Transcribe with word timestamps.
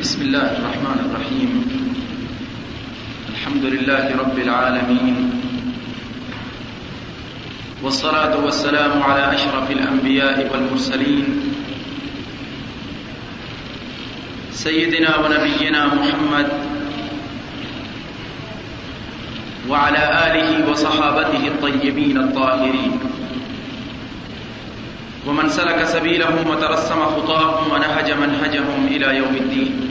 بسم 0.00 0.22
الله 0.22 0.56
الرحمن 0.56 0.98
الرحيم. 1.12 1.50
الحمد 3.28 3.64
لله 3.64 4.16
رب 4.16 4.38
العالمين. 4.38 5.16
والصلاة 7.84 8.32
والسلام 8.40 9.02
على 9.02 9.36
أشرف 9.36 9.70
الأنبياء 9.70 10.48
والمرسلين. 10.48 11.52
سيدنا 14.52 15.20
ونبينا 15.20 15.82
محمد 15.92 16.48
وعلى 19.68 20.02
آله 20.26 20.70
وصحابته 20.70 21.42
الطيبين 21.44 22.16
الطاهرين. 22.16 22.92
ومن 25.28 25.48
سلك 25.48 25.84
سبيلهم 25.84 26.48
وترسم 26.48 27.00
خطاهم 27.04 27.72
ونهج 27.72 28.08
منهجهم 28.12 28.80
إلى 28.88 29.16
يوم 29.16 29.36
الدين. 29.36 29.89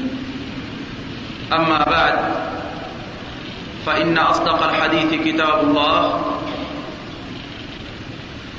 أما 1.54 1.84
بعد، 1.84 2.18
فإن 3.86 4.18
أصدق 4.18 4.64
الحديث 4.64 5.22
كتاب 5.26 5.64
الله، 5.64 6.22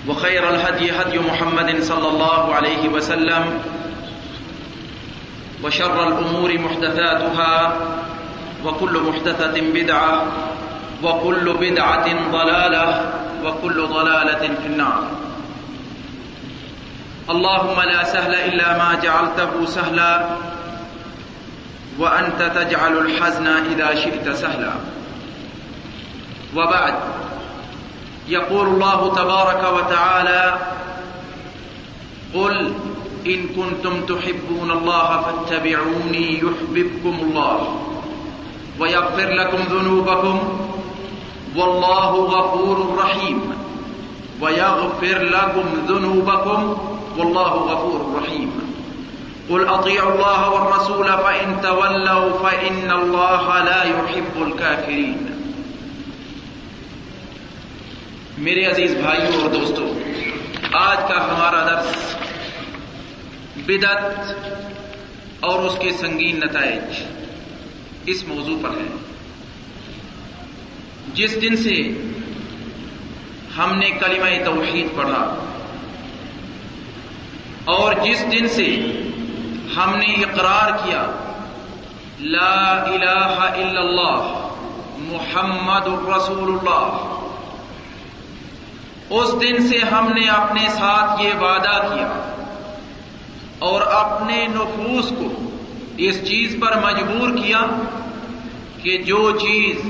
وخير 0.09 0.49
الهدي 0.51 0.91
هدي 0.91 1.19
محمد 1.19 1.83
صلى 1.83 2.09
الله 2.09 2.55
عليه 2.55 2.89
وسلم، 2.89 3.63
وشر 5.65 6.09
الأمور 6.09 6.59
محدثاتها، 6.59 7.77
وكل 8.65 9.01
محدثة 9.09 9.61
بدعة، 9.61 10.27
وكل 11.03 11.47
بدعة 11.61 12.07
ضلالة، 12.33 13.13
وكل 13.45 13.87
ضلالة 13.87 14.43
في 14.63 14.67
النار. 14.67 15.05
اللهم 17.31 17.81
لا 17.81 18.05
سهل 18.05 18.35
إلا 18.35 18.79
ما 18.79 18.99
جعلته 19.03 19.67
سهلا 19.67 20.27
وأنت 22.01 22.43
تجعل 22.43 22.99
الحزن 22.99 23.47
إذا 23.47 23.95
شئت 23.95 24.29
سهلا. 24.29 24.73
وبعد، 26.57 26.95
يقول 28.29 28.67
الله 28.67 29.15
تبارك 29.15 29.73
وتعالى 29.77 30.59
قل 32.35 32.73
إن 33.27 33.49
كنتم 33.49 34.07
تحبون 34.07 34.71
الله 34.71 35.23
فاتبعوني 35.23 36.39
يحببكم 36.39 37.19
الله 37.23 37.81
ويغفر 38.81 39.29
لكم 39.29 39.59
ذنوبكم 39.59 40.39
والله 41.57 42.11
غفور 42.11 42.97
رحيم 42.99 43.53
ويغفر 44.41 45.23
لكم 45.23 45.65
ذنوبكم 45.89 46.77
والله 47.19 47.53
غفور 47.53 48.23
رحيم. 48.23 48.70
قل 49.51 49.67
أطيعوا 49.69 50.13
الله 50.13 50.49
والرسول 50.49 51.07
فإن 51.07 51.63
تولوا 51.63 52.49
فإن 52.49 52.91
الله 52.91 53.65
لا 53.65 53.83
يحب 53.85 54.43
الكافرين۔ 54.43 55.27
میرے 58.39 58.65
عزیز 58.67 58.95
بھائیوں 58.95 59.43
اور 59.43 59.51
دوستوں، 59.51 59.89
آج 60.73 60.99
کا 61.09 61.25
ہمارا 61.25 61.65
درس 61.65 62.17
بدت 63.57 64.33
اور 65.41 65.65
اس 65.65 65.79
کے 65.81 65.93
سنگین 65.93 66.37
نتائج 66.37 67.03
اس 68.07 68.29
موضوع 68.29 68.59
پر 68.63 68.69
ہے۔ 68.69 68.97
جس 71.15 71.43
دن 71.43 71.57
سے 71.57 71.79
ہم 73.59 73.79
نے 73.79 73.91
کلمہ 73.91 74.45
توحید 74.45 74.87
پڑھا 74.97 75.47
اور 77.65 77.95
جس 77.95 78.25
دن 78.33 78.49
سے 78.49 78.67
ہم 79.77 79.97
نے 79.97 80.13
اقرار 80.25 80.71
کیا، 80.85 81.05
لا 82.21 82.71
الہ 82.85 83.37
الا 83.43 83.81
اللہ، 83.81 84.41
محمد 85.03 85.87
الرسول 85.87 86.53
اللہ 86.53 87.07
اس 89.11 89.31
دن 89.41 89.69
سے 89.69 89.79
ہم 89.93 90.13
نے 90.13 90.29
اپنے 90.29 90.69
ساتھ 90.69 91.21
یہ 91.23 91.33
وعدہ 91.41 91.79
کیا 91.89 92.09
اور 93.59 93.83
اپنے 93.93 94.37
نفوس 94.47 95.09
کو 95.19 95.29
اس 95.99 96.21
چیز 96.29 96.55
پر 96.61 96.77
مجبور 96.81 97.37
کیا 97.37 97.65
کہ 98.83 98.97
جو 99.03 99.31
چیز 99.39 99.81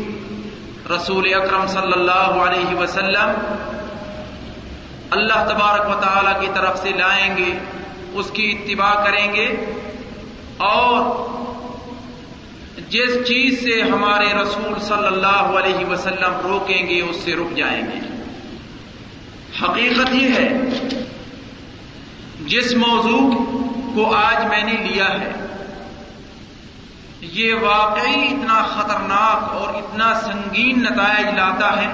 رسول 0.91 1.35
اکرم 1.35 1.67
صلی 1.67 1.93
اللہ 1.93 2.41
علیہ 2.45 2.75
وسلم 2.77 3.31
اللہ 5.11 5.45
تبارک 5.49 5.91
و 5.91 6.01
تعالی 6.01 6.35
کی 6.41 6.53
طرف 6.55 6.83
سے 6.83 6.93
لائیں 6.93 7.37
گے 7.37 7.53
اس 8.13 8.31
کی 8.31 8.51
اتباع 8.51 9.05
کریں 9.05 9.35
گے 9.35 9.65
اور 10.57 11.31
جس 12.89 13.15
چیز 13.27 13.65
سے 13.65 13.83
ہمارے 13.83 14.27
رسول 14.43 14.81
صلی 14.81 15.07
اللہ 15.07 15.59
علیہ 15.59 15.87
وسلم 15.87 16.41
روکیں 16.45 16.87
گے 16.89 17.01
اس 17.01 17.17
سے 17.17 17.35
رک 17.35 17.57
جائیں 17.57 17.83
گے۔ 17.83 18.01
حقیقت 19.63 20.15
یہ 20.15 20.29
ہے، 20.29 20.49
جس 22.47 22.75
موضوع 22.75 23.31
کو 23.95 24.15
آج 24.15 24.47
میں 24.47 24.65
نے 24.65 24.73
لیا 24.73 25.09
ہے، 25.21 25.33
یہ 27.21 27.55
واقعی 27.55 28.27
اتنا 28.27 28.63
خطرناک 28.63 29.53
اور 29.53 29.75
اتنا 29.75 30.15
سنگین 30.15 30.83
نتائج 30.83 31.27
لاتا 31.27 31.83
ہے 31.83 31.89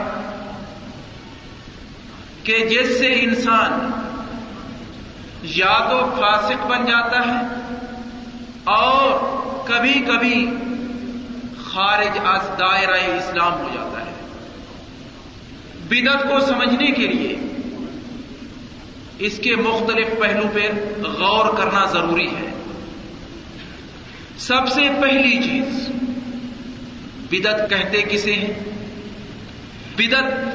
کہ 2.43 2.67
جس 2.67 2.99
سے 2.99 3.21
انسان 3.21 3.91
یا 5.55 5.87
تو 5.91 6.15
فاسق 6.21 6.67
بن 6.67 6.87
جاتا 6.87 7.19
ہے 7.19 7.47
اور 8.65 9.37
کبھی 9.69 9.93
کبھی 9.93 10.51
خارج 11.65 12.19
از 12.25 12.49
دائرہ 12.59 13.17
اسلام 13.17 13.53
ہو 13.53 13.69
جاتا 13.75 14.01
ہے۔ 14.01 14.13
بدت 15.89 16.23
کو 16.23 16.41
سمجھنے 16.41 16.91
کے 16.91 17.07
لیے 17.07 17.37
اس 19.19 19.39
کے 19.39 19.57
مختلف 19.57 20.07
پہلو 20.21 20.43
پہ 20.55 20.71
غور 21.03 21.57
کرنا 21.57 21.85
ضروری 21.85 22.27
ہے۔ 22.27 22.63
سب 24.39 24.69
سے 24.69 24.81
پہلی 25.03 25.43
چیز 25.43 25.89
بدت 27.31 27.71
کہتے 27.71 28.03
کسے 28.03 28.35
ہیں؟ 28.35 28.53
بدت 29.97 30.47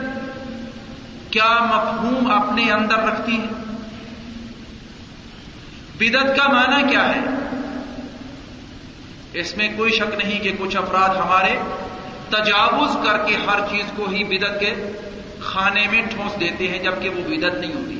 کیا 1.31 1.59
مفہوم 1.59 2.31
اپنے 2.31 2.72
اندر 2.72 2.97
رکھتی 2.97 3.38
ہے؟ 3.38 3.61
بدت 6.01 6.38
کا 6.38 6.47
معنی 6.47 6.89
کیا 6.89 7.16
ہے؟ 7.16 7.19
اس 9.34 9.57
میں 9.57 9.69
کوئی 9.78 9.91
شک 9.91 10.23
نہیں 10.23 10.39
کہ 10.39 10.51
کچھ 10.59 10.78
افراد 10.78 11.09
ہمارے 11.09 11.56
تجاوز 12.29 12.97
کر 13.06 13.17
کے 13.17 13.35
ہر 13.35 13.59
چیز 13.69 13.85
کو 13.95 14.06
ہی 14.06 14.23
بدت 14.23 14.59
کے 14.59 14.91
کھانے 15.41 15.88
میں 15.91 16.01
ٹھونس 16.16 16.39
دیتے 16.39 16.67
ہیں 16.67 16.79
جبکہ 16.79 17.09
وہ 17.09 17.22
بدت 17.22 17.59
نہیں 17.59 17.73
ہوتی۔ 17.73 18.00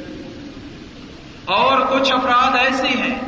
اور 1.46 1.82
کچھ 1.82 2.12
افراد 2.12 2.56
ایسے 2.56 2.88
ہیں 2.88 3.20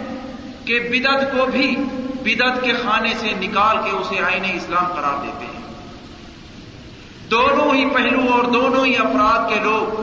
کہ 0.66 0.80
بدت 0.80 1.38
کو 1.38 1.46
بھی 1.46 1.76
بدت 2.24 2.64
کے 2.64 2.74
خانے 2.74 3.14
سے 3.20 3.32
نکال 3.40 3.78
کے 3.86 3.92
اسے 3.92 4.20
آئین 4.20 4.44
اسلام 4.46 4.88
قرار 4.88 5.26
دیتے 5.26 5.46
ہیں۔ 5.46 5.64
دونوں 7.32 7.74
ہی 7.74 7.90
پہلو 7.90 8.34
اور 8.34 8.44
دونوں 8.44 8.86
ہی 8.86 8.98
افراد 8.98 9.50
کے 9.50 9.60
لوگ 9.64 10.02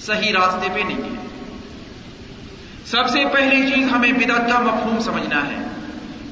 صحیح 0.00 0.32
راستے 0.32 0.68
پہ 0.74 0.80
نہیں 0.80 1.02
ہیں۔ 1.02 1.26
سب 2.86 3.08
سے 3.08 3.24
پہلی 3.32 3.70
چیز 3.70 3.92
ہمیں 3.92 4.12
بدت 4.12 4.52
کا 4.52 4.60
مفہوم 4.60 4.98
سمجھنا 4.98 5.46
ہے۔ 5.46 5.56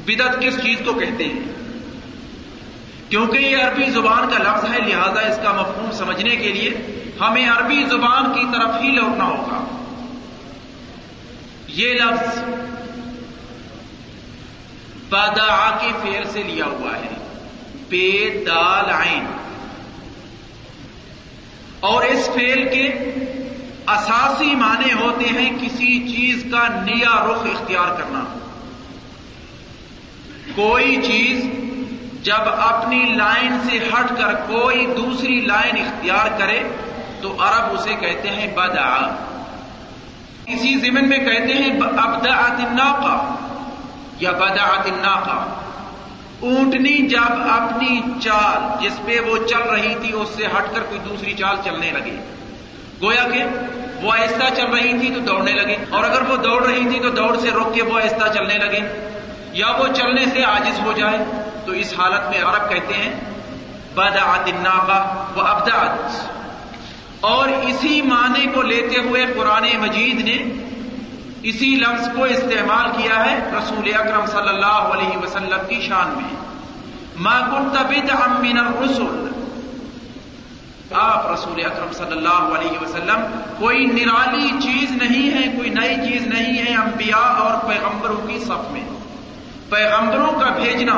بدت 0.04 0.40
کس 0.40 0.56
چیز 0.64 0.78
کو 0.84 0.92
کہتے 0.92 1.24
ہیں؟ 1.24 1.40
کیونکہ 3.08 3.38
یہ 3.38 3.56
عربی 3.56 3.90
زبان 3.90 4.30
کا 4.30 4.38
لفظ 4.38 4.72
ہے، 4.72 4.78
لہذا 4.78 5.20
اس 5.20 5.36
کا 5.42 5.52
مفہوم 5.52 5.90
سمجھنے 5.90 6.36
کے 6.36 6.52
لیے 6.52 6.70
ہمیں 7.20 7.48
عربی 7.48 7.84
زبان 7.90 8.34
کی 8.34 8.44
طرف 8.52 8.82
ہی 8.82 8.88
لوٹنا 8.88 9.24
ہوگا۔ 9.24 9.84
یہ 11.68 11.92
لفظ 11.92 12.38
بدا 15.08 15.78
کے 15.80 15.88
فیر 16.02 16.24
سے 16.24 16.42
لیا 16.42 16.64
ہوا 16.64 16.96
ہے۔ 16.96 17.40
بے 17.88 18.44
دال 18.46 18.90
عین۔ 18.90 19.26
اور 21.80 22.04
اس 22.04 22.30
فیل 22.34 22.68
کے 22.68 22.88
اساسی 23.88 24.54
معنی 24.54 24.92
ہوتے 24.92 25.24
ہیں 25.24 25.50
کسی 25.60 26.08
چیز 26.08 26.44
کا 26.52 26.68
نیا 26.68 27.26
رخ 27.26 27.46
اختیار 27.54 27.88
کرنا۔ 27.96 28.24
کوئی 30.54 31.02
چیز 31.02 31.44
جب 32.24 32.48
اپنی 32.58 33.04
لائن 33.04 33.58
سے 33.70 33.78
ہٹ 33.78 34.08
کر 34.18 34.34
کوئی 34.34 34.86
دوسری 34.86 35.40
لائن 35.40 35.76
اختیار 35.76 36.38
کرے 36.38 36.62
تو 37.20 37.32
عرب 37.32 37.72
اسے 37.72 37.94
کہتے 37.94 38.28
ہیں 38.28 38.46
بدا 38.54 39.14
اسی 40.46 40.74
زمن 40.78 41.08
میں 41.08 41.18
کہتے 41.18 41.54
ہیں 41.54 41.80
ابدا 41.80 42.36
الناقہ 42.36 43.34
یا 44.20 44.30
بدا 44.30 44.64
الناقہ۔ 44.64 45.46
اونٹنی 46.40 46.98
جب 47.08 47.32
اپنی 47.50 48.00
چال 48.22 48.84
جس 48.84 49.00
پہ 49.04 49.20
وہ 49.20 49.36
چل 49.46 49.62
رہی 49.62 49.94
تھی 50.00 50.12
اس 50.12 50.28
سے 50.36 50.46
ہٹ 50.46 50.74
کر 50.74 50.82
کوئی 50.82 51.00
دوسری 51.04 51.34
چال 51.34 51.56
چلنے 51.64 51.90
لگی۔ 51.90 52.16
گویا 53.02 53.28
کہ 53.28 53.44
وہ 54.02 54.12
آہستہ 54.12 54.54
چل 54.56 54.66
رہی 54.66 54.98
تھی 54.98 55.14
تو 55.14 55.20
دوڑنے 55.20 55.52
لگے۔ 55.52 55.76
اور 55.90 56.04
اگر 56.04 56.22
وہ 56.30 56.36
دوڑ 56.36 56.66
رہی 56.66 56.88
تھی 56.90 57.00
تو 57.00 57.10
دوڑ 57.10 57.38
سے 57.38 57.50
روک 57.50 57.74
کے 57.74 57.82
وہ 57.82 58.00
آہستہ 58.00 58.32
چلنے 58.34 58.58
لگے۔ 58.58 59.10
یا 59.52 59.66
وہ 59.70 59.86
چلنے 59.94 60.24
سے 60.24 60.42
عاجز 60.42 60.80
ہو 60.80 60.92
جائے۔ 60.92 61.18
تو 61.66 61.72
اس 61.72 61.94
حالت 61.98 62.30
میں 62.30 62.42
عرب 62.42 62.70
کہتے 62.70 62.94
ہیں 62.94 63.12
بد 63.94 64.16
الناقہ 64.22 65.24
و 65.36 65.40
ابداد 65.40 66.08
اور 67.20 67.48
اسی 67.48 68.02
معنی 68.02 68.46
کو 68.46 68.62
لیتے 68.62 69.00
ہوئے 69.00 69.26
قرآن 69.36 69.66
مجید 69.78 70.20
نے 70.20 70.38
اسی 71.42 71.66
لفظ 71.66 72.08
کو 72.16 72.24
استعمال 72.24 73.02
کیا 73.02 73.24
ہے 73.24 73.38
رسول 73.52 73.94
اکرم 73.94 74.26
صلی 74.26 74.48
اللہ 74.48 74.66
علیہ 74.66 75.18
وسلم 75.18 75.58
کی 75.68 75.80
شان 75.80 76.08
میں۔ 76.08 76.44
ما 77.16 77.40
كنت 77.40 77.80
بدعا 77.90 78.26
من 78.26 78.58
الرسل 78.58 79.28
آپ 80.92 81.30
رسول 81.32 81.64
اکرم 81.64 81.92
صلی 81.92 82.12
اللہ 82.12 82.58
علیہ 82.58 82.82
وسلم، 82.82 83.40
کوئی 83.58 83.86
نرالی 83.86 84.50
چیز 84.62 84.90
نہیں 84.90 85.30
ہے، 85.34 85.56
کوئی 85.56 85.70
نئی 85.70 85.96
چیز 85.96 86.26
نہیں 86.26 86.58
ہے 86.58 86.74
انبیاء 86.74 87.38
اور 87.38 87.68
پیغمبروں 87.68 88.28
کی 88.28 88.38
صف 88.38 88.70
میں۔ 88.70 88.84
پیغمبروں 89.70 90.40
کا 90.40 90.50
بھیجنا 90.50 90.92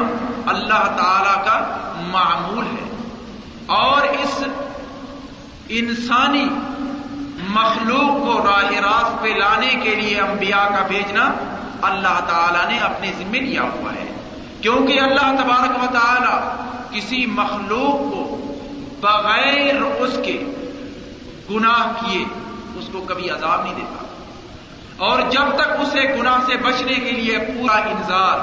اللہ 0.47 0.97
تعالی 0.97 1.45
کا 1.45 1.79
معمول 2.07 2.65
ہے۔ 2.65 2.91
اور 3.67 4.03
اس 4.03 4.45
انسانی 5.69 6.49
مخلوق 7.49 8.21
کو 8.21 8.47
راہ 8.47 8.71
راست 8.71 9.23
پہ 9.23 9.29
لانے 9.29 9.75
کے 9.83 9.95
لیے 9.95 10.21
انبیاء 10.21 10.69
کا 10.69 10.87
بھیجنا 10.89 11.33
اللہ 11.83 12.21
تعالی 12.27 12.75
نے 12.75 12.79
اپنے 12.79 13.13
ذمہ 13.19 13.37
لیا 13.37 13.63
ہوا 13.63 13.93
ہے۔ 13.93 14.15
کیونکہ 14.61 15.01
اللہ 15.01 15.43
تبارک 15.43 15.83
و 15.83 15.87
تعالی 15.93 16.65
کسی 16.91 17.27
مخلوق 17.27 18.13
کو 18.13 18.46
بغیر 19.01 19.83
اس 19.99 20.19
کے 20.25 20.43
گناہ 21.51 21.93
کیے، 22.01 22.25
اس 22.75 22.89
کو 22.93 23.01
کبھی 23.01 23.31
عذاب 23.31 23.65
نہیں 23.65 23.75
دیتا۔ 23.75 24.05
اور 24.97 25.21
جب 25.31 25.57
تک 25.57 25.71
اسے 25.81 26.17
گناہ 26.21 26.39
سے 26.47 26.57
بچنے 26.57 26.95
کے 26.95 27.11
لیے 27.13 27.39
پورا 27.39 27.77
انتظار 27.77 28.39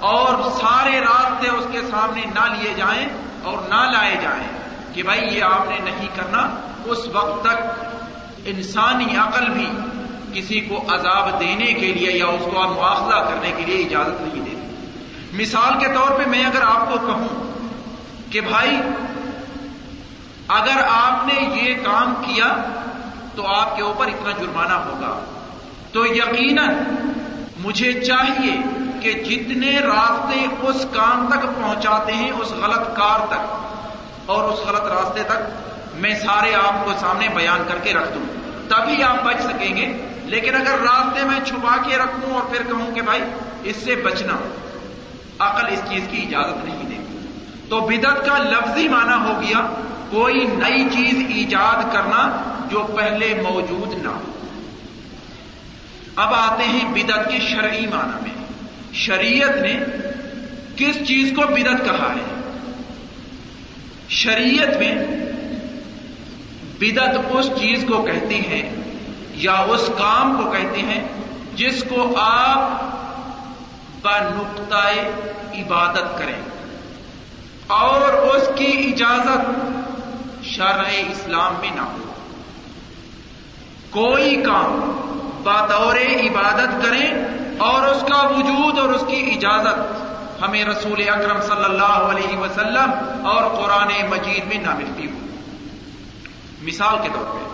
اور 0.00 0.50
سارے 0.50 1.00
راستے 1.00 1.48
اس 1.48 1.66
کے 1.72 1.80
سامنے 1.90 2.20
نہ 2.34 2.54
لیے 2.58 2.74
جائیں 2.74 3.08
اور 3.42 3.58
نہ 3.68 3.90
لائے 3.92 4.16
جائیں 4.22 4.48
کہ 4.94 5.02
بھائی 5.02 5.20
یہ 5.38 5.44
آپ 5.44 5.68
نے 5.68 5.78
نہیں 5.84 6.08
کرنا، 6.16 6.56
اس 6.84 6.98
وقت 7.12 7.44
تک 7.44 7.84
انسانی 8.44 9.16
عقل 9.16 9.48
بھی 9.48 9.68
کسی 10.32 10.60
کو 10.60 10.84
عذاب 10.88 11.40
دینے 11.40 11.72
کے 11.72 11.92
لیے 11.92 12.12
یا 12.12 12.26
اس 12.26 12.44
کو 12.44 12.62
مواخذہ 12.62 13.30
کرنے 13.30 13.52
کے 13.56 13.64
لیے 13.64 13.86
اجازت 13.86 14.20
نہیں 14.20 14.44
دیتی۔ 14.44 14.56
مثال 15.32 15.78
کے 15.78 15.86
طور 15.86 16.10
پہ 16.10 16.22
میں 16.26 16.44
اگر 16.44 16.62
آپ 16.62 16.92
کو 16.92 17.06
کہوں 17.06 17.58
کہ 18.32 18.40
بھائی 18.40 18.76
اگر 20.48 20.82
آپ 20.88 21.26
نے 21.26 21.60
یہ 21.62 21.74
کام 21.74 22.14
کیا 22.26 22.56
تو 23.34 23.46
آپ 23.46 23.76
کے 23.76 23.82
اوپر 23.82 24.06
اتنا 24.06 24.30
جرمانہ 24.30 24.72
ہوگا۔ 24.72 25.24
تو 25.92 26.06
یقیناً 26.06 26.74
مجھے 27.58 27.92
چاہیے 27.92 28.56
کہ 29.00 29.12
جتنے 29.12 29.78
راستے 29.78 30.46
اس 30.60 30.86
کام 30.92 31.26
تک 31.28 31.42
پہنچاتے 31.42 32.12
ہیں، 32.12 32.30
اس 32.30 32.50
غلط 32.50 32.96
کار 32.96 33.26
تک 33.26 33.54
اور 34.26 34.44
اس 34.44 34.58
غلط 34.58 34.82
راستے 34.82 35.22
تک 35.22 35.38
میں 35.94 36.14
سارے 36.14 36.54
آپ 36.54 36.84
کو 36.84 36.92
سامنے 37.00 37.28
بیان 37.28 37.62
کر 37.68 37.78
کے 37.78 37.94
رکھ 37.94 38.14
دوں۔ 38.14 38.24
تبھی 38.68 39.02
آپ 39.02 39.24
بچ 39.24 39.40
سکیں 39.40 39.76
گے۔ 39.76 40.08
لیکن 40.24 40.54
اگر 40.54 40.78
راستے 40.78 41.24
میں 41.24 41.40
چھپا 41.46 41.76
کے 41.76 41.96
رکھوں 41.96 42.34
اور 42.34 42.42
پھر 42.50 42.62
کہوں 42.62 42.94
کہ 42.94 43.02
بھائی 43.02 43.22
اس 43.64 43.76
سے 43.76 43.96
بچنا، 43.96 44.32
عقل 45.38 45.66
اس 45.72 45.80
چیز 45.88 46.04
کی 46.10 46.22
اجازت 46.22 46.64
نہیں 46.64 46.84
دے 46.84 47.28
تو 47.68 47.80
بدت 47.80 48.26
کا 48.26 48.38
لفظی 48.38 48.88
معنی 48.88 49.28
ہو 49.28 49.40
گیا 49.40 49.82
کوئی 50.10 50.34
نئی 50.34 50.84
چیز 50.92 51.36
ایجاد 51.36 51.92
کرنا 51.92 52.42
جو 52.70 52.86
پہلے 52.96 53.42
موجود 53.50 54.04
نہ 54.04 54.08
ہو۔ 54.08 54.32
اب 56.16 56.34
آتے 56.34 56.64
ہیں 56.64 56.94
بدت 56.94 57.30
کے 57.30 57.38
شرعی 57.40 57.86
معنی 57.86 58.22
میں۔ 58.22 58.46
شریعت 58.92 59.56
نے 59.56 59.80
کس 60.76 61.08
چیز 61.08 61.32
کو 61.36 61.42
بدت 61.42 61.84
کہا 61.84 62.14
ہے؟ 62.16 62.40
شریعت 64.08 64.76
میں 64.76 64.94
بدت 66.80 67.18
اس 67.30 67.46
چیز 67.46 67.84
کو 67.88 68.02
کہتے 68.02 68.34
ہیں 68.34 68.76
یا 69.34 69.52
اس 69.52 69.90
کام 69.98 70.42
کو 70.42 70.50
کہتے 70.50 70.80
ہیں 70.80 71.04
جس 71.54 71.84
کو 71.88 72.18
آپ 72.20 72.82
نقطۂ 74.06 74.98
عبادت 75.60 76.18
کریں 76.18 76.42
اور 77.66 78.00
اس 78.00 78.48
کی 78.56 78.92
اجازت 78.94 79.75
شرع 80.56 80.88
اسلام 80.88 81.54
میں 81.60 81.70
نہ 81.74 81.80
ہو۔ 81.80 82.12
کوئی 83.90 84.42
کام 84.42 84.90
بطور 85.42 85.96
عبادت 85.96 86.82
کریں 86.82 87.12
اور 87.58 87.86
اس 87.86 88.02
کا 88.02 88.26
وجود 88.26 88.78
اور 88.78 88.88
اس 88.88 89.04
کی 89.08 89.30
اجازت 89.32 89.78
ہمیں 90.42 90.64
رسول 90.64 91.08
اکرم 91.08 91.40
صلی 91.40 91.64
اللہ 91.64 91.84
علیہ 91.84 92.36
وسلم 92.36 92.90
اور 93.26 93.62
قرآن 93.62 93.88
مجید 94.10 94.46
میں 94.46 94.56
نہ 94.56 94.74
ملتی 94.74 95.06
ہو۔ 95.06 95.18
مثال 96.62 96.98
کے 97.02 97.08
طور 97.14 97.24
پہ، 97.24 97.44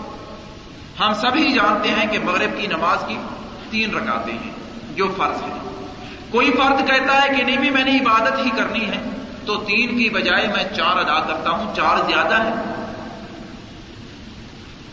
ہم 1.03 1.15
سبھی 1.15 1.53
جانتے 1.53 1.89
ہیں 1.89 2.07
کہ 2.11 2.19
مغرب 2.19 2.61
کی 2.61 2.67
نماز 2.67 2.99
کی 3.09 3.17
تین 3.71 3.95
رکاتے 3.95 4.33
ہیں 4.33 4.51
جو 4.95 5.09
فرض 5.17 5.43
ہے 5.43 5.85
کوئی 6.31 6.51
فرد 6.51 6.89
کہتا 6.89 7.23
ہے 7.23 7.29
کہ 7.37 7.43
نہیں 7.43 7.59
بھی 7.59 7.71
میں 7.71 7.85
نے 7.85 7.99
عبادت 7.99 8.45
ہی 8.45 8.51
کرنی 8.51 8.87
ہے 8.87 9.03
تو 9.47 9.57
تین 9.57 9.99
کی 9.99 10.09
بجائے 10.09 10.47
میں 10.47 10.65
چار 10.77 10.97
ادا 10.97 11.21
کرتا 11.21 11.51
ہوں، 11.51 11.75
چار 11.75 11.97
زیادہ 12.07 12.43
ہے 12.43 12.82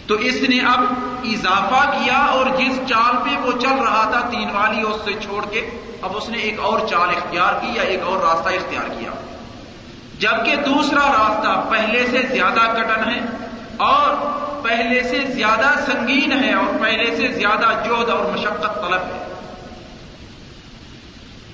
تو 0.09 0.15
اس 0.15 0.35
نے 0.49 0.59
اب 0.59 0.83
اضافہ 1.23 1.91
کیا 1.91 2.17
اور 2.17 2.45
جس 2.45 2.79
چال 2.89 3.15
پہ 3.23 3.45
وہ 3.45 3.51
چل 3.59 3.83
رہا 3.83 4.09
تھا 4.11 4.29
تین 4.29 4.49
والی 4.49 4.81
اس 4.81 4.95
سے 5.05 5.11
چھوڑ 5.21 5.45
کے، 5.45 5.69
اب 6.01 6.17
اس 6.17 6.29
نے 6.29 6.37
ایک 6.37 6.59
اور 6.59 6.79
چال 6.87 7.09
اختیار 7.09 7.53
کی 7.61 7.67
یا 7.73 7.81
ایک 7.81 7.99
اور 8.03 8.17
راستہ 8.17 8.49
اختیار 8.49 8.89
کیا۔ 8.99 9.11
جبکہ 10.19 10.55
دوسرا 10.55 11.07
راستہ 11.07 11.69
پہلے 11.69 12.07
سے 12.11 12.27
زیادہ 12.31 12.59
کٹن 12.59 13.09
ہے 13.09 13.19
اور 13.77 14.15
پہلے 14.63 15.03
سے 15.03 15.19
زیادہ 15.27 15.91
سنگین 15.91 16.43
ہے 16.43 16.53
اور 16.53 16.79
پہلے 16.81 17.15
سے 17.15 17.27
زیادہ 17.27 17.87
جوہد 17.87 18.09
اور 18.09 18.31
مشقت 18.31 18.75
طلب 18.75 19.01
ہے۔ 19.01 19.33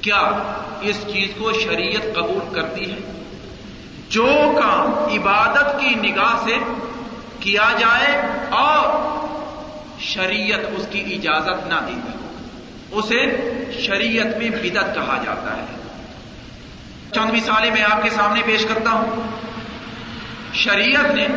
کیا 0.01 0.21
اس 0.81 1.01
چیز 1.07 1.29
کو 1.37 1.51
شریعت 1.53 2.15
قبول 2.15 2.55
کرتی 2.55 2.91
ہے؟ 2.91 3.23
جو 4.09 4.27
کام 4.63 4.93
عبادت 4.93 5.79
کی 5.79 5.95
نگاہ 5.95 6.45
سے 6.45 6.57
کیا 7.39 7.69
جائے 7.79 8.21
اور 8.49 9.05
شریعت 9.99 10.59
اس 10.77 10.87
کی 10.91 11.19
اجازت 11.19 11.67
نہ 11.67 11.75
دیتی 11.87 12.17
اسے 12.91 13.53
شریعت 13.81 14.37
میں 14.37 14.49
بدت 14.49 14.95
کہا 14.95 15.17
جاتا 15.25 15.57
ہے۔ 15.57 15.65
چند 17.15 17.29
مثالیں 17.33 17.71
میں 17.71 17.83
آپ 17.83 18.03
کے 18.03 18.09
سامنے 18.09 18.41
پیش 18.45 18.65
کرتا 18.65 18.91
ہوں۔ 18.91 19.21
شریعت 20.53 21.11
نے 21.11 21.27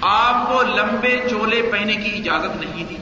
آپ 0.00 0.52
کو 0.52 0.62
لمبے 0.62 1.20
چولے 1.30 1.62
پہنے 1.72 1.96
کی 1.96 2.18
اجازت 2.18 2.56
نہیں 2.56 2.84
دی۔ 2.84 2.96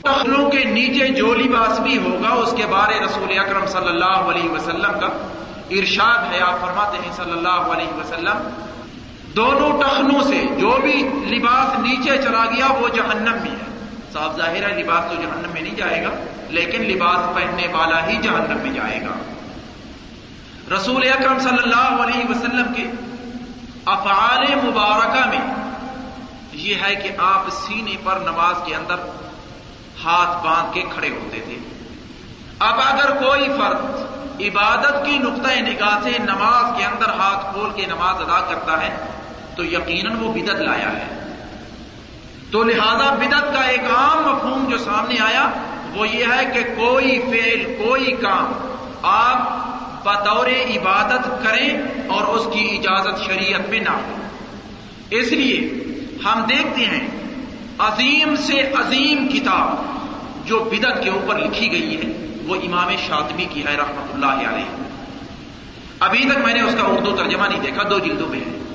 ٹخلوں 0.00 0.50
کے 0.50 0.64
نیچے 0.64 1.08
جو 1.08 1.34
لباس 1.34 1.80
بھی 1.80 1.98
ہوگا، 1.98 2.28
اس 2.28 2.54
کے 2.56 2.66
بارے 2.66 3.04
رسول 3.04 3.38
اکرم 3.38 3.66
صلی 3.66 3.88
اللہ 3.88 4.04
علیہ 4.04 4.50
وسلم 4.50 5.00
کا 5.00 5.28
ارشاد 5.70 6.34
ہے۔ 6.34 6.40
آپ 6.40 6.60
فرماتے 6.60 6.98
ہیں 7.04 7.12
صلی 7.16 7.32
اللہ 7.32 7.48
علیہ 7.48 7.94
وسلم 7.94 8.50
دونوں 9.36 9.82
ٹخنوں 9.82 10.20
سے 10.22 10.46
جو 10.58 10.78
بھی 10.82 11.08
لباس 11.36 11.78
نیچے 11.78 12.22
چلا 12.22 12.44
گیا 12.44 12.72
وہ 12.72 12.88
جہنم 12.88 13.36
میں 13.42 13.50
ہے۔ 13.50 13.86
صاف 14.12 14.36
ظاہر 14.36 14.70
ہے، 14.70 14.82
لباس 14.82 15.04
تو 15.08 15.22
جہنم 15.22 15.50
میں 15.52 15.62
نہیں 15.62 15.74
جائے 15.74 16.04
گا، 16.04 16.10
لیکن 16.48 16.82
لباس 16.82 17.34
پہننے 17.34 17.66
والا 17.72 18.06
ہی 18.06 18.16
جہنم 18.16 18.58
میں 18.62 18.72
جائے 18.72 19.00
گا۔ 19.02 19.14
رسول 20.76 21.08
اکرم 21.08 21.38
صلی 21.38 21.62
اللہ 21.62 22.02
علیہ 22.02 22.30
وسلم 22.30 22.74
کے 22.76 22.90
افعال 23.86 24.54
مبارکہ 24.64 25.28
میں 25.28 25.54
یہ 26.52 26.74
ہے 26.82 26.94
کہ 26.94 27.08
آپ 27.18 27.48
سینے 27.52 27.96
پر 28.04 28.18
نماز 28.20 28.54
کے 28.64 28.74
اندر 28.74 28.96
ہاتھ 30.04 30.46
باندھ 30.46 30.74
کے 30.74 30.82
کھڑے 30.94 31.08
ہوتے 31.08 31.40
تھے۔ 31.44 31.58
اب 32.58 32.80
اگر 32.80 33.10
کوئی 33.10 33.48
فرد 33.48 33.84
عبادت 34.40 35.06
کی 35.06 35.18
نقطۂ 35.18 35.60
نگاہ 35.60 35.98
سے 36.02 36.10
نماز 36.18 36.78
کے 36.78 36.84
اندر 36.84 37.08
ہاتھ 37.08 37.54
کھول 37.54 37.70
کے 37.70 37.86
نماز 37.86 38.14
ادا 38.20 38.40
کرتا 38.40 38.82
ہے 38.82 38.96
تو 39.56 39.64
یقیناً 39.64 40.16
وہ 40.16 40.32
بدت 40.32 40.62
لایا 40.62 40.92
ہے۔ 40.92 41.34
تو 42.50 42.62
لہذا 42.62 43.14
بدت 43.14 43.54
کا 43.54 43.62
ایک 43.62 43.80
عام 43.80 44.32
مفہوم 44.32 44.64
جو 44.70 44.78
سامنے 44.78 45.14
آیا 45.20 45.50
وہ 45.94 46.08
یہ 46.08 46.24
ہے 46.24 46.44
کہ 46.54 46.62
کوئی 46.62 47.20
فعل، 47.20 47.84
کوئی 47.84 48.12
کام 48.12 48.52
آپ 49.02 49.66
بطور 50.04 50.46
عبادت 50.46 51.44
کریں 51.44 51.78
اور 52.06 52.22
اس 52.22 52.48
کی 52.52 52.78
اجازت 52.78 53.24
شریعت 53.24 53.68
میں 53.68 53.80
نہ 53.80 53.90
ہو۔ 53.90 54.16
اس 55.10 55.32
لیے 55.32 55.72
ہم 56.24 56.44
دیکھتے 56.48 56.84
ہیں 56.84 57.08
عظیم 57.78 58.36
سے 58.36 58.60
عظیم 58.60 59.28
کتاب 59.28 59.84
جو 60.46 60.70
بدت 60.72 61.04
کے 61.04 61.10
اوپر 61.10 61.38
لکھی 61.38 61.72
گئی 61.72 61.96
ہے، 61.96 62.26
وہ 62.46 62.54
امام 62.54 62.88
شاطبی 63.06 63.46
کی 63.50 63.64
ہے 63.64 63.76
رحمت 63.76 64.14
اللہ 64.14 64.50
علیہ۔ 64.50 64.82
ابھی 66.00 66.24
تک 66.30 66.38
میں 66.44 66.54
نے 66.54 66.60
اس 66.60 66.74
کا 66.74 66.86
اردو 66.86 67.16
ترجمہ 67.16 67.46
نہیں 67.46 67.60
دیکھا، 67.60 67.82
دو 67.90 67.98
جلدوں 67.98 68.28
میں 68.28 68.38
ہے۔ 68.38 68.65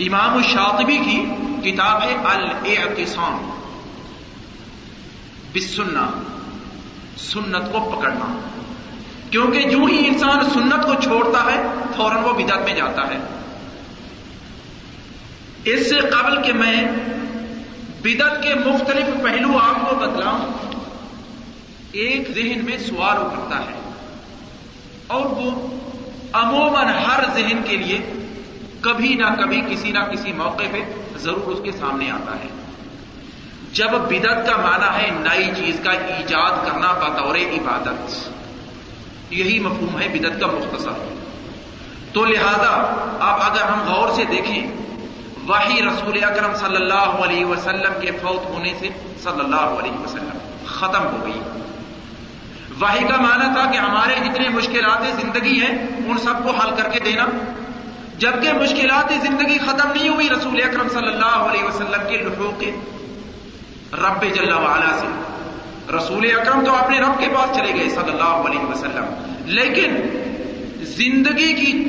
امام 0.00 0.36
الشاطبی 0.36 0.98
کی 0.98 1.26
کتاب 1.70 2.02
ہے 2.02 2.14
الاعتصام 2.14 3.50
بسنہ 5.54 6.20
سنت 7.16 7.72
کو 7.72 7.96
پکڑنا۔ 7.96 8.48
کیونکہ 9.30 9.62
جو 9.62 9.78
ہی 9.84 10.06
انسان 10.06 10.50
سنت 10.50 10.86
کو 10.86 11.02
چھوڑتا 11.02 11.52
ہے، 11.52 11.62
فوراً 11.96 12.24
وہ 12.24 12.32
بدعت 12.32 12.58
میں 12.58 12.74
جاتا 12.74 13.02
ہے۔ 13.02 13.18
اس 15.64 15.90
سے 15.90 15.96
قبل 15.96 16.42
کہ 16.42 16.52
میں 16.52 16.82
بدعت 18.02 18.42
کے 18.42 18.54
مختلف 18.54 19.22
پہلو 19.22 19.58
آپ 19.58 19.90
کو 19.90 19.96
بتلاؤں، 19.96 20.52
ایک 21.92 22.28
ذہن 22.34 22.64
میں 22.64 22.78
سوال 22.78 23.16
ابھرتا 23.16 23.58
ہے۔ 23.58 23.92
اور 25.06 25.26
وہ 25.26 25.66
عموماً 26.32 26.86
ہر 26.86 27.20
ذہن 27.34 27.62
کے 27.64 27.76
لیے 27.76 28.12
کبھی 28.80 29.14
نہ 29.14 29.26
کبھی 29.38 29.60
کسی 29.70 29.90
نہ 29.92 29.98
کسی 29.98 30.32
موقع 30.32 30.62
پہ 30.72 30.84
ضرور 31.16 31.52
اس 31.52 31.58
کے 31.64 31.72
سامنے 31.72 32.10
آتا 32.10 32.32
ہے۔ 32.32 32.48
جب 33.72 33.90
بدت 33.90 34.46
کا 34.46 34.56
معنی 34.56 35.02
ہے 35.02 35.10
نئی 35.10 35.50
چیز 35.56 35.80
کا 35.84 35.90
ایجاد 35.90 36.66
کرنا 36.66 36.92
بطور 36.92 37.34
عبادت، 37.34 38.30
یہی 39.30 39.58
مفہوم 39.58 40.00
ہے 40.00 40.08
بدت 40.08 40.40
کا 40.40 40.46
مختصر۔ 40.46 41.14
تو 42.12 42.24
لہذا 42.24 42.70
اب 43.20 43.52
اگر 43.52 43.62
ہم 43.62 43.92
غور 43.92 44.08
سے 44.08 44.24
دیکھیں 44.30 44.66
وہی 45.46 45.82
رسول 45.82 46.24
اکرم 46.24 46.54
صلی 46.54 46.76
اللہ 46.76 47.24
علیہ 47.24 47.44
وسلم 47.44 47.92
کے 48.00 48.10
فوت 48.22 48.46
ہونے 48.46 48.72
سے 48.78 48.88
صلی 49.22 49.40
اللہ 49.40 49.56
علیہ 49.56 49.92
وسلم 49.92 50.38
ختم 50.66 51.06
ہو 51.06 51.24
گئی۔ 51.24 51.40
وہی 52.80 53.08
کا 53.08 53.16
معنی 53.16 53.54
تھا 53.54 53.70
کہ 53.70 53.76
ہمارے 53.76 54.14
جتنے 54.24 54.48
مشکلات 54.48 55.20
زندگی 55.20 55.60
ہیں، 55.60 55.88
ان 56.06 56.18
سب 56.18 56.34
کو 56.44 56.50
حل 56.50 56.70
کر 56.76 56.88
کے 56.88 57.00
دینا۔ 57.00 57.26
جبکہ 58.20 58.52
مشکلات 58.52 59.12
زندگی 59.22 59.58
ختم 59.58 59.92
نہیں 59.92 60.08
ہوئی 60.08 60.28
رسول 60.28 60.62
اکرم 60.62 60.88
صلی 60.88 61.08
اللہ 61.08 61.26
علیہ 61.26 61.64
وسلم 61.64 62.08
کے 62.08 62.16
لحوق 62.16 62.60
کے 62.60 62.70
رب 63.92 64.34
جل 64.34 64.52
وعلا 64.52 64.98
سے۔ 65.00 65.06
رسول 65.96 66.30
اکرم 66.36 66.64
تو 66.64 66.74
اپنے 66.74 67.00
رب 67.00 67.20
کے 67.20 67.28
پاس 67.34 67.56
چلے 67.56 67.80
گئے 67.80 67.88
صلی 67.88 68.10
اللہ 68.10 68.24
علیہ 68.24 68.60
وسلم۔ 68.60 69.34
لیکن 69.44 69.96
زندگی 70.82 71.52
کی 71.52 71.88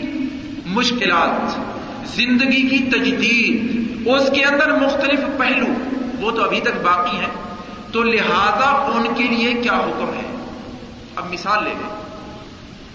مشکلات، 0.65 1.59
زندگی 2.07 2.67
کی 2.69 2.79
تجدید، 2.79 3.91
اس 4.07 4.29
کے 4.35 4.43
اندر 4.43 4.71
مختلف 4.71 5.19
پہلو، 5.37 5.67
وہ 6.19 6.31
تو 6.31 6.43
ابھی 6.43 6.59
تک 6.59 6.81
باقی 6.83 7.17
ہیں۔ 7.17 7.55
تو 7.91 8.03
لہذا 8.03 8.69
ان 8.69 9.13
کے 9.13 9.23
لیے 9.23 9.53
کیا 9.53 9.73
حکم 9.73 10.11
ہے؟ 10.13 10.45
اب 11.15 11.33
مثال 11.33 11.63
لے 11.63 11.69
لیں۔ 11.69 12.01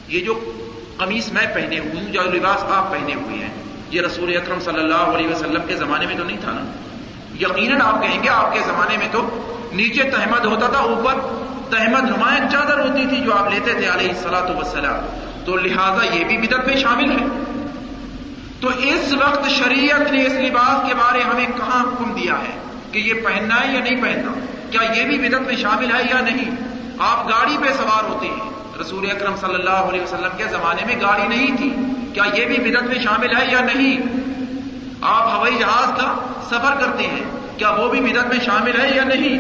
یہ 0.08 0.20
جو 0.20 0.52
قمیص 0.96 1.32
میں 1.32 1.46
پہنے 1.54 1.78
ہوئی 1.78 2.06
ہوں 2.06 2.12
جو 2.12 2.22
لباس 2.22 2.64
آپ 2.64 2.92
پہنے 2.92 3.14
ہوئے 3.14 3.36
ہیں۔ 3.36 3.50
یہ 3.90 4.00
رسول 4.00 4.36
اکرم 4.36 4.60
صلی 4.60 4.78
اللہ 4.78 4.94
علیہ 4.94 5.28
وسلم 5.28 5.62
کے 5.68 5.76
زمانے 5.76 6.06
میں 6.06 6.14
تو 6.16 6.24
نہیں 6.24 6.36
تھا 6.40 6.52
نا؟ 6.52 6.60
یقیناً 7.40 7.80
آپ 7.80 8.02
کہیں 8.02 8.22
گے 8.22 8.28
آپ 8.28 8.52
کے 8.52 8.60
زمانے 8.66 8.96
میں 8.96 9.08
تو 9.12 9.28
نیچے 9.72 10.02
تحمد 10.02 10.44
ہوتا 10.44 10.66
تھا، 10.66 10.78
اوپر 10.78 11.14
تحمد 11.70 12.02
نمایاں 12.02 12.50
چادر 12.52 12.78
ہوتی 12.78 13.06
تھی 13.06 13.16
جو 13.16 13.34
آپ 13.34 13.52
لیتے 13.52 13.72
تھے 13.72 13.88
علیہ 13.88 14.08
السلاۃ 14.08 14.56
وسلام 14.56 15.06
تو 15.44 15.56
لہذا 15.56 16.14
یہ 16.14 16.24
بھی 16.24 16.36
بدت 16.36 16.66
میں 16.66 16.76
شامل 16.76 17.10
ہے۔ 17.10 17.26
تو 18.60 18.68
اس 18.68 19.14
وقت 19.20 19.48
شریعت 19.48 20.12
نے 20.12 20.26
اس 20.26 20.32
لباس 20.32 20.88
کے 20.88 20.94
بارے 20.94 21.22
ہمیں 21.22 21.46
کہاں 21.56 21.82
حکم 21.82 22.12
دیا 22.12 22.32
ہے 22.32 22.58
کہ 22.92 22.98
یہ 22.98 23.14
پہننا 23.14 23.60
ہے 23.60 23.72
یا 23.74 23.80
نہیں 23.80 24.02
پہننا؟ 24.02 24.32
کیا 24.70 25.00
یہ 25.00 25.04
بھی 25.04 25.28
بدت 25.28 25.40
میں 25.40 25.56
شامل 25.56 25.90
ہے 25.94 26.02
یا 26.02 26.20
نہیں؟ 26.20 26.50
آپ 26.98 27.28
گاڑی 27.28 27.56
پہ 27.62 27.68
سوار 27.76 28.04
ہوتے 28.04 28.26
ہیں۔ 28.26 28.55
رسول 28.80 29.10
اکرم 29.10 29.36
صلی 29.36 29.54
اللہ 29.54 29.70
علیہ 29.70 30.00
وسلم 30.00 30.36
کے 30.36 30.44
زمانے 30.44 30.82
میں 30.86 30.96
گاڑی 31.00 31.28
نہیں 31.28 31.56
تھی۔ 31.56 31.70
کیا 32.14 32.24
یہ 32.34 32.44
بھی 32.44 32.70
بدت 32.70 32.82
میں 32.82 32.98
شامل 32.98 33.36
ہے 33.36 33.46
یا 33.52 33.60
نہیں؟ 33.60 34.00
آپ 35.00 35.36
ہوائی 35.36 35.58
جہاز 35.58 36.00
کا 36.00 36.14
سفر 36.46 36.74
کرتے 36.80 37.06
ہیں، 37.06 37.24
کیا 37.58 37.70
وہ 37.70 37.88
بھی 37.88 38.00
بدت 38.00 38.34
میں 38.34 38.44
شامل 38.44 38.80
ہے 38.80 38.96
یا 38.96 39.04
نہیں؟ 39.04 39.38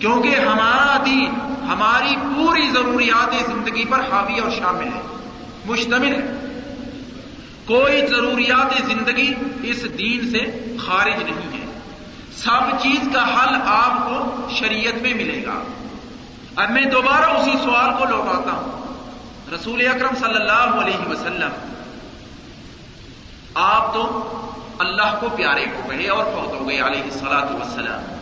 کیونکہ 0.00 0.28
ہمارا 0.28 1.02
دین 1.06 1.30
ہماری 1.68 2.16
پوری 2.34 2.70
ضروریات 2.72 3.34
زندگی 3.46 3.84
پر 3.84 4.00
حاوی 4.00 4.38
اور 4.38 4.50
شامل 4.50 4.84
ہے 4.84 5.00
مشتمل 5.66 6.14
ہے 6.14 6.32
کوئی 7.66 8.06
ضروریات 8.06 8.82
زندگی 8.86 9.34
اس 9.62 9.98
دین 9.98 10.30
سے 10.30 10.74
خارج 10.86 11.22
نہیں 11.22 11.60
ہے 11.60 11.66
سب 12.36 12.82
چیز 12.82 13.08
کا 13.14 13.24
حل 13.24 13.54
آپ 13.66 14.08
کو 14.08 14.48
شریعت 14.50 15.02
میں 15.02 15.14
ملے 15.14 15.42
گا۔ 15.46 15.62
اب 16.56 16.70
میں 16.70 16.84
دوبارہ 16.84 17.24
اسی 17.24 17.50
سوال 17.64 17.90
کو 17.98 18.04
لوٹاتا 18.04 18.52
ہوں۔ 18.52 18.94
رسول 19.54 19.86
اکرم 19.86 20.14
صلی 20.14 20.34
اللہ 20.34 20.80
علیہ 20.82 21.08
وسلم، 21.08 21.50
آپ 23.54 23.94
تو 23.94 24.30
اللہ 24.78 25.16
کو 25.20 25.28
پیارے 25.36 25.64
ہو 25.64 25.90
گئے 25.90 26.08
اور 26.08 26.24
فوت 26.24 26.60
ہو 26.60 26.68
گئے 26.68 26.80
علیہ 26.80 27.02
السلاط 27.02 27.50
وسلام 27.50 28.14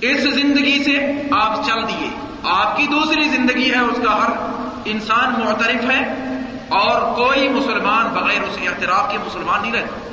اس 0.00 0.20
زندگی 0.22 0.84
سے 0.84 1.22
آپ 1.30 1.66
چل 1.66 1.88
دیے۔ 1.88 2.08
آپ 2.44 2.76
کی 2.76 2.86
دوسری 2.86 3.28
زندگی 3.28 3.70
ہے، 3.74 3.78
اس 3.78 3.98
کا 4.04 4.24
ہر 4.24 4.30
انسان 4.84 5.34
معترف 5.44 5.90
ہے 5.90 6.14
اور 6.68 7.14
کوئی 7.14 7.48
مسلمان 7.48 8.06
بغیر 8.08 8.42
اس 8.42 8.58
اعتراف 8.66 9.12
کے 9.12 9.18
مسلمان 9.26 9.62
نہیں 9.62 9.72
رہتا۔ 9.72 10.08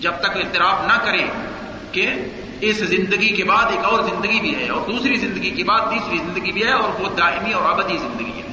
جب 0.00 0.12
تک 0.20 0.36
اعتراف 0.36 0.86
نہ 0.86 1.04
کرے 1.04 1.26
کہ 1.92 2.10
اس 2.60 2.76
زندگی 2.76 3.28
کے 3.28 3.44
بعد 3.44 3.64
ایک 3.70 3.84
اور 3.84 4.02
زندگی 4.02 4.40
بھی 4.40 4.54
ہے 4.56 4.68
اور 4.68 4.80
دوسری 4.80 5.16
زندگی 5.16 5.50
کے 5.50 5.64
بعد 5.64 5.80
تیسری 5.80 6.18
زندگی 6.18 6.52
بھی 6.52 6.64
ہے 6.64 6.72
اور 6.72 7.00
وہ 7.00 7.08
دائمی 7.16 7.52
اور 7.52 7.72
ابدی 7.72 7.96
زندگی 7.96 8.42
ہے۔ 8.42 8.46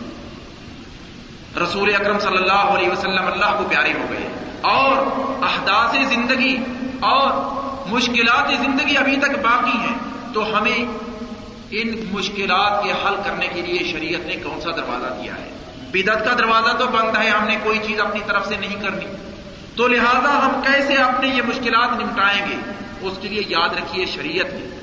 رسول 1.64 1.96
اکرم 1.96 2.20
صلی 2.20 2.38
اللہ 2.38 2.54
علیہ 2.54 2.90
وسلم 2.90 3.28
اللہ 3.28 3.56
کو 3.58 3.64
پیارے 3.70 3.94
ہو 3.94 4.06
گئے 4.10 4.30
اور 4.62 4.98
احداث 5.44 6.10
زندگی 6.10 6.58
اور 7.00 7.30
مشکلات 7.90 8.50
زندگی 8.62 8.98
ابھی 8.98 9.18
تک 9.18 9.40
باقی 9.44 9.78
ہیں۔ 9.78 9.98
تو 10.34 10.58
ہمیں 10.58 10.86
ان 11.72 11.88
مشکلات 12.12 12.84
کے 12.84 12.92
حل 12.92 13.16
کرنے 13.26 13.48
کے 13.48 13.62
لیے 13.62 13.80
شریعت 13.92 14.28
نے 14.28 14.36
کون 14.36 14.62
سا 14.62 14.72
دروازہ 14.72 15.22
دیا 15.24 15.34
ہے؟ 15.36 15.50
بدت 15.92 16.26
کا 16.26 16.34
دروازہ 16.40 16.78
تو 16.78 16.88
بند 16.88 17.18
ہے، 17.18 17.30
ہم 17.30 17.48
نے 17.48 17.58
کوئی 17.64 17.80
چیز 17.88 18.00
اپنی 18.00 18.20
طرف 18.28 18.48
سے 18.48 18.56
نہیں 18.60 18.82
کرنی۔ 18.82 19.06
تو 19.76 19.88
لہذا 19.88 20.46
ہم 20.46 20.62
کیسے 20.62 20.94
اپنے 20.94 21.28
یہ 21.28 21.42
مشکلات 21.48 21.90
نمٹائیں 22.00 22.42
گے؟ 22.50 22.83
اس 23.04 23.14
کے 23.22 23.28
لیے 23.28 23.42
یاد 23.48 23.70
رکھیے 23.70 24.06
شریعت 24.06 24.46
نے 24.46 24.78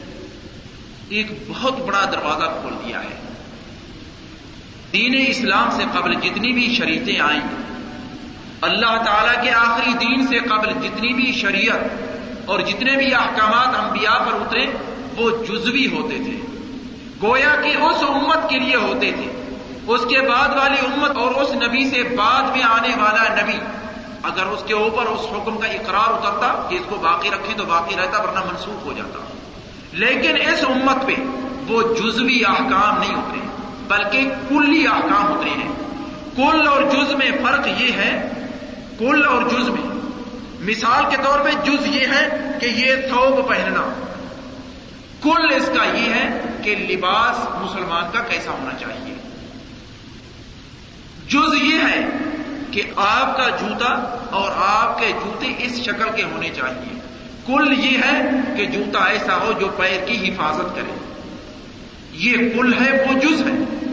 ایک 1.09 1.27
بہت 1.49 1.79
بڑا 1.79 2.05
دروازہ 2.13 2.45
کھول 2.61 2.73
دیا 2.87 3.03
ہے۔ 3.03 3.35
دین 4.93 5.25
اسلام 5.29 5.71
سے 5.71 5.83
قبل 5.93 6.15
جتنی 6.15 6.53
بھی 6.53 6.75
شریعتیں 6.75 7.21
آئیں، 7.21 7.41
اللہ 8.61 9.03
تعالی 9.05 9.47
کے 9.47 9.53
آخری 9.53 9.93
دین 9.93 10.27
سے 10.27 10.39
قبل 10.39 10.89
جتنی 10.89 11.13
بھی 11.13 11.33
شریعت 11.33 12.11
اور 12.45 12.61
جتنے 12.61 12.97
بھی 12.97 13.15
احکامات 13.15 13.81
انبیاء 13.81 14.19
پر 14.19 14.33
اترے، 14.33 14.67
وہ 15.17 15.31
جزوی 15.45 15.87
ہوتے 15.87 16.17
تھے۔ 16.17 16.41
گویا 17.23 17.57
کہ 17.63 17.69
اس 17.69 18.03
امت 18.09 18.51
کے 18.51 18.59
لیے 18.59 18.77
ہوتے 18.77 19.13
تھے۔ 19.13 19.57
اس 19.87 20.01
کے 20.01 20.21
بعد 20.29 20.49
والی 20.49 20.77
امت 20.87 21.17
اور 21.17 21.35
اس 21.35 21.51
نبی 21.51 21.91
سے 21.91 22.03
بعد 22.03 22.43
میں 22.43 22.63
آنے 22.63 22.89
والا 22.89 23.43
نبی 23.43 23.59
اگر 24.23 24.47
اس 24.47 24.63
کے 24.67 24.75
اوپر 24.75 25.07
اس 25.07 25.21
حکم 25.33 25.59
کا 25.59 25.67
اقرار 25.67 26.09
اترتا 26.09 26.67
کہ 26.69 26.75
اس 26.75 26.83
کو 26.89 26.97
باقی 26.97 27.31
رکھے 27.31 27.55
تو 27.57 27.65
باقی 27.65 27.97
رہتا 27.97 28.23
ورنہ 28.23 28.41
منسوخ 28.41 28.87
ہو 28.87 28.93
جاتا۔ 28.93 29.19
لیکن 29.93 30.37
اس 30.37 30.65
امت 30.65 31.07
پہ 31.07 31.15
وہ 31.69 31.83
جزوی 31.83 32.43
احکام 32.47 32.99
نہیں 32.99 33.15
اترے 33.15 33.47
بلکہ 33.89 34.31
کلی 34.49 34.87
احکام 34.87 35.33
اترے 35.33 35.51
ہیں۔ 35.51 35.73
کل 36.37 36.69
اور 36.69 36.83
جز 36.83 37.15
میں 37.15 37.31
فرق 37.43 37.67
یہ 37.81 37.93
ہے، 37.93 38.31
کل 38.99 39.27
اور 39.27 39.43
جز 39.43 39.69
میں۔ 39.69 39.91
مثال 40.61 41.05
کے 41.11 41.17
طور 41.25 41.41
پہ 41.41 41.51
جز 41.65 41.87
یہ 41.87 42.07
ہے 42.07 42.53
کہ 42.61 42.67
یہ 42.67 42.95
تھوک 43.09 43.49
پہننا۔ 43.49 44.05
کل 45.23 45.55
اس 45.57 45.67
کا 45.67 45.85
یہ 45.85 46.13
ہے 46.13 46.41
کہ 46.63 46.77
لباس 46.77 47.37
مسلمان 47.39 48.05
کا 48.13 48.21
کیسا 48.21 48.51
ہونا 48.51 48.79
چاہیے۔ 48.79 49.15
جز 51.29 51.63
یہ 51.63 51.79
ہے 51.79 52.07
کہ 52.71 52.83
آپ 52.97 53.37
کا 53.37 53.49
جوتا 53.49 54.17
اور 54.31 54.51
آپ 54.57 55.01
کے 55.01 55.13
جوتے 55.25 55.55
اس 55.59 55.73
شکل 55.73 56.11
کے 56.17 56.23
ہونے 56.23 56.49
چاہیے۔ 56.49 57.01
کل 57.47 57.85
یہ 57.85 57.99
ہے 57.99 58.21
کہ 58.57 58.67
جوتا 58.67 59.05
ایسا 59.05 59.37
ہو 59.37 59.53
جو 59.61 59.69
پیر 59.69 60.07
کی 60.07 60.29
حفاظت 60.29 60.77
کرے۔ 60.77 61.13
یہ 62.13 62.33
کل 62.33 62.75
ہے، 62.75 63.05
وہ 63.09 63.19
جز 63.19 63.43
ہے۔ 63.43 63.87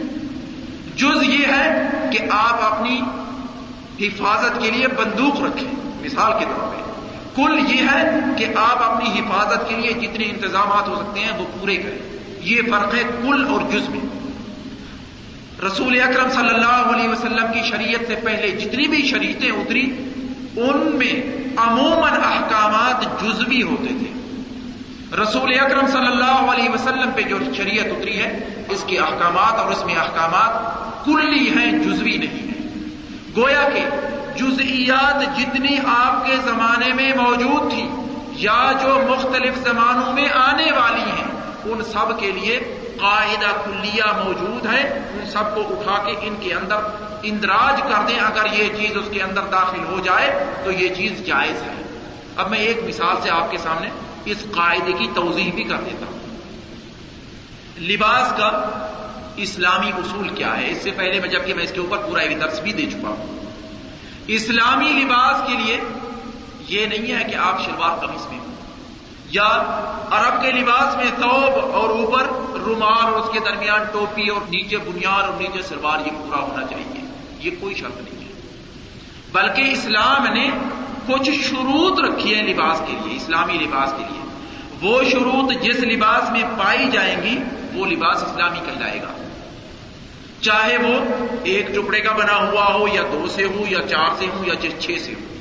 جز 0.96 1.22
یہ 1.22 1.46
ہے 1.46 1.88
کہ 2.12 2.18
آپ 2.30 2.74
اپنی 2.74 3.00
حفاظت 4.06 4.62
کے 4.62 4.70
لیے 4.70 4.88
بندوق 4.88 5.42
رکھیں۔ 5.42 5.90
مثال 6.02 6.32
کے 6.38 6.44
طور 6.44 6.74
پہ، 6.74 6.82
کل 7.36 7.74
یہ 7.74 7.82
ہے 7.92 8.10
کہ 8.36 8.46
آپ 8.56 8.82
اپنی 8.82 9.20
حفاظت 9.20 9.68
کے 9.68 9.76
لیے 9.76 9.92
جتنے 9.92 10.24
انتظامات 10.24 10.88
ہو 10.88 10.94
سکتے 10.94 11.20
ہیں، 11.20 11.38
وہ 11.38 11.44
پورے 11.60 11.76
کریں۔ 11.76 12.18
یہ 12.40 12.62
فرق 12.70 12.94
ہے 12.94 13.02
کل 13.22 13.46
اور 13.48 13.60
جز 13.72 13.88
میں۔ 13.88 14.17
رسول 15.66 16.00
اکرم 16.00 16.30
صلی 16.30 16.48
اللہ 16.48 16.96
علیہ 16.96 17.08
وسلم 17.08 17.52
کی 17.54 17.60
شریعت 17.62 18.00
سے 18.06 18.14
پہلے 18.14 18.50
جتنی 18.50 18.88
بھی 18.88 19.06
شریعتیں 19.06 19.50
اتری، 19.50 19.84
ان 20.56 20.90
میں 20.94 21.22
عموماً 21.56 22.12
احکامات 22.12 23.22
جزوی 23.22 23.62
ہوتے 23.62 23.86
تھے۔ 23.86 24.12
رسول 25.22 25.58
اکرم 25.58 25.86
صلی 25.86 26.06
اللہ 26.06 26.52
علیہ 26.52 26.70
وسلم 26.70 27.10
پہ 27.14 27.22
جو 27.22 27.38
شریعت 27.56 27.84
اتری 27.84 28.18
ہے، 28.18 28.64
اس 28.68 28.84
کے 28.86 28.98
احکامات 28.98 29.58
اور 29.58 29.72
اس 29.72 29.84
میں 29.84 29.94
احکامات 29.94 30.50
کلی 31.04 31.50
ہیں، 31.50 31.72
جزوی 31.72 32.16
نہیں 32.16 32.48
ہیں۔ 32.48 32.86
گویا 33.36 33.68
کہ 33.74 33.84
جزئیات 34.36 35.38
جتنی 35.38 35.76
آپ 35.86 36.26
کے 36.26 36.36
زمانے 36.44 36.92
میں 36.92 37.12
موجود 37.16 37.70
تھی 37.72 37.88
یا 38.32 38.72
جو 38.82 39.00
مختلف 39.08 39.58
زمانوں 39.64 40.12
میں 40.12 40.28
آنے 40.34 40.72
والی 40.72 41.10
ہیں، 41.10 41.28
ان 41.64 41.82
سب 41.82 42.20
کے 42.20 42.32
لیے 42.32 42.84
قاعدہ 43.00 43.46
کلیہ 43.64 44.02
موجود 44.24 44.66
ہے 44.66 44.98
ان 44.98 45.30
سب 45.30 45.54
کو 45.54 45.60
اٹھا 45.60 46.04
کے 46.04 46.14
ان 46.22 46.36
کے 46.40 46.54
اندر 46.54 46.76
اندراج 47.22 47.82
کر 47.82 48.06
دیں، 48.08 48.18
اگر 48.18 48.46
یہ 48.52 48.68
چیز 48.76 48.96
اس 48.96 49.08
کے 49.10 49.22
اندر 49.22 49.42
داخل 49.42 49.84
ہو 49.84 50.00
جائے 50.04 50.44
تو 50.64 50.70
یہ 50.70 50.94
چیز 50.94 51.26
جائز 51.26 51.62
ہے۔ 51.62 51.82
اب 52.36 52.50
میں 52.50 52.58
ایک 52.58 52.78
مثال 52.84 53.16
سے 53.22 53.30
آپ 53.30 53.50
کے 53.50 53.58
سامنے 53.58 53.88
اس 54.24 54.36
قاعدے 54.50 54.92
کی 54.92 55.08
توضیح 55.14 55.52
بھی 55.54 55.64
کر 55.64 55.76
دیتا 55.76 56.06
ہوں۔ 56.06 56.18
لباس 57.80 58.32
کا 58.38 58.48
اسلامی 59.36 59.88
اصول 59.88 60.28
کیا 60.28 60.56
ہے؟ 60.56 60.70
اس 60.70 60.78
سے 60.82 60.90
پہلے 60.90 61.20
میں 61.20 61.28
جبکہ 61.28 61.54
میں 61.54 61.64
اس 61.64 61.72
کے 61.72 61.80
اوپر 61.80 61.98
پورا 61.98 62.20
ایک 62.22 62.40
درس 62.40 62.60
بھی 62.60 62.72
دے 62.72 62.86
چکا 62.86 63.08
ہوں۔ 63.08 63.38
اسلامی 64.26 64.88
لباس 64.88 65.40
کے 65.46 65.56
لیے 65.56 65.80
یہ 66.68 66.86
نہیں 66.86 67.18
ہے 67.18 67.24
کہ 67.24 67.34
آپ 67.34 67.64
شلوار 67.64 67.96
قمیص 67.96 68.26
میں 68.26 68.38
یا 69.30 69.46
عرب 70.10 70.42
کے 70.42 70.52
لباس 70.52 70.96
میں 70.96 71.10
توب 71.16 71.74
اور 71.74 71.88
اوپر 71.88 72.26
رومال 72.60 73.04
اور 73.04 73.12
اس 73.12 73.30
کے 73.32 73.40
درمیان 73.40 73.80
ٹوپی 73.92 74.28
اور 74.28 74.40
نیچے 74.40 74.76
بنیاد 74.76 75.22
اور 75.22 75.40
نیچے 75.40 75.62
سلوار 75.62 76.06
یہ 76.06 76.10
پورا 76.24 76.40
ہونا 76.40 76.66
چاہیے۔ 76.66 77.00
یہ 77.38 77.50
کوئی 77.60 77.74
شرط 77.74 77.96
نہیں 77.96 78.24
ہے۔ 78.24 78.32
بلکہ 79.32 79.62
اسلام 79.62 80.32
نے 80.32 80.50
کچھ 81.06 81.30
شروط 81.30 82.00
رکھی 82.00 82.34
ہے 82.34 82.42
لباس 82.42 82.82
کے 82.86 82.92
لیے، 83.04 83.16
اسلامی 83.16 83.52
لباس 83.52 83.92
کے 83.92 84.04
لیے۔ 84.12 84.22
وہ 84.80 85.02
شروط 85.02 85.62
جس 85.62 85.80
لباس 85.80 86.30
میں 86.30 86.42
پائی 86.58 86.90
جائیں 86.90 87.16
گی، 87.22 87.38
وہ 87.72 87.86
لباس 87.86 88.22
اسلامی 88.22 88.58
کہلائے 88.66 89.02
گا۔ 89.02 89.28
چاہے 90.40 90.76
وہ 90.76 91.24
ایک 91.44 91.68
ٹکڑے 91.68 92.00
کا 92.00 92.12
بنا 92.12 92.36
ہوا 92.36 92.74
ہو، 92.74 92.88
یا 92.88 93.02
دو 93.12 93.26
سے 93.28 93.44
ہو، 93.44 93.64
یا 93.68 93.86
چار 93.86 94.08
سے 94.18 94.26
ہو، 94.34 94.44
یا 94.44 94.70
چھ 94.80 94.90
سے 95.00 95.12
ہو۔ 95.12 95.34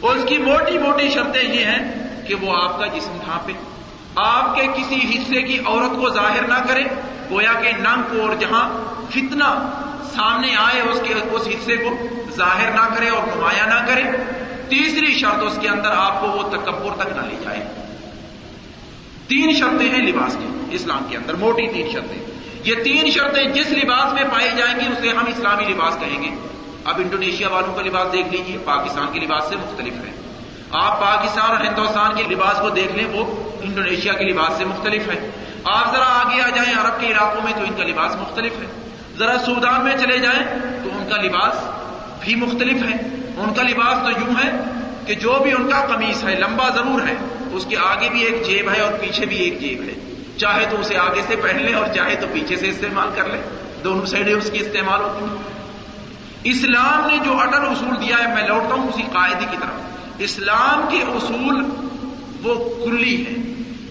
اور 0.00 0.16
اس 0.16 0.24
کی 0.28 0.38
موٹی 0.38 0.78
موٹی 0.78 1.10
شرطیں 1.10 1.54
یہ 1.54 1.64
ہیں 1.64 2.04
کہ 2.28 2.34
وہ 2.34 2.64
آپ 2.64 2.78
کا 2.78 2.86
جسم 2.86 3.18
ڈھانپے 3.24 3.52
آپ 4.16 4.56
کے 4.56 4.66
کسی 4.66 5.18
حصے 5.18 5.42
کی 5.42 5.58
عورت 5.66 5.96
کو 5.96 6.08
ظاہر 6.08 6.48
نہ 6.48 6.68
کرے، 6.68 6.84
گویا 7.30 7.52
کے 7.52 7.72
ننگ 7.72 8.02
کو 8.10 8.26
اور 8.26 8.36
جہاں 8.36 8.70
فتنا 9.10 9.70
سامنے 10.14 10.56
آئے 10.56 10.80
اس 10.80 11.02
کے 11.08 11.14
اس 11.32 11.48
حصے 11.48 11.76
کو 11.76 11.90
ظاہر 12.36 12.70
نہ 12.70 12.94
کرے 12.94 13.08
اور 13.08 13.36
نمایاں 13.36 13.66
نہ 13.66 13.86
کرے، 13.86 14.02
تیسری 14.68 15.14
شرط 15.14 15.42
اس 15.42 15.58
کے 15.60 15.68
اندر 15.68 15.90
آپ 15.96 16.20
کو 16.20 16.26
وہ 16.26 16.42
تکبر 16.50 17.04
تک 17.04 17.12
نہ 17.16 17.22
لے 17.22 17.36
جائے۔ 17.42 17.68
تین 19.28 19.52
شرطیں 19.52 19.88
ہیں 19.88 20.02
لباس 20.02 20.36
کی، 20.40 20.46
اسلام 20.70 21.06
کے 21.10 21.16
اندر 21.16 21.34
موٹی 21.34 21.66
تین 21.66 21.90
شرطیں۔ 21.92 22.26
یہ 22.64 22.74
تین 22.84 23.10
شرطیں 23.10 23.44
جس 23.44 23.70
لباس 23.70 24.12
میں 24.12 24.24
پائی 24.32 24.48
جائیں 24.56 24.80
گی، 24.80 24.86
اسے 24.86 25.08
ہم 25.08 25.24
اسلامی 25.26 25.64
لباس 25.64 25.96
کہیں 26.00 26.22
گے۔ 26.22 26.28
اب 26.84 26.98
انڈونیشیا 26.98 27.48
والوں 27.48 27.74
کا 27.74 27.82
لباس 27.82 28.12
دیکھ 28.12 28.28
لیجیے 28.28 28.58
پاکستان 28.64 29.06
کے 29.12 29.20
لباس 29.20 29.44
سے 29.48 29.56
مختلف 29.56 29.94
ہے 29.94 30.33
آپ 30.74 31.00
پاکستان 31.00 31.50
اور 31.50 31.64
ہندوستان 31.64 32.14
کے 32.16 32.22
لباس 32.22 32.60
کو 32.60 32.68
دیکھ 32.68 32.92
لیں، 32.92 33.06
وہ 33.06 33.50
انڈونیشیا 33.62 34.12
کے 34.12 34.24
لباس 34.24 34.52
سے 34.58 34.64
مختلف 34.64 35.08
ہے 35.08 35.30
آپ 35.64 35.94
ذرا 35.94 36.04
آگے 36.04 36.40
آ 36.40 36.48
جائیں 36.48 36.84
عرب 36.84 37.00
کے 37.00 37.06
علاقوں 37.06 37.42
میں، 37.44 37.52
تو 37.52 37.60
ان 37.60 37.74
کا 37.76 37.84
لباس 37.84 38.16
مختلف 38.16 38.52
ہے۔ 38.52 38.90
ذرا 39.18 39.38
سودان 39.38 39.84
میں 39.84 39.96
چلے 39.96 40.18
جائیں، 40.18 40.46
تو 40.84 40.90
ان 40.92 41.08
کا 41.10 41.16
لباس 41.16 41.64
بھی 42.20 42.34
مختلف 42.34 42.82
ہے۔ 42.82 43.06
ان 43.36 43.54
کا 43.54 43.62
لباس 43.62 43.98
تو 44.04 44.10
یوں 44.10 44.34
ہے 44.44 44.50
کہ 45.06 45.14
جو 45.14 45.38
بھی 45.42 45.52
ان 45.52 45.70
کا 45.70 45.86
قمیص 45.86 46.24
ہے، 46.24 46.34
لمبا 46.34 46.68
ضرور 46.68 47.08
ہے۔ 47.08 47.14
اس 47.52 47.66
کے 47.68 47.76
آگے 47.76 48.08
بھی 48.08 48.22
ایک 48.22 48.46
جیب 48.46 48.70
ہے 48.70 48.80
اور 48.80 48.92
پیچھے 48.92 49.26
بھی 49.26 49.36
ایک 49.36 49.60
جیب 49.60 49.82
ہے۔ 49.82 50.12
چاہے 50.36 50.66
تو 50.70 50.80
اسے 50.80 50.98
آگے 50.98 51.20
سے 51.26 51.36
پہن 51.36 51.62
لے 51.62 51.74
اور 51.74 51.86
چاہے 51.94 52.16
تو 52.16 52.26
پیچھے 52.32 52.56
سے 52.56 52.68
استعمال 52.68 53.08
کر 53.14 53.24
لے 53.24 53.38
دونوں 53.84 54.06
سائڈیں 54.06 54.34
اس 54.34 54.50
کی 54.50 54.58
استعمال 54.58 55.00
ہوتی 55.00 55.24
ہیں۔ 55.24 55.42
اسلام 56.44 57.06
نے 57.06 57.18
جو 57.24 57.40
اٹل 57.40 57.66
اصول 57.66 57.94
دیا 58.00 58.16
ہے، 58.18 58.34
میں 58.34 58.48
لوٹتا 58.48 58.74
ہوں 58.74 58.88
اسی 58.88 59.02
قاعدے 59.02 59.44
کی 59.50 59.56
طرف۔ 59.60 59.93
اسلام 60.18 60.88
کے 60.90 61.02
اصول 61.02 61.64
وہ 62.42 62.84
کلی 62.84 63.26
ہے 63.26 63.32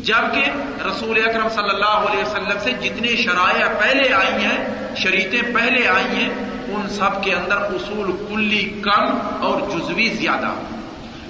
جبکہ 0.04 0.44
رسول 0.88 1.30
اکرم 1.30 1.50
صلی 1.50 1.70
اللہ 1.70 1.86
علیہ 1.86 2.24
وسلم 2.24 2.58
سے 2.64 2.72
جتنے 2.72 3.16
شرائع 3.16 3.68
پہلے 3.80 4.14
آئی 4.14 4.46
ہیں، 4.46 4.66
شریعتیں 4.96 5.42
پہلے 5.54 5.88
آئی 5.88 6.06
ہیں، 6.06 6.30
ان 6.68 6.90
سب 6.90 7.24
کے 7.24 7.34
اندر 7.34 7.58
اصول 7.58 8.12
کلی 8.30 8.82
کم 8.82 9.18
اور 9.42 9.62
جزوی 9.62 10.10
زیادہ۔ 10.10 10.54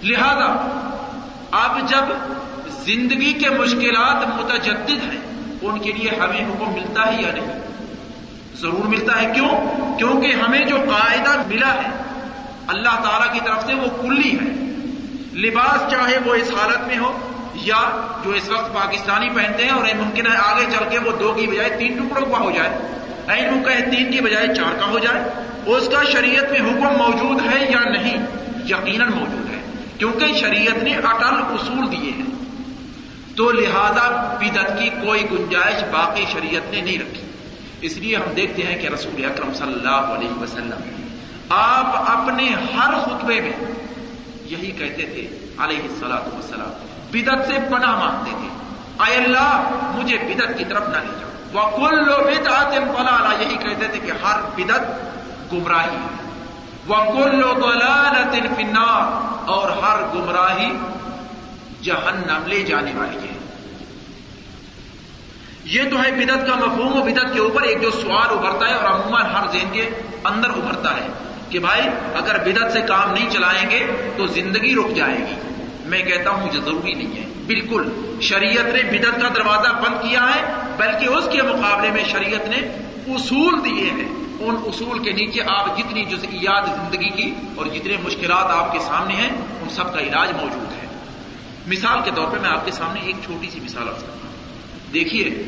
لہذا 0.04 0.80
اب 1.52 1.90
جب 1.90 2.14
زندگی 2.70 3.34
کے 3.34 3.50
مشکلات 3.50 4.28
متجدد 4.28 5.14
ہیں، 5.14 5.22
ان 5.62 5.80
کے 5.80 5.92
لیے 5.92 6.10
ہمیں 6.10 6.46
حکم 6.46 6.74
ملتا 6.74 7.14
ہے 7.14 7.22
یا 7.22 7.32
نہیں؟ 7.34 7.60
ضرور 8.56 8.86
ملتا 8.86 9.22
ہے۔ 9.22 9.32
کیوں؟ 9.34 9.50
کیونکہ 9.98 10.28
ہمیں 10.28 10.66
جو 10.66 10.76
قاعدہ 10.76 11.42
ملا 11.48 11.74
ہے، 11.74 11.90
اللہ 12.68 13.02
تعالی 13.04 13.40
کی 13.40 13.46
طرف 13.46 13.66
سے 13.66 13.74
وہ 13.74 14.02
کلی 14.02 14.32
ہے۔ 14.32 14.73
لباس 15.34 15.92
چاہے 15.92 16.18
وہ 16.26 16.36
اس 16.36 16.52
حالت 16.62 16.88
میں 16.88 16.98
ہو 16.98 17.32
یا 17.56 18.08
جو 18.24 18.32
اس 18.32 18.50
وقت 18.50 18.74
پاکستانی 18.74 19.30
پہنتے 19.30 19.64
ہیں 19.64 19.72
اور 19.72 19.86
ممکن 19.98 20.28
ہے 20.28 20.38
آگے 20.38 20.66
چل 20.72 20.84
کے 20.90 21.00
وہ 21.00 21.12
دو 21.20 21.34
کی 21.34 21.48
بجائے 21.48 21.70
تین 21.70 21.98
ٹکڑوں 21.98 22.32
کا 22.32 22.40
ہو 22.40 22.52
جائے۔ 22.52 22.70
این 23.28 23.54
وہ 23.54 23.92
تین 23.92 24.12
کی 24.12 24.22
بجائے 24.22 24.48
چار 24.56 24.80
کا 24.80 24.86
ہو 24.86 25.00
جائے۔ 25.00 25.24
اس 25.66 25.90
کا 25.90 26.04
شریعت 26.04 26.52
میں 26.52 26.60
حکم 26.60 26.98
موجود 26.98 27.54
ہے 27.54 27.66
یا 27.70 27.90
نہیں؟ 27.90 28.18
یقیناً 28.70 29.12
موجود 29.12 29.50
ہے، 29.50 29.62
کیونکہ 29.98 30.34
شریعت 30.34 30.84
نے 30.84 30.96
اٹل 30.96 31.26
اصول 31.26 31.92
دیے 31.92 32.12
ہیں۔ 32.12 32.44
تو 33.36 33.52
لہذا 33.52 34.38
بدت 34.40 34.80
کی 34.80 34.90
کوئی 34.90 35.24
گنجائش 35.32 35.84
باقی 35.84 36.26
شریعت 36.34 36.72
نے 36.72 36.82
نہیں 36.82 36.98
رکھی۔ 36.98 37.22
اس 37.82 37.98
لیے 37.98 38.16
ہم 38.16 38.34
دیکھتے 38.36 38.64
ہیں 38.64 38.82
کہ 38.82 38.88
رسول 38.88 39.26
اکرم 39.26 39.54
صلی 39.54 39.74
اللہ 39.74 39.90
علیہ 39.90 40.42
وسلم 40.42 41.06
آپ 41.50 42.12
اپنے 42.12 42.56
ہر 42.76 42.94
خطبے 43.00 43.42
میں 43.42 43.74
یہی 44.54 44.72
کہتے 44.72 45.06
تھے، 45.06 45.22
علیہ 45.58 45.82
السلاۃ 45.82 46.38
وسلام 46.38 46.86
بدت 47.12 47.48
سے 47.48 47.54
پناہ 47.70 47.96
مانگتے 48.00 48.32
تھے۔ 48.32 48.48
اے 49.08 49.24
اللہ، 49.24 49.70
مجھے 49.96 50.18
بدت 50.18 50.58
کی 50.58 50.66
طرف 50.66 50.90
نہ 50.90 50.98
لے 50.98 51.20
جاؤ۔ 51.20 51.30
وہ 51.54 51.78
کل 51.78 52.06
لو 52.06 52.18
بدعت 52.18 52.74
یہی 53.42 53.56
کہتے 53.56 53.88
تھے 53.88 54.00
کہ 54.00 54.12
ہر 54.26 54.42
بدت 54.56 54.82
گمراہی 55.54 55.96
ہے۔ 55.96 56.30
وہ 56.88 56.96
کل 56.96 57.36
لو 57.36 57.54
فنار 58.56 59.46
اور 59.50 59.70
ہر 59.70 60.00
گمراہی 60.16 60.78
جہنم 61.82 62.48
لے 62.48 62.64
جانے 62.64 62.92
والی 62.96 63.18
ہے۔ 63.18 63.34
یہ 65.64 65.90
تو 65.90 66.04
ہے 66.04 66.12
بدت 66.12 66.48
کا 66.48 66.56
مفہوم، 66.56 67.02
و 67.02 67.02
بدت 67.02 67.34
کے 67.34 67.40
اوپر 67.40 67.62
ایک 67.62 67.82
جو 67.82 67.92
سوال 67.92 68.28
ابھرتا 68.30 68.68
ہے 68.68 68.74
اور 68.74 69.00
عموماً 69.00 69.26
ہر 69.26 69.48
ذہن 69.52 69.70
کے 69.72 69.90
اندر 70.24 70.50
ابھرتا 70.50 70.98
ہے۔ 70.98 71.08
کہ 71.54 71.60
بھائی 71.60 71.82
اگر 72.14 72.38
بدت 72.38 72.72
سے 72.72 72.82
کام 72.82 73.14
نہیں 73.14 73.30
چلائیں 73.30 73.70
گے 73.70 73.88
تو 74.18 74.28
زندگی 74.28 74.76
رک 74.76 74.96
جائے 74.96 75.18
گی۔ 75.18 75.64
میں 75.86 76.02
کہتا 76.02 76.30
ہوں 76.30 76.48
مجھے 76.48 76.60
ضروری 76.60 76.94
نہیں 76.94 77.18
ہے۔ 77.18 77.24
بالکل، 77.46 77.90
شریعت 78.22 78.66
نے 78.66 78.84
بدت 78.84 79.22
کا 79.22 79.28
دروازہ 79.36 79.70
بند 79.70 80.02
کیا 80.02 80.28
ہے، 80.36 80.42
بلکہ 80.78 81.06
اس 81.06 81.30
کے 81.32 81.42
مقابلے 81.42 81.92
میں 81.92 82.04
شریعت 82.04 82.50
نے 82.50 82.58
اصول 83.14 83.66
دیے 83.66 83.90
ہیں۔ 83.90 84.10
ان 84.40 84.56
اصول 84.66 85.00
کے 85.00 85.12
نیچے 85.12 85.42
آپ 85.48 85.78
جتنی 85.78 86.06
جزئیات 86.06 86.66
زندگی 86.66 87.10
کی 87.10 87.34
اور 87.56 87.66
جتنے 87.66 87.98
مشکلات 88.04 88.46
آپ 88.46 88.74
کے 88.74 88.80
سامنے 88.80 89.14
ہیں، 89.14 89.30
ان 89.62 89.70
سب 89.70 89.94
کا 89.94 90.00
علاج 90.00 90.30
موجود 90.42 90.84
ہے۔ 90.84 90.88
مثال 91.68 92.00
کے 92.06 92.12
طور 92.16 92.28
پہ 92.28 92.38
میں 92.42 92.50
آپ 92.50 92.66
کے 92.66 92.72
سامنے 92.72 93.00
ایک 93.00 93.16
چھوٹی 93.26 93.50
سی 93.50 93.60
مثال 93.64 93.90
آ 93.90 93.98
سکتا 93.98 94.28
ہوں۔ 94.28 94.94
دیکھیے، 94.94 95.44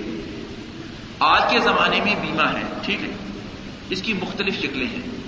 آج 1.20 1.52
کے 1.52 1.60
زمانے 1.60 2.00
میں 2.04 2.16
بیمہ 2.16 2.58
ہے، 2.58 2.64
ٹھیک 2.86 3.04
ہے؟ 3.04 3.10
اس 3.90 4.02
کی 4.02 4.14
مختلف 4.14 4.60
شکلیں 4.60 4.88
ہیں۔ 4.88 5.25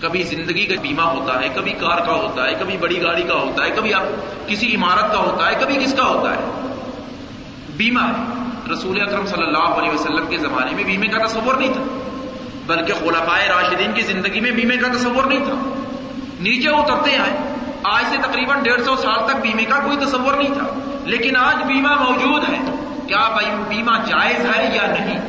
کبھی 0.00 0.22
زندگی 0.22 0.66
کا 0.66 0.80
بیمہ 0.82 1.02
ہوتا 1.02 1.40
ہے، 1.40 1.48
کبھی 1.54 1.72
کار 1.72 1.98
کا 1.98 2.12
ہوتا 2.12 2.44
ہے، 2.44 2.54
کبھی 2.60 2.76
بڑی 2.76 3.02
گاڑی 3.02 3.22
کا 3.22 3.34
ہوتا 3.34 3.64
ہے، 3.64 3.70
کبھی 3.70 3.92
کسی 4.46 4.74
عمارت 4.74 5.12
کا 5.12 5.18
ہوتا 5.18 5.50
ہے، 5.50 5.54
کبھی 5.60 5.84
کس 5.84 5.94
کا 5.94 6.04
ہوتا 6.04 6.30
ہے۔ 6.30 6.72
بیمہ 7.76 8.00
ہے۔ 8.00 8.36
رسول 8.72 9.02
اکرم 9.02 9.26
صلی 9.26 9.42
اللہ 9.42 9.58
علیہ 9.58 9.90
وسلم 9.90 10.26
کے 10.26 10.36
زمانے 10.36 10.70
میں 10.74 10.84
بیمے 10.84 11.06
کا 11.06 11.26
تصور 11.26 11.54
نہیں 11.54 11.72
تھا، 11.72 11.82
بلکہ 12.66 12.92
خلفائے 12.92 13.48
راشدین 13.48 13.92
کی 13.92 14.02
زندگی 14.02 14.40
میں 14.40 14.50
بیمے 14.50 14.76
کا 14.76 14.88
تصور 14.88 15.24
نہیں 15.24 15.44
تھا۔ 15.44 15.84
نیچے 16.40 16.68
اترتے 16.68 17.16
آئے 17.16 17.36
آج 17.82 18.04
سے 18.10 18.16
تقریباً 18.22 18.62
ڈیڑھ 18.62 18.82
سو 18.82 18.96
سال 18.96 19.26
تک 19.26 19.36
بیمے 19.36 19.64
کا 19.64 19.78
کوئی 19.78 19.96
تصور 19.96 20.34
نہیں 20.34 20.54
تھا۔ 20.54 20.98
لیکن 21.04 21.36
آج 21.36 21.56
بیمہ 21.66 21.88
موجود 21.88 22.42
ہے۔ 22.48 22.58
کیا 23.06 23.38
بیمہ 23.68 23.96
جائز 24.06 24.46
ہے 24.46 24.76
یا 24.76 24.86
نہیں؟ 24.86 25.20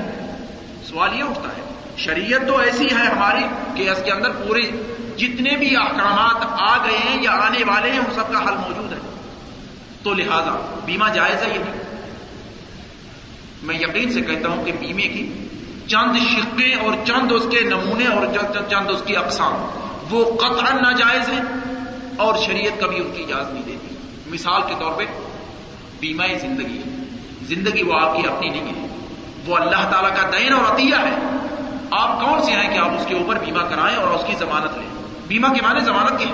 سوال 0.83 1.19
یہ 1.19 1.23
اٹھتا 1.23 1.49
ہے۔ 1.57 1.66
شریعت 1.97 2.47
تو 2.47 2.57
ایسی 2.57 2.85
ہے 2.85 3.05
ہماری 3.05 3.43
کہ 3.75 3.89
اس 3.89 4.03
کے 4.05 4.11
اندر 4.11 4.29
پورے 4.29 4.61
جتنے 5.17 5.57
بھی 5.57 5.77
احکامات 5.77 6.45
آ 6.51 6.85
گئے 6.85 6.97
ہیں 6.97 7.23
یا 7.23 7.31
آنے 7.31 7.63
والے 7.63 7.91
ہیں، 7.91 7.99
ان 7.99 8.13
سب 8.15 8.33
کا 8.33 8.49
حل 8.49 8.55
موجود 8.57 8.93
ہے۔ 8.93 8.97
تو 10.03 10.13
لہذا 10.13 10.79
بیمہ 10.85 11.09
جائز 11.13 11.43
ہے 11.43 11.53
یہ 11.53 11.59
نہیں؟ 11.59 12.07
میں 13.63 13.75
یقین 13.75 14.13
سے 14.13 14.21
کہتا 14.21 14.49
ہوں 14.49 14.65
کہ 14.65 14.71
بیمے 14.71 15.01
کی 15.01 15.47
چند 15.87 16.15
شقیں 16.15 16.75
اور 16.75 16.93
چند 17.05 17.31
اس 17.31 17.47
کے 17.51 17.61
نمونے 17.61 18.05
اور 18.05 18.27
چند 18.69 18.89
اس 18.89 19.01
کی 19.05 19.15
اقسام، 19.15 19.55
وہ 20.09 20.37
قطعا 20.37 20.79
ناجائز 20.79 21.29
ہیں 21.29 21.41
اور 22.17 22.35
شریعت 22.37 22.79
کبھی 22.79 22.97
ان 22.97 23.11
کی 23.15 23.23
اجازت 23.23 23.53
نہیں 23.53 23.63
دیتی۔ 23.63 23.95
مثال 24.27 24.61
کے 24.67 24.73
طور 24.79 24.91
پہ 24.91 25.05
بیمہ 25.99 26.23
زندگی 26.41 26.77
ہے۔ 26.77 27.03
زندگی 27.41 27.83
وہ 27.83 27.93
آپ 28.01 28.15
کی 28.15 28.27
اپنی 28.27 28.49
نہیں 28.49 28.81
ہے۔ 28.81 28.87
وہ 29.45 29.55
اللہ 29.55 29.91
تعالیٰ 29.91 30.15
کا 30.15 30.29
دین 30.37 30.53
اور 30.53 30.75
عطیہ 30.75 30.95
ہے۔ 30.95 31.15
آپ 31.91 32.21
کون 32.21 32.43
سے 32.43 32.51
ہیں 32.51 32.73
کہ 32.73 32.79
آپ 32.79 32.89
اس 32.89 33.05
کے 33.07 33.15
اوپر 33.15 33.37
بیمہ 33.37 33.61
کرائیں 33.69 33.97
اور 33.97 34.07
اس 34.07 34.21
کی 34.27 34.33
ضمانت 34.39 34.77
لیں؟ 34.77 34.87
بیمہ 35.27 35.47
کے 35.47 35.61
معنی 35.61 35.79
ضمانت 35.79 36.19
کے 36.19 36.25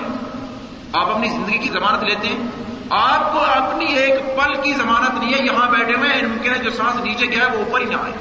آپ 0.92 1.10
اپنی 1.10 1.28
زندگی 1.28 1.58
کی 1.58 1.68
ضمانت 1.68 2.04
لیتے 2.04 2.28
ہیں۔ 2.28 2.46
آپ 2.90 3.32
کو 3.32 3.38
اپنی 3.38 3.84
ایک 3.84 4.14
پل 4.36 4.62
کی 4.62 4.72
ضمانت 4.72 5.22
نہیں 5.22 5.34
ہے، 5.34 5.38
یہاں 5.44 5.70
بیٹھے 5.70 5.94
ہوئے 5.94 6.10
ہیں 6.10 6.22
ممکن 6.22 6.54
ہے 6.54 6.58
جو 6.58 6.70
سانس 6.70 7.04
نیچے 7.04 7.26
گیا 7.26 7.38
ہے، 7.38 7.56
وہ 7.56 7.64
اوپر 7.64 7.80
ہی 7.80 7.84
نہ 7.84 7.96
آئے۔ 8.02 8.12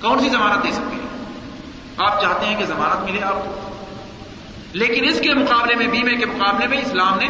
کون 0.00 0.18
سی 0.18 0.28
ضمانت 0.28 0.64
دے 0.64 0.72
سکتے 0.72 0.96
ہیں؟ 0.96 1.08
آپ 1.98 2.22
چاہتے 2.22 2.46
ہیں 2.46 2.58
کہ 2.58 2.64
ضمانت 2.64 3.10
ملے 3.10 3.22
آپ 3.22 3.34
کو۔ 3.34 3.70
لیکن 4.72 5.08
اس 5.08 5.20
کے 5.20 5.34
مقابلے 5.34 5.74
میں، 5.74 5.86
بیمے 5.86 6.16
کے 6.16 6.26
مقابلے 6.26 6.66
میں 6.66 6.78
اسلام 6.78 7.18
نے 7.18 7.26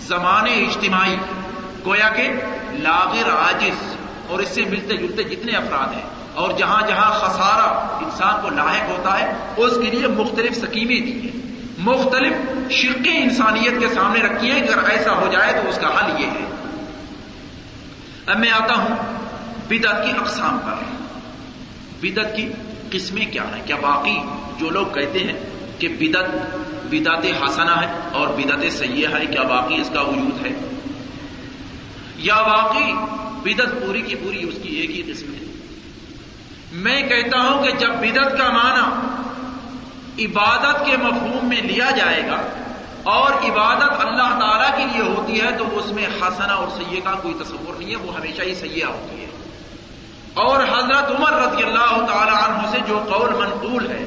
زمان 0.00 0.44
اجتماعی، 0.44 1.16
گویا 1.86 2.08
کہ 2.08 2.28
لاغر 2.70 3.30
عاجز 3.30 3.96
اور 4.28 4.38
اس 4.38 4.48
سے 4.48 4.64
ملتے 4.64 4.96
جلتے 4.96 5.22
جتنے 5.22 5.52
افراد 5.52 5.92
ہیں 5.92 6.21
اور 6.34 6.50
جہاں 6.58 6.86
جہاں 6.86 7.10
خسارہ 7.10 8.04
انسان 8.04 8.34
کو 8.42 8.48
لاحق 8.48 8.88
ہوتا 8.88 9.18
ہے، 9.18 9.32
اس 9.56 9.72
کے 9.74 9.90
لیے 9.90 10.06
مختلف 10.06 10.56
سکیمیں 10.56 11.00
دی 11.00 11.20
ہیں۔ 11.20 11.52
مختلف 11.78 12.32
شرکیں 12.70 13.22
انسانیت 13.22 13.80
کے 13.80 13.88
سامنے 13.94 14.20
رکھی 14.20 14.50
ہیں، 14.50 14.60
اگر 14.60 14.90
ایسا 14.90 15.12
ہو 15.12 15.28
جائے 15.32 15.52
تو 15.52 15.68
اس 15.68 15.78
کا 15.78 15.88
حل 15.88 16.22
یہ 16.22 16.26
ہے۔ 16.26 16.50
اب 18.26 18.38
میں 18.38 18.50
آتا 18.50 18.74
ہوں 18.74 18.96
بدت 19.68 20.04
کی 20.04 20.12
اقسام 20.20 20.58
پر۔ 20.58 20.74
بدت 22.00 22.36
کی 22.36 22.48
قسمیں 22.90 23.26
کیا 23.26 23.42
ہیں؟ 23.42 23.62
کیا 23.66 23.76
باقی 23.76 24.18
جو 24.58 24.70
لوگ 24.70 24.86
کہتے 24.86 25.18
ہیں 25.18 25.40
کہ 25.78 25.88
بدت 25.88 26.56
بدعت 26.84 27.24
حسنہ 27.44 27.70
ہے 27.70 27.92
اور 28.12 28.28
بدعت 28.28 28.72
سیاح 28.72 29.18
ہے، 29.18 29.26
کیا 29.26 29.42
باقی 29.42 29.80
اس 29.80 29.90
کا 29.94 30.00
وجود 30.00 30.46
ہے؟ 30.46 30.52
یا 32.16 32.36
واقعی 32.36 32.92
بدت 33.42 33.86
پوری 33.86 34.00
کی 34.00 34.14
پوری 34.14 34.48
اس 34.48 34.54
کی 34.62 34.68
ایک 34.68 34.90
ہی 34.90 35.12
قسم 35.12 35.34
ہے۔ 35.34 35.51
میں 36.72 37.02
کہتا 37.02 37.40
ہوں 37.40 37.64
کہ 37.64 37.70
جب 37.70 37.88
بدت 37.88 38.38
کا 38.38 38.50
معنی 38.50 39.12
عبادت 40.26 40.86
کے 40.86 40.96
مفہوم 40.96 41.48
میں 41.48 41.62
لیا 41.62 41.90
جائے 41.90 42.22
گا 42.26 42.36
اور 43.02 43.32
عبادت 43.32 44.06
اللہ 44.06 44.38
تعالی 44.40 44.82
کے 44.82 44.84
لیے 44.92 45.14
ہوتی 45.14 45.40
ہے 45.40 45.50
تو 45.58 45.78
اس 45.78 45.92
میں 45.92 46.06
حسنہ 46.06 46.52
اور 46.52 46.68
سیے 46.68 47.00
کا 47.00 47.10
کوئی 47.10 47.34
تصور 47.34 47.74
نہیں 47.78 47.90
ہے، 47.90 47.96
وہ 47.96 48.14
ہمیشہ 48.14 48.42
ہی 48.42 48.54
سیاح 48.54 48.88
ہوتی 48.88 49.20
ہے۔ 49.20 49.30
اور 50.34 50.60
حضرت 50.60 51.10
عمر 51.10 51.32
رضی 51.32 51.62
اللہ 51.62 52.06
تعالی 52.06 52.30
عنہ 52.30 52.70
سے 52.70 52.78
جو 52.88 53.04
قول 53.08 53.34
منقول 53.34 53.90
ہے 53.90 54.04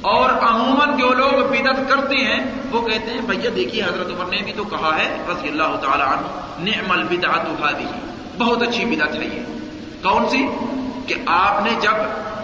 اور 0.00 0.30
عموماً 0.30 0.96
جو 0.96 1.08
لوگ 1.08 1.48
بدت 1.48 1.90
کرتے 1.90 2.16
ہیں، 2.16 2.44
وہ 2.70 2.82
کہتے 2.82 3.10
ہیں، 3.10 3.20
بھیا 3.20 3.50
دیکھیے، 3.56 3.82
حضرت 3.82 4.06
عمر 4.06 4.26
نے 4.26 4.36
بھی 4.44 4.52
تو 4.56 4.64
کہا 4.64 4.98
ہے، 4.98 5.16
رضی 5.28 5.48
اللہ 5.48 5.76
تعالی 5.82 6.02
عنہ 6.02 6.26
نعم 6.58 6.90
البدعت 6.90 7.46
هذه 7.62 7.86
بہت 8.38 8.62
اچھی 8.62 8.84
بدعت 8.84 9.14
ہے 9.14 9.24
یہ۔ 9.24 9.42
کون 10.02 10.28
سی؟ 10.28 10.46
کہ 11.06 11.14
آپ 11.26 11.62
نے 11.62 11.70
جب 11.80 11.94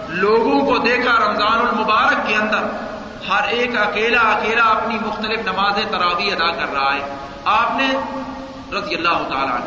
لوگوں 0.09 0.65
کو 0.65 0.77
دیکھا 0.77 1.29
رمضان 1.29 1.67
المبارک 1.67 2.27
کے 2.27 2.35
اندر، 2.35 2.59
ہر 3.29 3.47
ایک 3.47 3.77
اکیلا 3.77 4.19
اکیلا 4.19 4.63
اپنی 4.63 4.97
مختلف 5.05 5.39
نماز 5.39 5.73
تراوی 5.91 6.31
ادا 6.31 6.51
کر 6.51 6.73
رہا 6.73 6.93
ہے۔ 6.93 7.15
آپ 7.45 7.75
نے 7.75 7.89
رضی 8.77 8.95
اللہ 8.95 9.17
تعالیٰ 9.29 9.55
عنہ، 9.55 9.65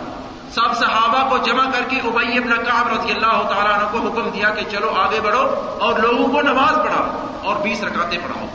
سب 0.51 0.77
صحابہ 0.77 1.31
کو 1.31 1.39
جمع 1.39 1.65
کر 1.65 1.83
کے 1.89 1.97
ابئی 1.97 2.39
ابن 2.39 2.49
کعب 2.49 2.87
رضی 2.89 3.13
اللہ 3.13 3.43
تعالیٰ 3.43 3.79
عنہ 3.79 3.89
کو 3.91 3.99
حکم 3.99 4.29
دیا 4.29 4.51
کہ 4.51 4.63
چلو 4.71 4.95
آگے 4.97 5.21
بڑھو 5.21 5.49
اور 5.81 5.99
لوگوں 5.99 6.29
کو 6.29 6.43
نماز 6.43 6.75
پڑھاؤ 6.75 7.27
اور 7.43 7.57
بیس 7.57 7.83
رکاتے 7.83 8.17
پڑھاؤ۔ 8.19 8.47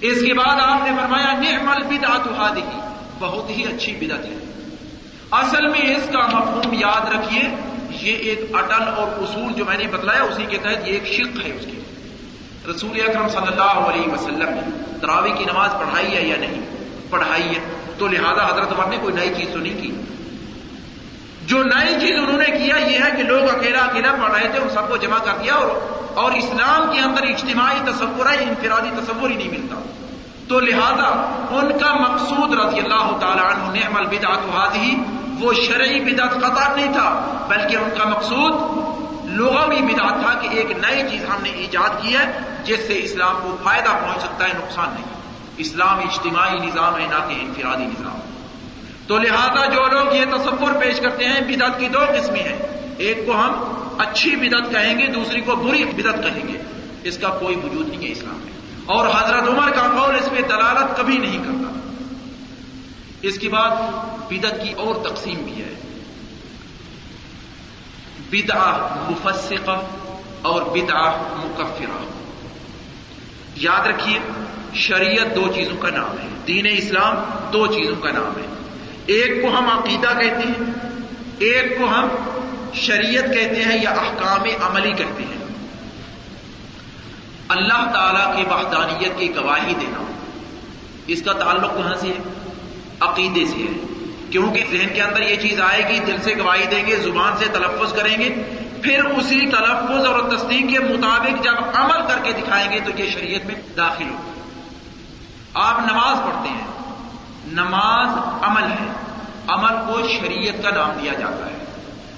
اس 0.00 0.18
کے 0.26 0.34
بعد 0.34 0.56
آپ 0.60 0.84
نے 0.84 0.90
فرمایا، 1.00 1.32
نعم 1.32 1.68
البدعت 1.68 2.28
هذه 2.28 2.80
بہت 3.18 3.50
ہی 3.50 3.62
اچھی 3.62 3.92
بدعت 4.00 4.24
ہے۔ 4.24 4.36
اصل 5.30 5.68
میں 5.68 5.96
اس 5.96 6.10
کا 6.12 6.38
مفہوم 6.38 6.72
یاد 6.72 7.14
رکھیے۔ 7.14 7.42
یہ 7.92 8.16
ایک 8.16 8.54
اٹل 8.54 8.88
اور 8.96 9.22
اصول 9.22 9.52
جو 9.52 9.64
میں 9.64 9.78
نے 9.78 9.86
بتلایا، 9.86 10.22
اسی 10.22 10.46
کے 10.48 10.56
تحت 10.56 10.88
یہ 10.88 10.92
ایک 10.92 11.06
شق 11.06 11.46
ہے 11.46 11.52
اس 11.52 11.64
کی 11.64 11.80
رسول 12.70 13.00
اکرم 13.08 13.28
صلی 13.28 13.46
اللہ 13.46 13.62
علیہ 13.62 14.12
وسلم 14.12 14.48
نے 14.48 14.92
تراوی 15.00 15.30
کی 15.30 15.44
نماز 15.44 15.70
پڑھائی 15.72 16.16
ہے 16.16 16.22
یا 16.22 16.36
نہیں؟ 16.36 16.60
پڑھائی 17.10 17.42
ہے۔ 17.42 17.60
تو 17.98 18.06
لہذا 18.06 18.48
حضرت 18.48 18.72
عمر 18.72 18.86
نے 18.86 18.96
کوئی 19.02 19.14
نئی 19.14 19.34
چیز 19.36 19.48
تو 19.52 19.58
نہیں 19.58 19.82
کی۔ 19.82 20.00
جو 21.46 21.62
نئی 21.62 22.00
چیز 22.00 22.18
انہوں 22.18 22.38
نے 22.38 22.44
کیا، 22.44 22.76
یہ 22.76 22.98
ہے 23.04 23.10
کہ 23.16 23.22
لوگ 23.22 23.42
اکیلا 23.54 23.78
اکیلا 23.78 24.12
پڑھ 24.22 24.32
رہے 24.32 24.48
تھے، 24.48 24.58
ان 24.58 24.70
سب 24.70 24.88
کو 24.88 24.96
جمع 24.96 25.18
کر 25.18 25.32
دیا 25.42 25.54
اور 25.54 25.68
اور 26.14 26.32
اسلام 26.32 26.92
کے 26.92 27.00
اندر 27.00 27.22
اجتماعی 27.22 27.78
تصور 27.84 28.30
ہے، 28.30 28.44
انفرادی 28.44 28.90
تصور 28.98 29.30
ہی 29.30 29.36
نہیں 29.36 29.48
ملتا۔ 29.48 29.82
تو 30.48 30.60
لہذا 30.60 31.06
ان 31.50 31.78
کا 31.78 31.94
مقصود 31.94 32.54
رضی 32.54 32.80
اللہ 32.80 33.16
تعالی 33.20 33.40
عنہ 33.40 33.78
نعم 33.78 33.96
البدعت 33.96 34.56
هذه 34.56 34.94
وہ 35.40 35.52
شرعی 35.52 36.00
بدعت 36.00 36.30
قطع 36.30 36.74
نہیں 36.74 36.92
تھا، 36.92 37.36
بلکہ 37.48 37.76
ان 37.76 37.90
کا 37.98 38.04
مقصود 38.04 38.54
لغوی 39.30 39.80
بدعت 39.80 40.20
تھا 40.20 40.40
کہ 40.40 40.48
ایک 40.48 40.70
نئی 40.70 41.10
چیز 41.10 41.24
ہم 41.24 41.42
نے 41.42 41.50
ایجاد 41.50 42.02
کی 42.02 42.16
ہے، 42.16 42.38
جس 42.64 42.78
سے 42.86 42.98
اسلام 42.98 43.34
کو 43.42 43.56
فائدہ 43.64 43.90
پہنچ 43.90 44.22
سکتا 44.22 44.44
ہے، 44.44 44.52
نقصان 44.56 44.88
نہیں۔ 44.94 45.04
اسلام 45.56 45.98
اجتماعی 45.98 46.58
نظام 46.66 46.94
ہے، 46.94 47.06
نہ 47.10 47.28
کہ 47.28 47.34
انفرادی 47.40 47.84
نظام۔ 47.84 48.20
تو 49.06 49.18
لہذا 49.18 49.66
جو 49.66 49.88
لوگ 49.88 50.14
یہ 50.14 50.24
تصور 50.24 50.72
پیش 50.80 51.00
کرتے 51.00 51.24
ہیں، 51.24 51.40
بدعت 51.40 51.80
کی 51.80 51.88
دو 51.88 51.98
قسمیں 51.98 52.42
ہیں۔ 52.42 52.58
ایک 52.98 53.26
کو 53.26 53.32
ہم 53.32 53.52
اچھی 53.98 54.36
بدعت 54.36 54.70
کہیں 54.70 54.98
گے، 54.98 55.06
دوسری 55.06 55.40
کو 55.40 55.56
بری 55.56 55.84
بدعت 55.84 56.14
کہیں 56.14 56.48
گے۔ 56.48 56.62
اس 57.02 57.18
کا 57.18 57.28
کوئی 57.28 57.56
وجود 57.56 57.88
نہیں 57.88 58.06
ہے 58.06 58.12
اسلام 58.12 58.40
میں۔ 58.44 58.52
اور 58.86 59.06
حضرت 59.06 59.48
عمر 59.48 59.70
کا 59.70 59.82
قول 59.82 60.14
اس 60.14 60.32
میں 60.32 60.42
دلالت 60.42 60.96
کبھی 60.96 61.18
نہیں 61.18 61.38
کرتا۔ 61.38 61.80
اس 63.22 63.38
کے 63.38 63.48
بعد 63.48 63.70
بدت 64.30 64.54
کی 64.62 64.72
اور 64.72 65.08
تقسیم 65.08 65.38
بھی 65.38 65.62
ہے۔ 65.62 65.74
بدعہ 68.30 68.96
مفسقہ 69.10 69.80
اور 70.42 70.62
بدعہ 70.62 71.12
مکفرہ۔ 71.32 72.10
یاد 73.56 73.86
رکھیے، 73.86 74.18
شریعت 74.74 75.36
دو 75.36 75.52
چیزوں 75.54 75.76
کا 75.76 75.90
نام 75.90 76.10
ہے، 76.10 76.28
دین 76.46 76.66
اسلام 76.66 77.14
دو 77.52 77.66
چیزوں 77.66 77.96
کا 77.96 78.10
نام 78.10 78.40
ہے۔ 78.40 78.46
ایک 79.06 79.42
کو 79.42 79.48
ہم 79.48 79.78
عقیدہ 79.78 80.08
کہتے 80.08 80.48
ہیں، 80.48 80.72
ایک 81.38 81.78
کو 81.78 81.84
ہم 81.84 82.08
شریعت 82.74 83.24
کہتے 83.24 83.62
ہیں 83.62 83.82
یا 83.82 83.90
احکام 83.90 84.62
عملی 84.62 84.92
کہتے 84.92 85.22
ہیں۔ 85.22 85.44
اللہ 87.48 87.90
تعالی 87.92 88.36
کی 88.36 88.48
وحدانیت 88.50 89.18
کی 89.18 89.34
گواہی 89.34 89.74
دینا، 89.80 90.04
اس 91.06 91.22
کا 91.22 91.32
تعلق 91.32 91.74
کہاں 91.76 91.94
سے 91.94 92.08
ہے؟ 92.08 92.50
عقیدے 93.00 93.46
سے 93.46 93.56
ہے۔ 93.56 93.99
کیونکہ 94.30 94.64
ذہن 94.70 94.88
کے 94.94 95.02
اندر 95.02 95.22
یہ 95.22 95.36
چیز 95.36 95.60
آئے 95.60 95.88
گی، 95.88 95.98
دل 95.98 96.16
سے 96.22 96.34
گواہی 96.38 96.66
دیں 96.70 96.86
گے، 96.86 96.96
زبان 96.96 97.32
سے 97.38 97.44
تلفظ 97.52 97.92
کریں 97.92 98.18
گے، 98.18 98.34
پھر 98.82 99.04
اسی 99.04 99.40
تلفظ 99.40 100.06
اور 100.06 100.30
تصدیق 100.30 100.70
کے 100.70 100.78
مطابق 100.78 101.44
جب 101.44 101.54
عمل 101.74 102.08
کر 102.08 102.18
کے 102.22 102.32
دکھائیں 102.32 102.72
گے 102.72 102.80
تو 102.80 102.90
یہ 102.96 103.10
شریعت 103.10 103.46
میں 103.46 103.54
داخل 103.76 104.04
ہو 104.04 104.16
آپ 105.54 105.80
نماز 105.80 106.24
پڑھتے 106.24 106.48
ہیں، 106.48 106.66
نماز 107.46 108.08
عمل 108.42 108.62
ہے، 108.62 108.92
عمل 109.46 109.74
کو 109.86 110.08
شریعت 110.08 110.62
کا 110.62 110.70
نام 110.70 110.90
دیا 111.02 111.12
جاتا 111.12 111.46
ہے۔ 111.46 111.64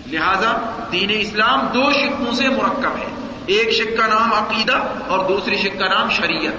لہذا 0.06 0.82
دین 0.92 1.10
اسلام 1.20 1.66
دو 1.66 1.92
شکوں 1.92 2.32
سے 2.32 2.48
مرکب 2.48 2.96
ہے، 2.98 3.28
ایک 3.46 3.70
شک 3.70 3.96
کا 3.96 4.06
نام 4.06 4.32
عقیدہ 4.32 4.82
اور 5.08 5.24
دوسری 5.28 5.56
شک 5.56 5.78
کا 5.78 5.88
نام 5.88 6.10
شریعت۔ 6.10 6.52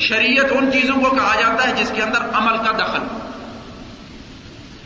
شریعت 0.00 0.46
ان 0.50 0.72
چیزوں 0.72 0.94
کو 0.94 1.10
کہا 1.10 1.34
جاتا 1.40 1.68
ہے 1.68 1.74
جس 1.74 1.92
کے 1.94 2.02
اندر 2.02 2.18
عمل 2.32 2.56
کا 2.56 2.72
دخل 2.72 2.98
ہو۔ 2.98 3.29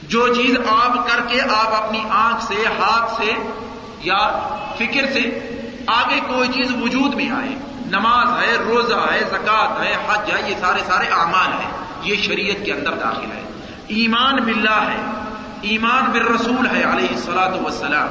جو 0.09 0.35
چیز 0.35 0.57
آپ 0.69 1.09
کر 1.09 1.21
کے 1.29 1.41
آپ 1.41 1.85
اپنی 1.85 2.05
آنکھ 2.11 2.45
سے، 2.45 2.55
ہاتھ 2.79 3.11
سے 3.17 3.33
یا 4.01 4.31
فکر 4.77 5.13
سے 5.13 5.41
آگے 5.87 6.21
کوئی 6.27 6.49
چیز 6.49 6.75
وجود 6.83 7.15
میں 7.15 7.31
آئے۔ 7.31 7.55
نماز 7.87 8.29
ہے، 8.43 8.57
روزہ 8.57 9.13
ہے 9.13 9.21
زکات 9.31 9.81
ہے، 9.81 9.97
حج 10.09 10.31
ہے، 10.31 10.51
یہ 10.51 10.55
سارے 10.61 10.81
سارے 10.87 11.07
اعمال 11.07 11.53
ہیں۔ 11.53 11.71
یہ 12.03 12.17
شریعت 12.17 12.65
کے 12.65 12.73
اندر 12.73 12.93
داخل 12.93 13.33
ہے۔ 13.33 13.43
ایمان 13.89 14.37
باللہ 14.37 14.81
ہے۔ 14.81 15.03
ایمان 15.61 16.11
بالرسول 16.11 16.67
ہے 16.67 16.83
علیہ 16.83 17.09
السلاۃ 17.09 17.65
وسلام 17.65 18.09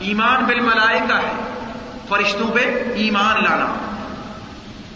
ایمان 0.00 0.44
بالملائکہ 0.44 1.12
ہے۔ 1.12 1.32
فرشتوں 2.08 2.48
پہ 2.48 2.92
ایمان 2.94 3.44
لانا۔ 3.44 3.74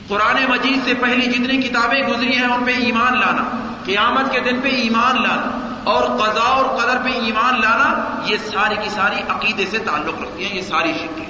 قرآن 0.08 0.44
مجید 0.48 0.84
سے 0.84 0.94
پہلی 0.94 1.26
جتنی 1.26 1.62
کتابیں 1.62 2.02
گزری 2.02 2.36
ہیں، 2.36 2.46
ان 2.46 2.64
پہ 2.64 2.70
ایمان 2.70 3.20
لانا۔ 3.20 3.74
قیامت 3.84 4.32
کے 4.32 4.40
دن 4.40 4.60
پہ 4.60 4.68
ایمان 4.68 5.22
لانا۔ 5.22 5.69
اور 5.84 6.02
قضاء 6.02 6.48
اور 6.48 6.64
قدر 6.64 6.98
پہ 7.04 7.10
ایمان 7.10 7.60
لانا 7.60 8.20
یہ 8.24 8.36
ساری 8.52 8.74
کی 8.82 8.90
ساری 8.90 9.16
عقیدے 9.28 9.66
سے 9.70 9.78
تعلق 9.78 10.22
رکھتی 10.22 10.44
ہیں، 10.44 10.56
یہ 10.56 10.62
ساری 10.62 10.92
شکیں 10.92 11.26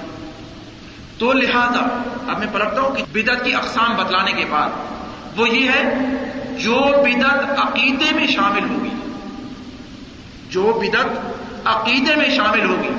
تو 1.19 1.33
لہذا 1.33 1.83
اب 2.29 2.39
میں 2.39 2.47
پلٹتا 2.53 2.81
ہوں 2.81 2.95
کہ 2.95 3.05
بدت 3.13 3.45
کی 3.45 3.55
اقسام 3.55 3.97
بتلانے 3.97 4.33
کے 4.33 4.45
بعد 4.51 5.39
وہ 5.39 5.49
یہ 5.49 5.71
ہے، 5.71 5.83
جو 6.59 6.81
بدت 7.05 7.59
عقیدے 7.59 8.15
میں 8.15 8.27
شامل 8.27 8.69
ہوگی، 8.71 8.95
جو 10.49 10.81
بدت 10.83 11.67
عقیدے 11.67 12.15
میں 12.17 12.31
شامل 12.37 12.65
ہوگی، 12.65 12.95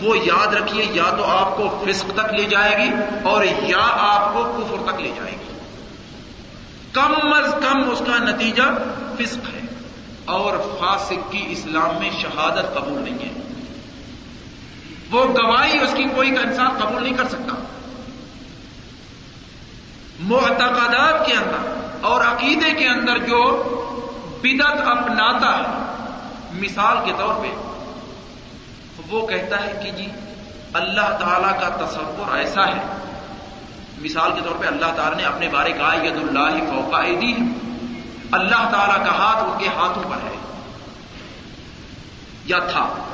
وہ 0.00 0.18
یاد 0.18 0.54
رکھیے، 0.54 0.84
یا 0.92 1.10
تو 1.16 1.24
آپ 1.24 1.56
کو 1.56 1.84
فسق 1.86 2.10
تک 2.14 2.34
لے 2.34 2.44
جائے 2.44 2.76
گی 2.78 2.90
اور 3.22 3.44
یا 3.44 3.86
آپ 3.98 4.34
کو 4.34 4.42
کفر 4.44 4.92
تک 4.92 5.00
لے 5.00 5.12
جائے 5.16 5.30
گی۔ 5.30 5.58
کم 6.92 7.32
از 7.32 7.54
کم 7.62 7.90
اس 7.90 8.02
کا 8.06 8.24
نتیجہ 8.24 8.62
فسق 9.18 9.54
ہے۔ 9.54 9.57
اور 10.28 10.76
فاسق 10.80 11.32
کی 11.32 11.46
اسلام 11.48 11.98
میں 11.98 12.10
شہادت 12.10 12.74
قبول 12.74 13.02
نہیں 13.02 13.28
ہے۔ 13.28 13.40
وہ 15.10 15.24
گواہی 15.24 15.78
اس 15.78 15.94
کی 15.96 16.04
کوئی 16.04 16.30
کا 16.30 16.40
انسان 16.40 16.68
قبول 16.78 17.02
نہیں 17.02 17.14
کر 17.14 17.28
سکتا۔ 17.28 17.54
معتقدات 20.20 21.26
کے 21.26 21.32
اندر 21.32 21.80
اور 22.00 22.20
عقیدے 22.20 22.70
کے 22.70 22.88
اندر 22.88 23.18
جو 23.18 23.62
بدت 24.42 24.80
اپناتا 24.86 25.58
ہے، 25.58 25.94
مثال 26.52 26.96
کے 27.04 27.12
طور 27.18 27.34
پہ 27.34 27.48
وہ 29.10 29.26
کہتا 29.26 29.64
ہے 29.64 29.80
کہ 29.84 29.90
جی 29.90 30.06
اللہ 30.72 31.16
تعالی 31.20 31.60
کا 31.60 31.68
تصور 31.68 32.36
ایسا 32.36 32.66
ہے۔ 32.66 32.82
مثال 33.98 34.32
کے 34.32 34.40
طور 34.44 34.56
پہ 34.60 34.66
اللہ 34.66 34.86
تعالیٰ 34.96 35.16
نے 35.16 35.24
اپنے 35.24 35.48
بارے 35.48 35.72
کہا 35.72 35.94
ید 35.94 36.16
اللہ 36.16 36.64
فوقا 36.64 37.02
دی 37.02 37.34
اللہ 38.30 38.68
تعالیٰ 38.72 39.06
کا 39.06 39.12
ہاتھ 39.12 39.44
ان 39.44 39.58
کے 39.58 39.68
ہاتھوں 39.68 40.02
پر 40.02 40.16
ہے۔ 40.16 40.34
یا 42.44 42.58
تھا۔ 42.58 43.04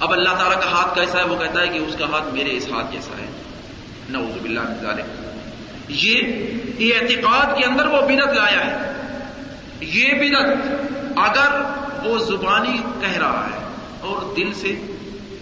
اب 0.00 0.12
اللہ 0.12 0.28
تعالیٰ 0.28 0.62
کا 0.62 0.70
ہاتھ 0.70 0.94
کیسا 0.94 1.18
ہے؟ 1.18 1.24
وہ 1.24 1.36
کہتا 1.36 1.60
ہے 1.60 1.68
کہ 1.68 1.78
اس 1.78 1.96
کا 1.98 2.06
ہاتھ 2.06 2.34
میرے 2.34 2.56
اس 2.56 2.68
ہاتھ 2.68 2.92
جیسا 2.92 3.10
ہے۔ 3.18 3.42
نعوذ 4.08 4.42
باللہ 4.42 4.60
من 4.60 4.74
ذالک۔ 4.82 5.04
یہ 5.88 6.18
اعتقاد 6.80 7.58
کے 7.58 7.64
اندر 7.64 7.86
وہ 7.86 8.00
بدت 8.00 8.34
لایا 8.34 8.66
ہے۔ 8.66 8.92
یہ 9.80 10.08
بدت 10.12 10.66
اگر 11.16 11.60
وہ 12.06 12.18
زبانی 12.18 12.76
کہہ 13.00 13.18
رہا 13.18 13.48
ہے 13.52 13.66
اور 14.00 14.34
دل 14.36 14.52
سے 14.52 14.74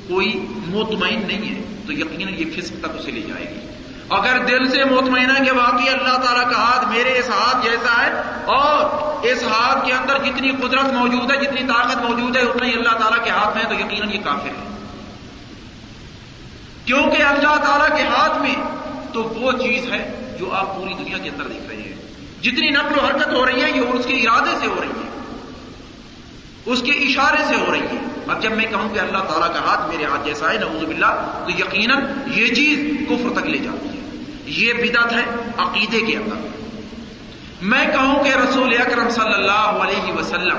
کوئی 0.09 0.47
مطمئن 0.51 1.27
نہیں 1.27 1.55
ہے، 1.55 1.63
تو 1.87 1.93
یقیناً 1.93 2.35
یہ 2.35 2.45
فسق 2.45 2.75
تک 2.81 2.99
اسے 2.99 3.11
لے 3.11 3.21
جائے 3.21 3.51
گی۔ 3.51 3.84
اگر 4.11 4.39
دل 4.39 4.69
سے 4.71 4.85
مطمئن 4.85 5.31
ہے 5.31 5.45
کہ 5.45 5.53
واقعی 5.53 5.89
اللہ 5.89 6.17
تعالیٰ 6.19 6.51
کا 6.51 6.57
ہاتھ 6.57 6.85
میرے 6.89 7.19
اس 7.19 7.29
ہاتھ 7.31 7.65
جیسا 7.65 7.95
ہے، 8.01 8.11
اور 8.55 9.25
اس 9.27 9.43
ہاتھ 9.43 9.87
کے 9.87 9.93
اندر 9.93 10.19
جتنی 10.19 10.51
قدرت 10.53 10.93
موجود 10.93 11.31
ہے، 11.31 11.37
جتنی 11.37 11.63
طاقت 11.69 12.03
موجود 12.03 12.37
ہے، 12.37 12.43
اتنا 12.43 12.67
ہی 12.67 12.73
اللہ 12.73 12.99
تعالیٰ 12.99 13.25
کے 13.25 13.31
ہاتھ 13.31 13.57
میں 13.57 13.65
ہے، 13.65 13.69
تو 13.69 13.75
یقیناً 13.75 14.11
یہ 14.11 14.23
کافر 14.25 14.49
ہے۔ 14.49 14.73
کیونکہ 16.85 17.23
اللہ 17.23 17.57
تعالیٰ 17.65 17.97
کے 17.97 18.03
ہاتھ 18.03 18.39
میں 18.39 18.55
تو 19.13 19.23
وہ 19.23 19.53
چیز 19.53 19.93
ہے 19.93 20.03
جو 20.39 20.53
آپ 20.55 20.75
پوری 20.77 20.95
دنیا 20.95 21.19
کے 21.19 21.29
اندر 21.29 21.45
دیکھ 21.45 21.69
رہے 21.69 21.77
ہیں۔ 21.77 22.43
جتنی 22.43 22.71
نقل 22.71 22.99
و 22.99 23.05
حرکت 23.07 23.33
ہو 23.33 23.47
رہی 23.47 23.63
ہے، 23.63 23.71
یہ 23.71 23.93
اس 23.93 24.05
کے 24.07 24.15
ارادے 24.15 24.59
سے 24.61 24.67
ہو 24.67 24.81
رہی 24.81 24.89
ہے، 24.89 25.09
اس 26.67 26.83
کے 26.83 26.93
اشارے 26.93 27.45
سے 27.49 27.55
ہو 27.55 27.73
رہی 27.73 27.87
ہے۔ 27.93 28.14
اب 28.29 28.43
جب 28.43 28.53
میں 28.53 28.65
کہوں 28.65 28.95
کہ 28.95 28.99
اللہ 28.99 29.19
تعالیٰ 29.19 29.55
کا 29.55 29.61
ہاتھ 29.61 29.89
میرے 29.89 30.05
ہاتھ 30.05 30.27
جیسا 30.27 30.53
ہے، 30.53 30.59
نعوذ 30.59 30.85
باللہ، 30.85 31.43
تو 31.45 31.51
یقیناً 31.51 32.05
یہ 32.27 32.47
چیز 32.47 32.79
کفر 33.09 33.41
تک 33.41 33.47
لے 33.47 33.59
جاتی 33.59 33.89
ہے۔ 33.89 34.23
یہ 34.47 34.73
بدعت 34.73 35.13
ہے 35.13 35.25
عقیدے 35.59 36.01
کے 36.01 36.17
اندر۔ 36.17 36.47
میں 37.63 37.87
کہوں 37.87 38.25
کہ 38.25 38.29
رسول 38.29 38.75
اکرم 38.81 39.11
صلی 39.11 39.35
اللہ 39.35 39.53
علیہ 39.53 40.13
وسلم 40.13 40.57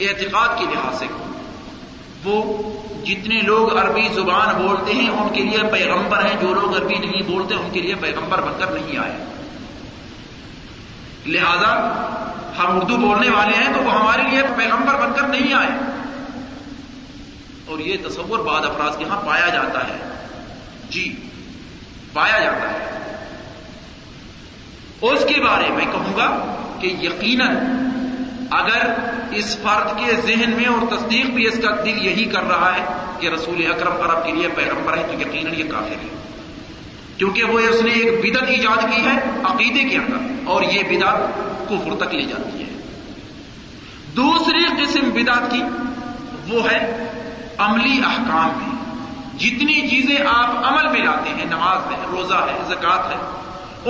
اعتقاد 0.00 0.58
کے 0.58 0.64
لحاظ 0.64 0.98
سے 0.98 1.06
وہ 2.24 2.62
جتنے 3.04 3.40
لوگ 3.40 3.78
عربی 3.78 4.08
زبان 4.14 4.66
بولتے 4.66 4.92
ہیں، 4.92 5.08
ان 5.08 5.28
کے 5.34 5.42
لیے 5.42 5.58
پیغمبر 5.72 6.24
ہیں۔ 6.24 6.40
جو 6.40 6.54
لوگ 6.54 6.76
عربی 6.76 6.94
نہیں 6.94 7.22
بولتے، 7.22 7.54
ان 7.54 7.70
کے 7.72 7.80
لیے 7.80 7.94
پیغمبر 7.94 8.40
بن 8.40 8.52
کر 8.58 8.66
نہیں 8.66 8.98
آئے۔ 8.98 9.24
لہذا 11.26 11.72
ہم 12.58 12.76
اردو 12.76 12.96
بولنے 12.96 13.30
والے 13.30 13.56
ہیں، 13.56 13.74
تو 13.74 13.82
وہ 13.82 13.92
ہمارے 13.92 14.22
لیے 14.30 14.42
پیغمبر 14.56 14.94
بن 14.94 15.12
کر 15.16 15.28
نہیں 15.28 15.54
آئے۔ 15.54 15.97
اور 17.68 17.78
یہ 17.78 17.96
تصور 18.08 18.38
بعد 18.38 18.64
افراد 18.64 18.98
کے 18.98 19.04
ہاں 19.04 19.22
پایا 19.26 19.48
جاتا 19.48 19.88
ہے۔ 19.88 19.98
جی 20.90 21.16
پایا 22.12 22.38
جاتا 22.38 22.70
ہے۔ 22.70 22.84
اس 25.00 25.24
کے 25.28 25.40
بارے 25.40 25.68
میں 25.68 25.84
کہوں 25.84 26.16
گا 26.16 26.56
کہ 26.80 26.86
یقیناً 26.86 27.56
اگر 28.50 28.94
اس 29.30 29.56
فرد 29.56 29.98
کے 29.98 30.12
ذہن 30.26 30.50
میں 30.50 30.64
اور 30.64 30.96
تصدیق 30.96 31.26
بھی 31.26 31.46
اس 31.46 31.58
کا 31.62 31.70
دل 31.84 32.06
یہی 32.06 32.24
کر 32.24 32.42
رہا 32.42 32.72
ہے 32.74 32.84
کہ 33.20 33.28
رسول 33.28 33.66
اکرم 33.66 33.92
عرب 33.92 34.26
کے 34.26 34.32
لیے 34.32 34.48
پیغمبر 34.54 34.96
ہے 34.96 35.02
تو 35.02 35.20
یقیناً 35.20 35.54
یہ 35.54 35.64
کافر 35.70 36.02
ہے 36.02 36.08
کیونکہ 37.16 37.44
وہ 37.44 37.58
اس 37.58 37.82
نے 37.82 37.90
ایک 37.90 38.20
بدت 38.22 38.42
ایجاد 38.42 38.82
کی 38.82 39.02
ہے 39.02 39.18
عقیدے 39.44 39.84
کے 39.84 39.96
اندر، 39.96 40.50
اور 40.50 40.62
یہ 40.62 40.82
بدعت 40.82 41.20
کفر 41.68 42.06
تک 42.06 42.14
لے 42.14 42.22
جاتی 42.22 42.62
ہے۔ 42.62 42.68
دوسری 44.16 44.84
قسم 44.84 45.10
بدعت 45.10 45.50
کی 45.50 45.62
وہ 46.48 46.70
ہے 46.70 47.04
عملی 47.58 48.00
احکام 48.04 48.50
میں 48.56 48.78
جتنی 49.38 49.88
چیزیں 49.88 50.16
آپ 50.26 50.50
عمل 50.64 50.88
میں 50.88 51.00
لاتے 51.00 51.30
ہیں، 51.30 51.44
نماز 51.44 51.92
ہے، 51.92 52.06
روزہ 52.10 52.34
ہے 52.34 52.58
زکات 52.68 53.10
ہے، 53.10 53.38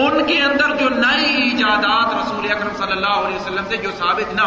ان 0.01 0.27
کے 0.27 0.43
اندر 0.43 0.77
جو 0.77 0.89
نئی 0.89 1.43
ایجادات 1.43 2.15
رسول 2.15 2.51
اکرم 2.51 2.77
صلی 2.77 2.93
اللہ 2.93 3.09
علیہ 3.09 3.37
وسلم 3.37 3.65
سے 3.69 3.77
جو 3.77 3.91
ثابت 3.99 4.35
نہ 4.35 4.43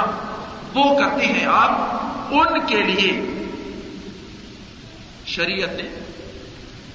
وہ 0.73 0.99
کرتے 0.99 1.25
ہیں 1.25 1.45
آپ۔ 1.45 1.71
ان 2.31 2.65
کے 2.67 2.84
لیے 2.84 3.12
شریعت 5.25 5.69
نے 5.69 5.99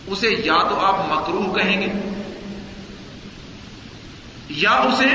اسے 0.07 0.29
یا 0.29 0.69
تو 0.69 0.87
آپ 0.87 0.95
مکروح 1.13 1.59
کہیں 1.59 1.81
گے، 1.81 1.93
یا 4.49 4.71
اسے 4.71 5.11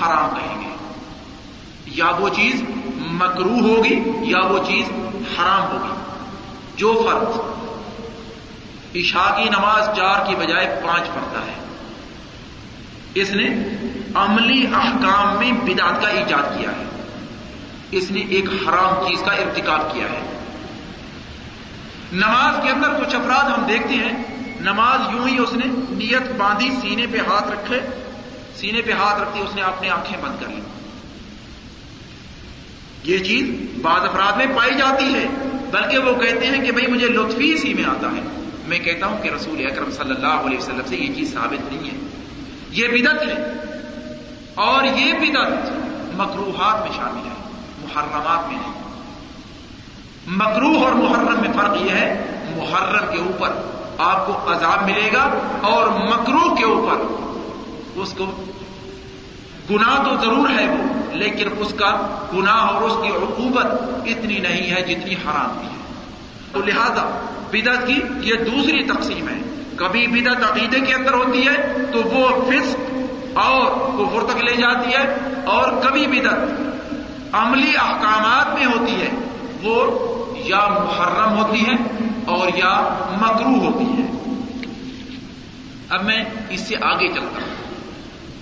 حرام 0.00 0.38
کہیں 0.38 0.60
گے۔ 0.60 0.76
یا 1.86 2.06
وہ 2.18 2.28
چیز 2.28 2.62
مکروح 3.16 3.60
ہوگی 3.60 4.02
یا 4.22 4.38
وہ 4.38 4.58
چیز 4.66 4.92
حرام 5.38 5.72
ہوگی؟ 5.72 5.94
جو 6.76 7.06
فرد 7.06 7.56
عشاء 8.96 9.42
کی 9.42 9.48
نماز 9.48 9.96
چار 9.96 10.26
کی 10.26 10.34
بجائے 10.34 10.80
پانچ 10.84 11.04
پڑھتا 11.14 11.40
ہے۔ 11.40 11.66
اس 13.14 13.30
نے 13.30 13.46
عملی 14.14 14.66
احکام 14.74 15.38
میں 15.38 15.52
بدعت 15.52 16.02
کا 16.02 16.08
ایجاد 16.08 16.58
کیا 16.58 16.70
ہے۔ 16.70 16.84
اس 17.90 18.10
نے 18.10 18.20
ایک 18.20 18.44
حرام 18.44 19.08
چیز 19.08 19.22
کا 19.22 19.32
ارتکاب 19.32 19.92
کیا 19.92 20.04
ہے۔ 20.04 20.38
نماز 22.12 22.54
کے 22.62 22.70
اندر 22.70 22.88
کچھ 22.88 23.16
افراد 23.16 23.58
ہم 23.58 23.66
دیکھتے 23.66 23.94
ہیں، 23.94 24.24
نماز 24.60 25.00
یوں 25.14 25.28
ہی 25.28 25.38
اس 25.38 25.52
نے 25.52 25.64
نیت 25.90 26.32
باندھی، 26.36 26.70
سینے 26.80 27.06
پہ 27.06 27.18
ہاتھ 27.18 27.48
رکھے، 27.48 27.80
سینے 28.56 28.82
پہ 28.82 28.92
ہاتھ 28.92 29.22
رکھتی 29.22 29.40
اس 29.40 29.54
نے 29.54 29.62
اپنے 29.62 29.90
آنکھیں 29.90 30.18
بند 30.22 30.40
کر 30.40 30.48
لی 30.48 30.60
یہ 33.06 33.18
چیز 33.18 33.50
بعض 33.82 34.00
افراد 34.00 34.32
میں 34.32 34.46
پائی 34.56 34.74
جاتی 34.74 35.14
ہے، 35.14 35.26
بلکہ 35.70 35.98
وہ 35.98 36.20
کہتے 36.20 36.46
ہیں 36.46 36.64
کہ 36.64 36.72
بھئی 36.72 36.86
مجھے 36.86 37.08
لطفی 37.08 37.56
سی 37.56 37.74
میں 37.74 37.84
آتا 37.84 38.08
ہے۔ 38.10 38.20
میں 38.68 38.78
کہتا 38.78 39.06
ہوں 39.06 39.22
کہ 39.22 39.30
رسول 39.36 39.66
اکرم 39.66 39.90
صلی 39.90 40.10
اللہ 40.10 40.26
علیہ 40.26 40.58
وسلم 40.58 40.80
سے 40.86 40.96
یہ 40.96 41.14
چیز 41.14 41.32
ثابت 41.32 41.72
نہیں 41.72 41.90
ہے۔ 41.90 41.96
یہ 42.70 42.88
بدت 42.88 43.22
ہے۔ 43.22 43.32
اور 44.54 44.84
یہ 44.84 45.12
بدت 45.12 45.70
مکروحات 46.14 46.88
میں 46.88 46.96
شامل 46.96 47.28
ہے، 47.28 47.34
محرمات 47.82 48.48
میں 48.48 48.58
نہیں 48.58 48.72
مکروح 50.26 50.84
اور 50.84 50.92
محرم 50.92 51.40
میں 51.40 51.52
فرق 51.56 51.82
یہ 51.82 51.90
ہے، 51.90 52.24
محرم 52.56 53.12
کے 53.12 53.18
اوپر 53.18 53.52
آپ 53.98 54.26
کو 54.26 54.52
عذاب 54.52 54.90
ملے 54.90 55.10
گا 55.12 55.40
اور 55.60 55.88
مکروح 55.88 56.56
کے 56.56 56.64
اوپر 56.64 56.96
اس 57.94 58.12
کو 58.12 58.44
گناہ 59.70 60.04
تو 60.04 60.16
ضرور 60.22 60.48
ہے 60.48 60.66
وہ، 60.68 61.16
لیکن 61.16 61.48
اس 61.58 61.74
کا 61.74 61.90
گناہ 62.34 62.56
اور 62.56 62.82
اس 62.82 62.96
کی 63.02 63.08
عقوبت 63.08 63.66
اتنی 64.06 64.38
نہیں 64.38 64.70
ہے 64.70 64.82
جتنی 64.82 65.14
حرام 65.14 65.58
کی 65.60 65.66
ہے۔ 65.66 65.82
تو 66.52 66.60
لہذا 66.60 67.20
بدت 67.50 67.86
کی 67.86 68.00
یہ 68.20 68.34
دوسری 68.34 68.84
تقسیم 68.84 69.28
ہے۔ 69.28 69.38
کبھی 69.76 70.06
بدت 70.06 70.50
عقیدے 70.50 70.80
کے 70.80 70.94
اندر 70.94 71.12
ہوتی 71.12 71.46
ہے 71.46 71.74
تو 71.92 72.02
وہ 72.02 72.50
فسق 72.50 72.94
اور 73.38 73.70
کفر 73.98 74.32
تک 74.32 74.44
لے 74.44 74.56
جاتی 74.56 74.90
ہے، 74.90 75.14
اور 75.44 75.72
کبھی 75.82 76.06
بدت 76.06 76.60
عملی 77.32 77.76
احکامات 77.76 78.54
میں 78.54 78.66
ہوتی 78.66 79.02
ہے، 79.02 79.10
وہ 79.62 79.76
یا 80.34 80.66
محرم 80.68 81.38
ہوتی 81.38 81.66
ہے 81.66 81.74
اور 82.26 82.48
یا 82.54 82.74
مکرو 83.20 83.66
ہوتی 83.66 84.02
ہے۔ 84.02 84.06
اب 85.88 86.04
میں 86.04 86.24
اس 86.50 86.60
سے 86.60 86.74
آگے 86.80 87.08
چلتا 87.08 87.40
ہوں۔ 87.40 87.65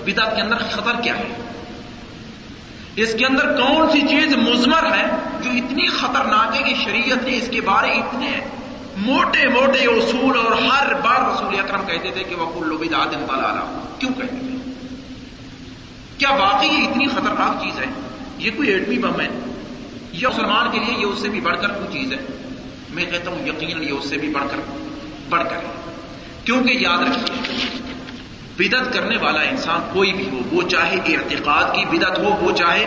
بدعت 0.05 0.37
کے 0.37 0.43
اندر 0.43 0.57
خطر 0.57 1.01
کیا 1.03 1.19
ہے؟ 1.19 1.29
اس 2.97 3.15
کے 3.19 3.27
اندر 3.27 3.57
کون 3.57 3.91
سی 3.91 4.01
چیز 4.01 4.35
مزمر 4.35 4.85
ہے 4.97 5.05
جو 5.43 5.51
اتنی 5.51 5.87
خطرناک 5.87 6.57
ہے 6.57 6.63
کہ 6.63 6.75
شریعت 6.85 7.25
نے 7.25 7.37
اس 7.37 7.49
کے 7.51 7.61
بارے 7.61 7.89
اتنے 7.89 8.41
موٹے 8.97 9.49
موٹے 9.49 9.85
اصول 9.85 10.39
اور 10.39 10.53
ہر 10.53 10.95
بار 10.95 11.21
رسول 11.21 11.59
اکرم 11.59 11.87
کہتے 11.87 12.11
تھے 12.11 12.25
کہ 12.25 12.35
وہ 12.35 12.61
کلو 12.61 12.77
بدعت 12.77 13.09
بلالا 13.09 13.83
کیوں 13.99 14.13
کہتے 14.13 14.37
تھے؟ 14.37 14.73
کیا 16.19 16.31
واقعی 16.31 16.69
یہ 16.69 16.89
اتنی 16.89 17.07
خطرناک 17.07 17.63
چیز 17.63 17.79
ہے؟ 17.79 17.87
یہ 18.39 18.51
کوئی 18.57 18.69
ایٹمی 18.69 18.99
بم 18.99 19.21
ہے؟ 19.21 19.29
یہ 20.13 20.29
مسلمان 20.29 20.71
کے 20.73 20.79
لیے 20.79 20.95
یہ 20.99 21.07
اس 21.07 21.19
سے 21.19 21.29
بھی 21.29 21.41
بڑھ 21.41 21.61
کر 21.63 21.69
کوئی 21.69 21.93
چیز 21.93 22.13
ہے؟ 22.13 22.19
میں 22.91 23.05
کہتا 23.11 23.31
ہوں 23.31 23.47
یقیناً 23.47 23.83
یہ 23.83 23.93
اس 23.93 24.09
سے 24.09 24.19
بھی 24.19 24.29
بڑھ 24.29 24.45
کر 24.51 24.57
بڑھ 25.29 25.43
کر 25.51 25.57
کیونکہ 26.45 26.73
یاد 26.73 26.99
رکھیے 26.99 27.44
بدت 28.59 28.95
کرنے 28.95 29.17
والا 29.17 29.41
انسان 29.41 29.81
کوئی 29.93 30.13
بھی 30.13 30.31
ہو، 30.31 30.39
وہ 30.53 30.69
چاہے 30.69 30.95
اعتقاد 30.95 31.65
کی 31.75 31.99
بدت 31.99 32.19
ہو، 32.19 32.25
وہ 32.25 32.57
چاہے 32.57 32.85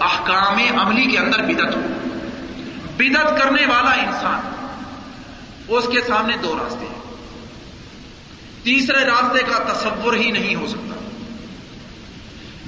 احکام 0.00 0.78
عملی 0.78 1.06
کے 1.06 1.18
اندر 1.18 1.42
بدت 1.42 1.76
ہو۔ 1.76 1.80
بدت 2.96 3.42
کرنے 3.42 3.66
والا 3.66 3.90
انسان 3.90 4.66
اس 5.68 5.84
کے 5.92 6.00
سامنے 6.00 6.36
دو 6.36 6.58
راستے 6.62 6.86
ہیں۔ 6.86 6.96
تیسرے 8.62 9.04
راستے 9.04 9.38
کا 9.38 9.72
تصور 9.72 10.14
ہی 10.14 10.30
نہیں 10.30 10.54
ہو 10.54 10.66
سکتا۔ 10.66 10.94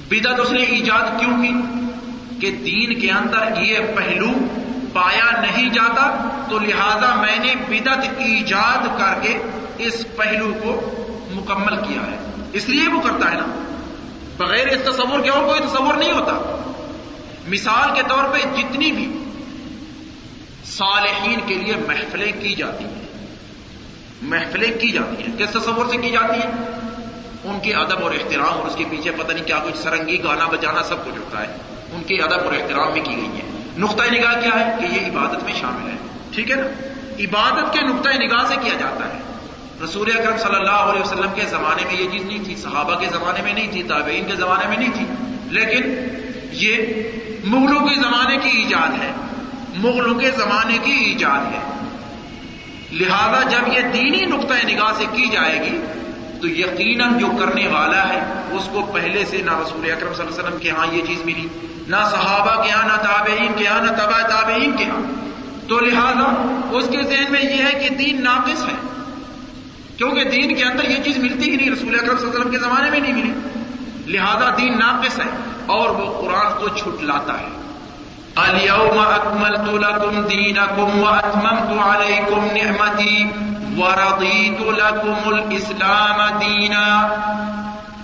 بدت 0.09 0.39
اس 0.39 0.51
نے 0.51 0.61
ایجاد 0.61 1.19
کیوں 1.19 1.41
کی؟ 1.41 1.51
کہ 2.41 2.51
دین 2.51 2.99
کے 2.99 3.11
اندر 3.11 3.61
یہ 3.61 3.77
پہلو 3.95 4.27
پایا 4.93 5.41
نہیں 5.41 5.69
جاتا، 5.69 6.29
تو 6.49 6.59
لہذا 6.59 7.15
میں 7.15 7.39
نے 7.39 7.55
بدت 7.69 8.09
ایجاد 8.17 8.99
کر 8.99 9.19
کے 9.21 9.37
اس 9.77 10.05
پہلو 10.15 10.53
کو 10.63 10.95
مکمل 11.31 11.75
کیا 11.75 12.01
ہے۔ 12.01 12.38
اس 12.53 12.69
لیے 12.69 12.89
وہ 12.89 13.01
کرتا 13.01 13.31
ہے 13.31 13.35
نا۔ 13.35 13.75
بغیر 14.37 14.67
اس 14.67 14.95
تصور 14.95 15.19
کے 15.19 15.29
اور 15.29 15.45
کوئی 15.45 15.59
تصور 15.59 15.93
نہیں 15.93 16.11
ہوتا۔ 16.11 16.55
مثال 17.47 17.89
کے 17.95 18.01
طور 18.09 18.23
پہ 18.33 18.37
جتنی 18.57 18.91
بھی 18.91 19.23
صالحین 20.65 21.39
کے 21.45 21.55
لیے 21.55 21.73
محفلیں 21.87 22.31
کی 22.41 22.55
جاتی 22.55 22.83
ہیں۔ 22.83 23.27
محفلیں 24.21 24.79
کی 24.79 24.91
جاتی 24.91 25.23
ہیں۔ 25.23 25.37
کس 25.37 25.49
تصور 25.49 25.85
سے 25.91 25.97
کی 25.97 26.09
جاتی 26.09 26.39
ہیں؟ 26.39 26.51
ان 27.43 27.59
کے 27.63 27.73
ادب 27.73 28.03
اور 28.03 28.11
احترام 28.11 28.57
اور 28.57 28.67
اس 28.67 28.75
کے 28.75 28.83
پیچھے 28.89 29.11
پتہ 29.11 29.31
نہیں 29.31 29.45
کیا 29.45 29.59
کچھ 29.65 29.77
سرنگی، 29.77 30.23
گانا 30.23 30.45
بجانا 30.45 30.83
سب 30.83 31.05
کچھ 31.05 31.17
ہوتا 31.17 31.41
ہے۔ 31.41 31.57
ان 31.91 32.03
کے 32.03 32.15
ادب 32.15 32.43
اور 32.45 32.53
احترام 32.53 32.93
میں 32.93 33.01
کی 33.01 33.15
گئی 33.15 33.25
ہے 33.25 33.73
نقطۂ 33.77 34.11
نگاہ 34.11 34.41
کیا 34.41 34.59
ہے؟ 34.59 34.75
کہ 34.79 34.99
یہ 34.99 35.05
عبادت 35.05 35.43
میں 35.43 35.53
شامل 35.53 35.89
ہے۔ 35.89 35.95
ٹھیک 36.31 36.51
ہے 36.51 36.55
نا؟ 36.55 36.67
عبادت 37.19 37.73
کے 37.73 37.81
نقطۂ 37.81 38.09
نگاہ 38.09 38.43
سے 38.47 38.55
کیا 38.63 38.73
جاتا 38.73 39.07
ہے؟ 39.07 39.19
رسول 39.83 40.11
اکرم 40.19 40.37
صلی 40.37 40.55
اللہ 40.55 40.69
علیہ 40.69 41.01
وسلم 41.01 41.31
کے 41.35 41.41
زمانے 41.49 41.83
میں 41.85 42.01
یہ 42.01 42.11
چیز 42.11 42.21
نہیں 42.21 42.43
تھی، 42.43 42.55
صحابہ 42.55 42.95
کے 42.95 43.07
زمانے 43.13 43.41
میں 43.41 43.53
نہیں 43.53 43.71
تھی، 43.71 43.83
تابعین 43.83 44.25
کے 44.25 44.35
زمانے 44.35 44.67
میں 44.67 44.77
نہیں 44.77 44.93
تھی۔ 44.93 45.05
لیکن 45.49 45.95
یہ 46.51 46.75
مغلوں 47.43 47.87
کے 47.87 47.95
زمانے 47.95 48.37
کی 48.37 48.49
ایجاد 48.49 49.03
ہے۔ 49.03 49.11
مغلوں 49.75 50.19
کے 50.19 50.31
زمانے 50.31 50.77
کی 50.83 50.91
ایجاد 50.91 51.39
ہے۔ 51.39 51.59
لہذا 52.91 53.43
جب 53.49 53.73
یہ 53.73 53.81
دینی 53.81 54.25
نقطۂ 54.25 54.65
نگاہ 54.65 54.91
سے 54.97 55.05
کی 55.11 55.27
جائے 55.27 55.59
گی، 55.59 55.77
تو 56.41 56.47
یقیناً 56.47 57.17
جو 57.17 57.27
کرنے 57.39 57.67
والا 57.67 58.09
ہے، 58.09 58.19
اس 58.51 58.69
کو 58.71 58.81
پہلے 58.93 59.25
سے 59.25 59.37
نہ 59.37 59.51
رسول 59.51 59.91
اکرم 59.91 60.13
صلی 60.13 60.25
اللہ 60.25 60.35
علیہ 60.35 60.43
وسلم 60.43 60.59
کے 60.59 60.69
ہاں 60.69 60.87
یہ 60.91 61.01
چیز 61.07 61.25
ملی، 61.25 61.47
نہ 61.87 61.95
صحابہ 62.11 62.63
کے 62.63 62.69
ہاں 62.69 62.87
نہ 62.87 63.01
تابعین 63.01 63.51
کے 63.55 63.67
ہاں 63.67 63.81
نہ 63.81 63.91
تبا 63.91 64.27
تابعین 64.27 64.71
کے 64.77 64.83
ہاں۔ 64.83 65.29
تو 65.67 65.79
لہذا 65.79 66.57
اس 66.71 66.85
کے 66.91 67.03
ذہن 67.03 67.25
میں 67.29 67.41
یہ 67.41 67.63
ہے 67.63 67.79
کہ 67.79 67.95
دین 67.95 68.23
ناقص 68.23 68.63
ہے۔ 68.63 68.89
کیونکہ 69.99 70.23
دین 70.23 70.55
کے 70.55 70.63
اندر 70.63 70.89
یہ 70.89 71.03
چیز 71.03 71.17
ملتی 71.17 71.51
ہی 71.51 71.55
نہیں، 71.55 71.71
رسول 71.71 71.95
اکرم 71.95 72.17
صلی 72.17 72.25
اللہ 72.25 72.29
علیہ 72.29 72.39
وسلم 72.39 72.51
کے 72.51 72.57
زمانے 72.57 72.89
میں 72.89 72.99
نہیں 72.99 73.13
ملی۔ 73.13 73.33
لہذا 74.17 74.55
دین 74.57 74.79
ناقص 74.79 75.19
ہے 75.19 75.25
اور 75.65 75.89
وہ 75.89 76.21
قرآن 76.21 76.51
کو 76.59 76.67
چھٹلاتا 76.67 77.39
ہے۔ 77.39 77.47
اليوم 78.35 78.99
اکملت 78.99 79.85
لکم 79.85 80.21
دینکم 80.21 81.03
واتممت 81.03 81.83
علیکم 81.83 82.47
نعمتی 82.53 83.23
ورضیت 83.77 84.61
لکم 84.61 85.33
الاسلام 85.33 86.37
دینا۔ 86.37 87.07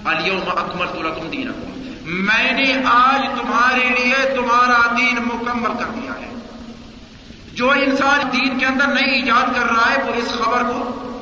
اليوم 0.06 0.50
اکملت 0.50 0.96
لکم 0.96 1.28
دینکم۔ 1.28 1.72
میں 2.06 2.52
نے 2.52 2.74
آج 2.86 3.40
تمہارے 3.42 3.90
لیے 3.90 4.36
تمہارا 4.36 4.96
دین 4.98 5.16
مکمل 5.34 5.72
کر 5.80 5.92
دیا۔ 5.96 6.15
جو 7.56 7.72
انسان 7.72 8.20
دین 8.34 8.60
کے 8.60 8.66
اندر 8.66 8.88
نئی 8.88 9.16
ایجاد 9.16 9.56
کر 9.56 9.66
رہا 9.66 9.92
ہے 9.92 10.04
وہ 10.04 10.14
اس 10.16 10.32
خبر 10.32 10.64
کو 10.64 10.80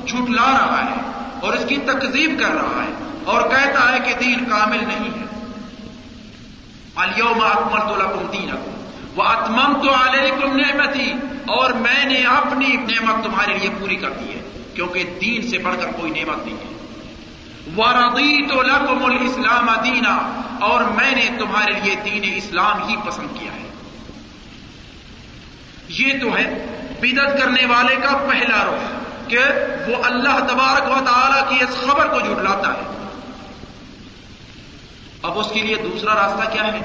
جھٹلا 0.07 0.51
رہا 0.51 0.81
ہے 0.85 0.95
اور 1.41 1.53
اس 1.53 1.65
کی 1.67 1.77
تکذیب 1.77 2.39
کر 2.39 2.51
رہا 2.53 2.83
ہے 2.83 2.93
اور 3.25 3.41
کہتا 3.41 3.93
ہے 3.93 3.99
کہ 3.99 4.13
دین 4.19 4.45
کامل 4.45 4.83
نہیں 4.87 5.09
ہے۔ 5.09 5.25
اليوم 6.95 7.41
اکملت 7.41 7.97
لکم 7.97 8.25
دینکم 8.33 8.73
وہ 9.15 9.23
اتمم 9.23 9.81
تو 9.83 9.93
علیکم 9.93 10.57
نعمتی 10.57 11.13
اور 11.47 11.71
میں 11.71 12.05
نے 12.05 12.25
اپنی 12.25 12.67
نعمت 12.67 13.23
تمہارے 13.23 13.57
لیے 13.57 13.69
پوری 13.79 13.95
کر 13.95 14.09
دی 14.09 14.33
ہے 14.33 14.63
کیونکہ 14.73 15.03
دین 15.21 15.49
سے 15.49 15.57
بڑھ 15.57 15.75
کر 15.81 15.91
کوئی 15.99 16.11
نعمت 16.11 16.45
نہیں 16.45 16.57
ہے۔ 16.57 16.73
وردی 17.77 18.47
تو 18.47 18.61
لکم 18.61 19.05
الاسلام 19.05 19.65
دینا 19.83 20.43
اور 20.59 20.83
میں 20.83 21.11
نے 21.11 21.29
تمہارے 21.39 21.73
لیے 21.83 21.95
دین 22.05 22.33
اسلام 22.35 22.87
ہی 22.87 22.95
پسند 23.05 23.27
کیا 23.39 23.51
ہے۔ 23.51 23.72
یہ 25.99 26.13
تو 26.21 26.37
ہے 26.37 26.65
بدت 26.99 27.41
کرنے 27.41 27.65
والے 27.65 27.95
کا 27.95 28.17
پہلا 28.17 28.63
رخ 28.63 29.03
کہ 29.29 29.37
وہ 29.87 30.03
اللہ 30.03 30.39
تبارک 30.47 30.91
و 30.91 31.05
تعالی 31.05 31.55
کی 31.55 31.63
اس 31.63 31.87
خبر 31.87 32.07
کو 32.07 32.19
جھٹلاتا 32.19 32.73
ہے۔ 32.73 33.07
اب 35.23 35.39
اس 35.39 35.51
کے 35.53 35.61
لیے 35.61 35.75
دوسرا 35.75 36.15
راستہ 36.15 36.53
کیا 36.53 36.73
ہے؟ 36.73 36.79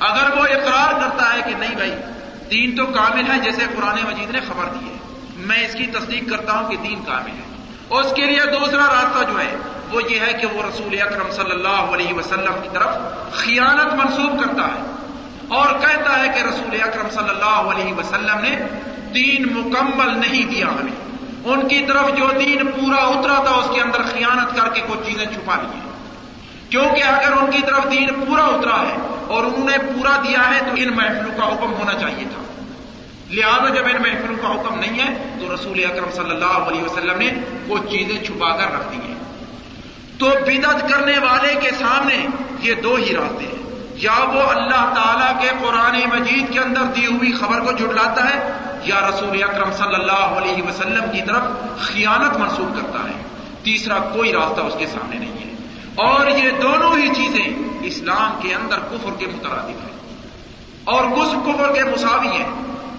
اگر 0.00 0.38
وہ 0.38 0.44
اقرار 0.44 0.92
کرتا 1.00 1.34
ہے 1.34 1.50
کہ 1.50 1.56
نہیں 1.56 1.76
بھائی، 1.76 1.94
دین 2.50 2.76
تو 2.76 2.86
کامل 2.86 3.30
ہے 3.30 3.38
جیسے 3.38 3.64
قرآن 3.76 3.96
مجید 4.06 4.30
نے 4.30 4.40
خبر 4.40 4.64
دی 4.64 4.88
ہے۔ 4.88 4.96
میں 5.36 5.66
اس 5.66 5.72
کی 5.72 5.86
تصدیق 5.86 6.30
کرتا 6.30 6.52
ہوں 6.52 6.70
کہ 6.70 6.76
دین 6.76 7.02
کامل 7.04 7.30
ہے۔ 7.30 7.72
اس 7.90 8.06
کے 8.16 8.22
لیے 8.22 8.40
دوسرا 8.46 8.82
راستہ 8.82 9.32
جو 9.32 9.40
ہے، 9.40 9.56
وہ 9.90 10.00
یہ 10.10 10.20
ہے 10.20 10.32
کہ 10.32 10.46
وہ 10.46 10.62
رسول 10.62 11.00
اکرم 11.00 11.30
صلی 11.30 11.50
اللہ 11.50 11.68
علیہ 11.68 12.14
وسلم 12.14 12.54
کی 12.62 12.68
طرف 12.72 12.88
خیانت 13.32 13.94
منسوخ 13.94 14.44
کرتا 14.44 14.66
ہے۔ 14.66 15.07
اور 15.48 15.78
کہتا 15.80 16.20
ہے 16.20 16.28
کہ 16.28 16.48
رسول 16.48 16.82
اکرم 16.82 17.10
صلی 17.10 17.28
اللہ 17.28 17.44
علیہ 17.44 17.94
وسلم 17.94 18.40
نے 18.40 18.58
دین 19.14 19.42
مکمل 19.54 20.18
نہیں 20.18 20.50
دیا 20.50 20.66
ہمیں۔ 20.66 21.08
ان 21.44 21.68
کی 21.68 21.84
طرف 21.88 22.06
جو 22.18 22.30
دین 22.38 22.66
پورا 22.66 22.96
اترا 22.96 23.42
تھا، 23.44 23.54
اس 23.54 23.68
کے 23.74 23.80
اندر 23.80 24.02
خیانت 24.02 24.56
کر 24.56 24.68
کے 24.74 24.80
کچھ 24.88 25.06
چیزیں 25.06 25.26
چھپا 25.26 25.56
لی 25.56 25.78
ہیں۔ 25.78 25.88
کیونکہ 26.70 27.02
اگر 27.02 27.32
ان 27.32 27.50
کی 27.50 27.62
طرف 27.62 27.90
دین 27.90 28.08
پورا 28.26 28.44
اترا 28.44 28.80
ہے 28.80 28.96
اور 29.26 29.44
انہوں 29.44 29.70
نے 29.70 29.78
پورا 29.78 30.16
دیا 30.16 30.54
ہے، 30.54 30.60
تو 30.60 30.70
ان 30.76 30.96
محفلوں 30.96 31.36
کا 31.36 31.48
حکم 31.48 31.72
ہونا 31.72 31.94
چاہیے 31.94 32.24
تھا۔ 32.34 32.62
لہذا 33.30 33.74
جب 33.74 33.84
ان 33.84 34.02
محفلوں 34.02 34.36
کا 34.42 34.60
حکم 34.60 34.80
نہیں 34.80 35.06
ہے، 35.06 35.16
تو 35.40 35.54
رسول 35.54 35.84
اکرم 35.84 36.10
صلی 36.12 36.30
اللہ 36.30 36.44
علیہ 36.44 36.82
وسلم 36.82 37.18
نے 37.18 37.32
وہ 37.68 37.78
چیزیں 37.90 38.24
چھپا 38.24 38.56
کر 38.56 38.74
رکھ 38.74 38.92
دی 38.92 39.08
ہیں۔ 39.08 39.18
تو 40.18 40.30
بدت 40.46 40.92
کرنے 40.92 41.18
والے 41.18 41.54
کے 41.54 41.70
سامنے 41.78 42.26
یہ 42.60 42.74
دو 42.74 42.94
ہی 42.94 43.16
راستے 43.16 43.44
ہیں۔ 43.44 43.67
یا 44.02 44.12
وہ 44.12 44.42
اللہ 44.42 44.92
تعالی 44.94 45.48
کے 45.48 45.66
قرآن 45.66 46.20
مجید 46.20 46.52
کے 46.52 46.60
اندر 46.60 46.82
دی 46.82 47.06
ہوئی 47.06 47.32
خبر 47.32 47.60
کو 47.60 47.72
جھٹلاتا 47.72 48.24
ہے، 48.24 48.52
یا 48.82 49.08
رسول 49.08 49.42
اکرم 49.42 49.72
صلی 49.72 49.94
اللہ 49.94 50.12
علیہ 50.12 50.62
وسلم 50.62 51.04
کی 51.12 51.22
طرف 51.22 51.42
خیانت 51.78 52.36
منسوخ 52.36 52.82
کرتا 52.82 53.04
ہے۔ 53.04 53.22
تیسرا 53.62 53.98
کوئی 53.98 54.32
راستہ 54.32 54.60
اس 54.60 54.74
کے 54.78 54.86
سامنے 54.86 55.16
نہیں 55.16 55.32
ہے۔ 55.32 55.52
اور 55.94 56.26
یہ 56.26 56.50
دونوں 56.62 56.96
ہی 56.96 57.08
چیزیں 57.14 57.54
اسلام 57.82 58.40
کے 58.42 58.54
اندر 58.54 58.78
کفر 58.78 59.10
کے 59.18 59.26
مترادف 59.26 59.68
ہیں۔ 59.68 60.16
اور 60.84 61.04
کچھ 61.04 61.34
کفر 61.46 61.72
کے 61.72 61.84
مساوی 61.84 62.28
ہیں۔ 62.28 62.48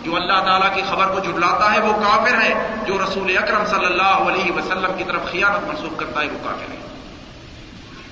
جو 0.03 0.15
اللہ 0.15 0.39
تعالیٰ 0.45 0.75
کی 0.75 0.81
خبر 0.89 1.05
کو 1.05 1.19
جھٹلاتا 1.19 1.73
ہے، 1.73 1.79
وہ 1.79 1.93
کافر 1.93 2.41
ہے۔ 2.41 2.75
جو 2.87 2.97
رسول 3.03 3.37
اکرم 3.37 3.65
صلی 3.65 3.85
اللہ 3.85 4.31
علیہ 4.31 4.51
وسلم 4.51 4.91
کی 4.97 5.03
طرف 5.03 5.31
خیانت 5.31 5.67
منسوخ 5.67 5.99
کرتا 5.99 6.21
ہے، 6.21 6.25
وہ 6.25 6.43
کافر 6.43 6.73
ہے۔ 6.73 6.88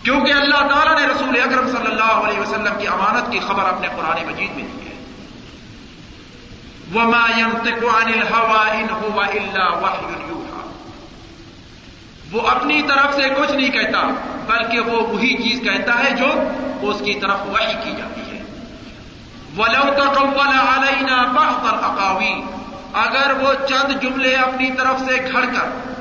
کیونکہ 0.08 0.34
اللہ 0.34 0.58
تعالیٰ 0.58 1.00
نے 1.00 1.08
رسول 1.08 1.42
اکرم 1.42 1.68
صلی 1.68 1.92
اللہ 1.92 2.04
علیہ 2.04 2.40
وسلم 2.40 2.74
کی 2.80 2.88
امانت 2.88 3.32
کی 3.32 3.40
خبر 3.40 3.64
اپنے 3.64 3.88
قرآن 3.88 4.26
مجید 4.26 4.56
میں 4.56 4.64
دی 4.64 4.88
ہے۔ 4.88 4.94
وما 6.96 7.28
ينطق 7.38 7.96
عن 7.96 8.12
الهوى 8.14 8.70
ان 8.70 8.88
هو 9.04 9.22
الا 9.22 9.70
وحي 9.70 10.14
يوحى۔ 10.30 10.68
وہ 12.32 12.48
اپنی 12.48 12.82
طرف 12.82 13.16
سے 13.16 13.30
کچھ 13.38 13.52
نہیں 13.52 13.70
کہتا، 13.70 14.08
بلکہ 14.48 14.80
وہ 14.80 15.08
وہی 15.08 15.44
چیز 15.44 15.60
کہتا 15.60 16.04
ہے 16.04 16.12
جو 16.12 16.28
اس 16.82 17.02
کی 17.06 17.14
طرف 17.14 17.38
وحی 17.42 17.74
کی 17.84 17.92
جاتی 17.98 18.22
ہے۔ 18.22 18.44
ولو 19.58 19.94
تقول 19.98 20.48
علينا 20.48 21.24
بعض 21.24 21.74
الاقاويل 21.74 22.42
اگر 22.94 23.32
وہ 23.42 23.68
چند 23.68 24.02
جملے 24.02 24.36
اپنی 24.36 24.72
طرف 24.72 25.00
سے 25.00 25.30
گھڑ 25.32 25.46
کر 25.46 25.97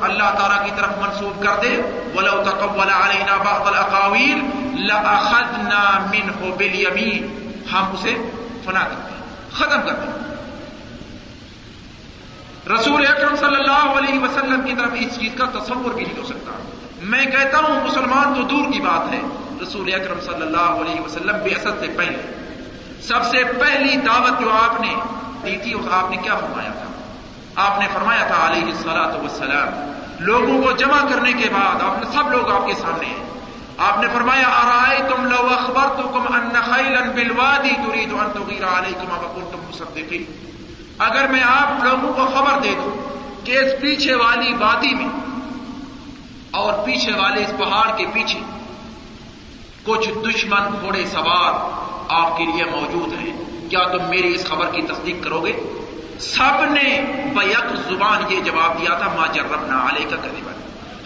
اللہ 0.00 0.38
تعالیٰ 0.38 0.64
کی 0.64 0.70
طرف 0.76 0.90
منسوخ 0.98 1.42
کر 1.42 1.60
دے۔ 1.62 1.76
ولو 2.14 2.42
تقول 2.42 2.90
علينا 2.90 3.36
بعض 3.36 3.68
الاقاويل 3.68 4.38
لاخذنا 4.74 6.06
منه 6.10 6.48
باليمين۔ 6.58 7.50
ہم 7.72 7.84
اسے 7.92 8.14
فنا 8.64 8.80
کرتے 8.80 9.14
ختم 9.52 9.80
کر 9.86 9.94
دیں۔ 9.94 10.26
رسول 12.74 13.06
اکرم 13.06 13.36
صلی 13.36 13.56
اللہ 13.56 13.98
علیہ 13.98 14.18
وسلم 14.18 14.60
کی 14.66 14.74
طرف 14.74 14.90
اس 14.92 15.20
چیز 15.20 15.32
کا 15.38 15.44
تصور 15.44 15.94
بھی 15.94 16.04
نہیں 16.04 16.18
ہو 16.18 16.24
سکتا۔ 16.24 16.50
میں 17.02 17.26
کہتا 17.26 17.58
ہوں، 17.58 17.88
مسلمان 17.88 18.34
تو 18.34 18.42
دور 18.42 18.72
کی 18.72 18.80
بات 18.80 19.12
ہے۔ 19.12 19.20
رسول 19.62 19.94
اکرم 19.94 20.20
صلی 20.20 20.42
اللہ 20.42 20.56
علیہ 20.56 21.00
وسلم 21.00 21.36
بے 21.44 21.50
اصل 21.50 21.70
سے 21.80 21.86
پہلے۔ 21.96 22.34
سب 23.02 23.24
سے 23.24 23.44
پہلی 23.44 23.96
دعوت 23.96 24.40
جو 24.40 24.52
آپ 24.52 24.80
نے 24.80 24.94
دی 25.44 25.56
تھی 25.56 25.74
اس 25.74 25.84
آپ 25.90 26.10
نے 26.10 26.16
کیا 26.16 26.34
فرمایا 26.34 26.70
تھا؟ 26.70 27.05
آپ 27.56 27.78
نے 27.78 27.86
فرمایا 27.92 28.26
تھا 28.26 28.46
علیہ 28.46 28.64
السلاۃ 28.64 29.24
وسلام 29.24 29.90
لوگوں 30.18 30.62
کو 30.62 30.72
جمع 30.72 30.98
کرنے 31.08 31.32
کے 31.32 31.48
بعد 31.52 31.82
آپ 31.82 31.98
نے 31.98 32.06
سب 32.12 32.30
لوگ 32.32 32.50
آپ 32.50 32.66
کے 32.66 32.74
سامنے 32.74 33.06
ہیں۔ 33.06 33.24
آپ 33.78 34.00
نے 34.00 34.06
فرمایا 34.12 34.48
آرائے 34.48 34.98
تم 35.08 35.24
لو 35.24 35.46
اخبر 35.50 36.02
تو 36.02 36.08
کم 36.08 36.34
ان 36.34 36.50
خیلن 36.64 37.10
بلوادی 37.10 37.74
تری 37.86 38.06
تو 38.10 38.20
ان 38.20 38.30
تو 38.32 39.48
تم 39.52 39.58
مصدقی 39.68 40.24
اگر 40.98 41.28
میں 41.28 41.42
آپ 41.42 41.84
لوگوں 41.84 42.12
کو 42.12 42.26
خبر 42.34 42.60
دے 42.62 42.74
دوں 42.84 42.94
کہ 43.46 43.58
اس 43.58 43.72
پیچھے 43.80 44.14
والی 44.14 44.52
وادی 44.54 44.94
میں 44.94 45.08
اور 46.50 46.72
پیچھے 46.84 47.12
والے 47.12 47.44
اس 47.44 47.52
پہاڑ 47.58 47.96
کے 47.96 48.06
پیچھے 48.12 48.40
کچھ 49.82 50.08
دشمن 50.28 50.62
گھوڑے 50.80 51.06
سوار 51.06 51.52
آپ 52.08 52.36
کے 52.36 52.44
لیے 52.44 52.64
موجود 52.64 53.12
ہیں، 53.12 53.32
کیا 53.70 53.84
تم 53.84 54.08
میری 54.08 54.34
اس 54.34 54.44
خبر 54.44 54.66
کی 54.66 54.82
تصدیق 54.82 55.24
کرو 55.24 55.40
گے؟ 55.40 55.52
سب 56.20 56.64
نے 56.64 57.04
بیک 57.34 57.76
زبان 57.88 58.32
یہ 58.32 58.40
جواب 58.40 58.80
دیا 58.80 58.94
تھا 58.94 59.08
ماں 59.16 59.26
جربنا 59.34 59.86
علیہ 59.88 60.10
کا 60.10 60.16
کرے 60.16 60.40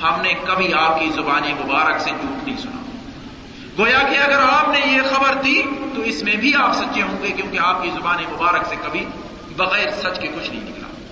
ہم 0.02 0.20
نے 0.20 0.34
کبھی 0.46 0.74
آپ 0.74 1.00
کی 1.00 1.10
زبان 1.14 1.42
مبارک 1.66 1.98
سے 1.98 2.10
جھوٹ 2.10 2.48
نہیں 2.48 2.56
سنا۔ 2.56 2.80
گویا 3.78 3.98
کہ 3.98 4.18
اگر 4.18 4.42
آپ 4.52 4.68
نے 4.68 4.80
یہ 4.86 5.00
خبر 5.10 5.34
دی، 5.44 5.62
تو 5.94 6.02
اس 6.02 6.22
میں 6.22 6.36
بھی 6.36 6.52
آپ 6.54 6.76
سچے 6.76 7.02
ہوں 7.02 7.22
گے، 7.22 7.32
کیونکہ 7.32 7.58
آپ 7.58 7.82
کی 7.82 7.90
زبان 7.90 8.16
مبارک 8.32 8.66
سے 8.68 8.76
کبھی 8.84 9.06
بغیر 9.56 9.90
سچ 9.90 10.20
کے 10.20 10.28
کچھ 10.28 10.50
نہیں 10.50 10.70
نکلا۔ 10.70 11.04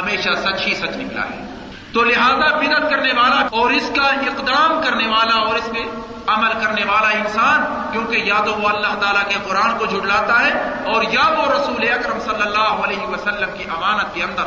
ہمیشہ 0.00 0.28
سچ 0.36 0.66
ہی 0.66 0.74
سچ 0.74 0.96
نکلا 0.96 1.22
ہے۔ 1.22 1.44
تو 1.92 2.04
لہذا 2.04 2.56
بدت 2.56 2.90
کرنے 2.90 3.12
والا 3.12 3.48
اور 3.52 3.70
اس 3.70 3.90
کا 3.96 4.02
اقدام 4.02 4.82
کرنے 4.84 5.08
والا 5.08 5.34
اور 5.34 5.54
اس 5.54 5.70
کے 5.72 5.97
عمل 6.28 6.52
کرنے 6.60 6.84
والا 6.84 7.08
انسان، 7.08 7.64
کیونکہ 7.92 8.16
یا 8.16 8.40
تو 8.44 8.54
وہ 8.54 8.68
اللہ 8.68 8.94
تعالیٰ 9.00 9.28
کے 9.28 9.36
قرآن 9.44 9.78
کو 9.78 9.86
جھٹلاتا 9.86 10.40
ہے، 10.44 10.52
اور 10.84 11.02
یا 11.02 11.28
وہ 11.28 11.52
رسول 11.52 11.88
اکرم 11.88 12.18
صلی 12.20 12.42
اللہ 12.42 12.84
علیہ 12.84 13.06
وسلم 13.06 13.50
کی 13.58 13.64
امانت 13.64 14.14
کے 14.14 14.22
اندر 14.22 14.46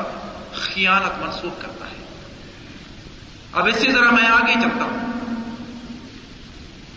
خیانت 0.53 1.19
منسوخ 1.21 1.61
کرتا 1.61 1.85
ہے۔ 1.85 2.03
اب 3.53 3.67
اس 3.67 3.75
سے 3.75 3.91
ذرا 3.91 4.09
میں 4.11 4.27
آگے 4.27 4.53
چلتا 4.53 4.83
ہوں۔ 4.83 4.99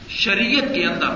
شریعت 0.09 0.75
کے 0.75 0.85
اندر 0.87 1.09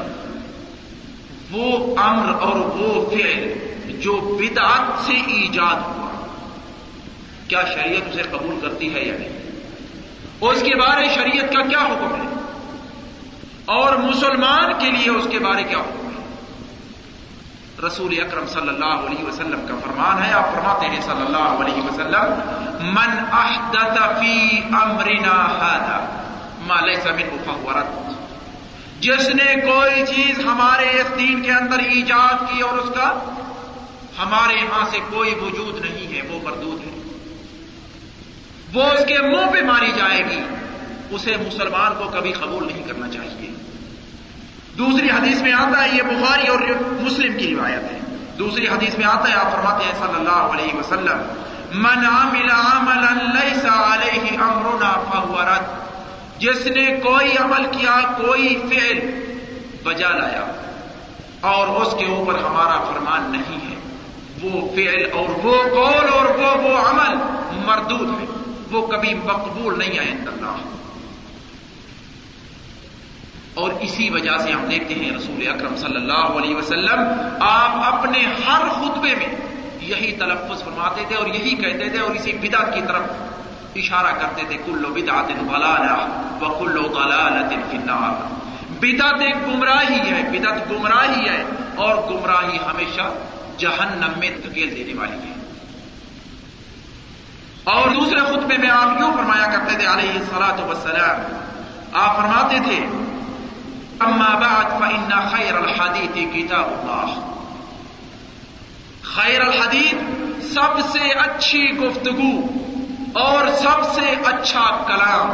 وہ 1.51 1.97
امر 2.01 2.35
اور 2.43 2.57
وہ 2.57 3.11
فعل 3.11 3.53
جو 4.01 4.39
بدعت 4.41 5.07
سے 5.07 5.15
ایجاد 5.27 5.75
ہوا، 5.75 6.09
کیا 7.49 7.63
شریعت 7.75 8.09
اسے 8.09 8.23
قبول 8.23 8.59
کرتی 8.63 8.95
ہے 8.95 9.01
یا 9.01 9.15
نہیں؟ 9.19 9.39
اس 10.41 10.63
کے 10.63 10.75
بارے 10.75 11.09
شریعت 11.15 11.53
کا 11.53 11.63
کیا 11.63 11.79
حکم 11.79 12.15
ہے؟ 12.15 12.27
اور 13.69 13.97
مسلمان 13.97 14.73
کے 14.79 14.91
لیے 14.91 15.11
اس 15.11 15.27
کے 15.31 15.39
بارے 15.39 15.63
کیا 15.63 15.79
حکم 15.79 16.09
ہے؟ 16.09 16.23
رسول 17.87 18.21
اکرم 18.21 18.47
صلی 18.47 18.69
اللہ 18.69 18.85
علیہ 18.85 19.25
وسلم 19.25 19.67
کا 19.69 19.75
فرمان 19.85 20.23
ہے، 20.23 20.33
آپ 20.33 20.55
فرماتے 20.55 20.87
ہیں 20.87 21.01
صلی 21.01 21.27
اللہ 21.27 21.63
علیہ 21.63 21.83
وسلم، 21.83 22.33
من 22.81 23.25
احدث 23.33 24.21
فی 24.21 24.59
امرنا 24.73 25.37
هذا 25.61 26.25
ما 26.67 26.81
ليس 26.81 27.07
منه 27.07 27.37
فهو 27.45 27.71
رد. 27.71 28.09
جس 29.01 29.29
نے 29.29 29.61
کوئی 29.61 30.07
چیز 30.07 30.41
ہمارے 30.41 30.85
اس 30.85 31.19
دین 31.19 31.43
کے 31.43 31.53
اندر 31.53 31.79
ایجاد 31.79 32.35
کی 32.49 32.61
اور 32.61 32.79
اس 32.79 32.89
کا 32.95 33.13
ہمارے 34.19 34.55
یہاں 34.55 34.85
سے 34.91 34.99
کوئی 35.11 35.35
وجود 35.35 35.85
نہیں 35.85 36.15
ہے، 36.15 36.29
وہ 36.29 36.39
مردود 36.45 36.81
ہے۔ 36.81 36.99
وہ 38.75 38.83
اس 38.83 39.07
کے 39.07 39.19
منہ 39.19 39.51
پہ 39.53 39.63
ماری 39.63 39.93
جائے 39.97 40.21
گی، 40.31 40.41
اسے 41.11 41.37
مسلمان 41.37 41.93
کو 41.99 42.05
کبھی 42.05 42.33
قبول 42.33 42.67
نہیں 42.67 42.83
کرنا 42.83 43.09
چاہیے۔ 43.09 43.58
دوسری 44.79 45.11
حدیث 45.11 45.43
میں 45.43 45.53
آتا 45.53 45.85
ہے، 45.85 45.97
یہ 45.97 46.03
بخاری 46.03 46.49
اور 46.49 46.59
مسلم 47.01 47.39
کی 47.39 47.57
روایت 47.57 47.93
ہے۔ 47.93 47.99
دوسری 48.39 48.69
حدیث 48.69 48.99
میں 48.99 49.07
آتا 49.07 49.29
ہے، 49.29 49.35
آپ 49.35 49.53
فرماتے 49.53 49.85
ہیں 49.85 49.93
صلی 49.99 50.15
اللہ 50.17 50.29
علیہ 50.31 50.77
وسلم، 50.77 51.19
من 51.75 52.07
عمل 52.07 52.51
عملا 52.51 53.15
ليس 53.15 53.65
عليه 53.65 54.51
امرنا 54.51 55.01
فهو 55.11 55.43
رد۔ 55.43 55.89
جس 56.39 56.67
نے 56.67 57.01
کوئی 57.03 57.37
عمل 57.37 57.79
کیا، 57.79 58.01
کوئی 58.19 58.63
فعل 58.71 58.99
بجا 59.83 60.09
لایا۔ 60.09 60.53
اور 61.41 61.69
اس 61.69 61.95
کے 61.99 62.07
اوپر 62.07 62.35
ہمارا 62.35 62.79
فرمان 62.81 63.33
نہیں 63.33 63.71
ہے۔ 63.71 63.77
وہ 64.43 64.75
فعل 64.75 65.11
اور 65.13 65.45
وہ 65.45 65.63
قول 65.63 66.09
اور 66.13 66.25
وہ 66.25 66.63
وہ 66.63 66.79
عمل 66.79 67.15
مردود 67.67 68.21
ہے۔ 68.21 68.27
وہ 68.71 68.87
کبھی 68.87 69.15
مقبول 69.15 69.79
نہیں 69.79 69.99
آئے 69.99 70.11
اللہ 70.11 70.78
اور 73.59 73.71
اسی 73.81 74.11
وجہ 74.11 74.39
سے 74.39 74.53
ہم 74.53 74.65
دیکھتے 74.71 74.95
ہیں 74.95 75.11
رسول 75.17 75.49
اکرم 75.49 75.77
صلی 75.77 75.97
اللہ 75.97 76.39
علیہ 76.39 76.57
وسلم 76.57 77.01
آپ 77.41 77.95
اپنے 77.95 78.27
ہر 78.47 78.69
خطبے 78.69 79.15
میں 79.15 79.35
یہی 79.81 80.13
تلفظ 80.13 80.63
فرماتے 80.65 81.05
تھے 81.09 81.17
اور 81.17 81.27
یہی 81.27 81.57
کہتے 81.57 81.89
تھے 81.89 82.01
اور 82.01 82.11
اسی 82.11 82.33
بدعت 82.33 82.75
کی 82.75 82.81
طرف 82.89 83.03
اشارہ 83.77 84.13
کرتے 84.21 84.43
تھے 84.49 84.57
کلو 84.67 84.89
بدعت 84.89 85.29
ضلالہ 85.29 85.97
و 86.41 86.59
کلو 86.59 86.83
ضلالت 86.83 87.53
النار۔ 87.73 88.35
بدعت 88.81 89.21
ایک 89.21 89.37
گمراہی 89.47 90.01
ہے، 90.11 90.39
بدعت 90.39 90.71
گمراہی 90.71 91.29
ہے 91.29 91.45
اور 91.75 91.95
گمراہی 92.11 92.57
ہمیشہ 92.57 93.11
جہنم 93.57 94.19
میں 94.19 94.31
دھکیل 94.31 94.77
دینے 94.77 95.01
والی 95.01 95.19
ہے۔ 95.29 95.35
اور 97.65 97.89
دوسرے 97.89 98.21
خطبے 98.21 98.57
میں 98.59 98.71
آپ 98.71 99.01
یوں 99.01 99.13
فرمایا 99.13 99.47
کرتے 99.47 99.77
تھے، 99.79 99.87
علیہ 99.87 100.13
سلاۃ 100.13 100.61
وسلام 100.69 101.21
آپ 101.93 102.17
فرماتے 102.17 102.57
تھے 102.65 102.79
اما 104.01 104.35
بعد، 104.41 104.81
فإن 104.81 105.29
خیر 105.29 105.57
الحدیث 105.57 106.35
کتاب 106.35 106.65
اللہ 106.65 107.35
خیر 109.03 109.41
الحدیث 109.41 109.95
سب 110.55 110.93
سے 110.93 111.13
اچھی 111.13 111.71
گفتگو 111.71 112.47
اور 113.13 113.49
سب 113.49 113.95
سے 113.95 114.15
اچھا 114.25 114.85
کلام 114.87 115.27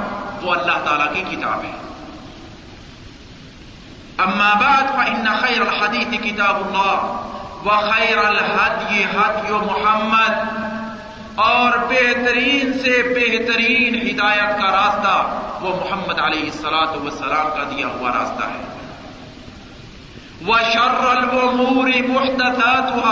وہ 0.47 0.55
اللہ 0.55 0.79
تعالی 0.85 1.21
کی 1.21 1.37
کتاب 1.37 1.65
ہے۔ 1.65 1.73
اما 4.19 4.55
بعد، 4.61 4.83
فإن 4.83 5.29
خیر 5.41 5.61
الحدیث 5.61 6.21
کتاب 6.21 6.57
اللہ 6.57 7.21
وخیر 7.65 8.19
الحدی 8.19 9.05
حدی 9.05 9.53
محمد 9.53 10.35
اور 11.35 11.79
بہترین 11.79 12.73
سے 12.73 13.03
بہترین 13.03 13.95
ہدایت 13.95 14.63
کا 14.63 14.71
راستہ 14.71 15.41
وہ 15.61 15.77
محمد 15.77 16.21
علیہ 16.21 16.43
السلاط 16.43 16.97
وسلام 16.97 17.47
کا 17.47 17.63
دیا 17.77 17.87
ہوا 17.87 18.11
راستہ 18.11 18.45
ہے۔ 18.45 18.65
وہ 20.47 20.59
شر 20.73 21.27
موری 21.53 22.03
محتاط 22.03 23.07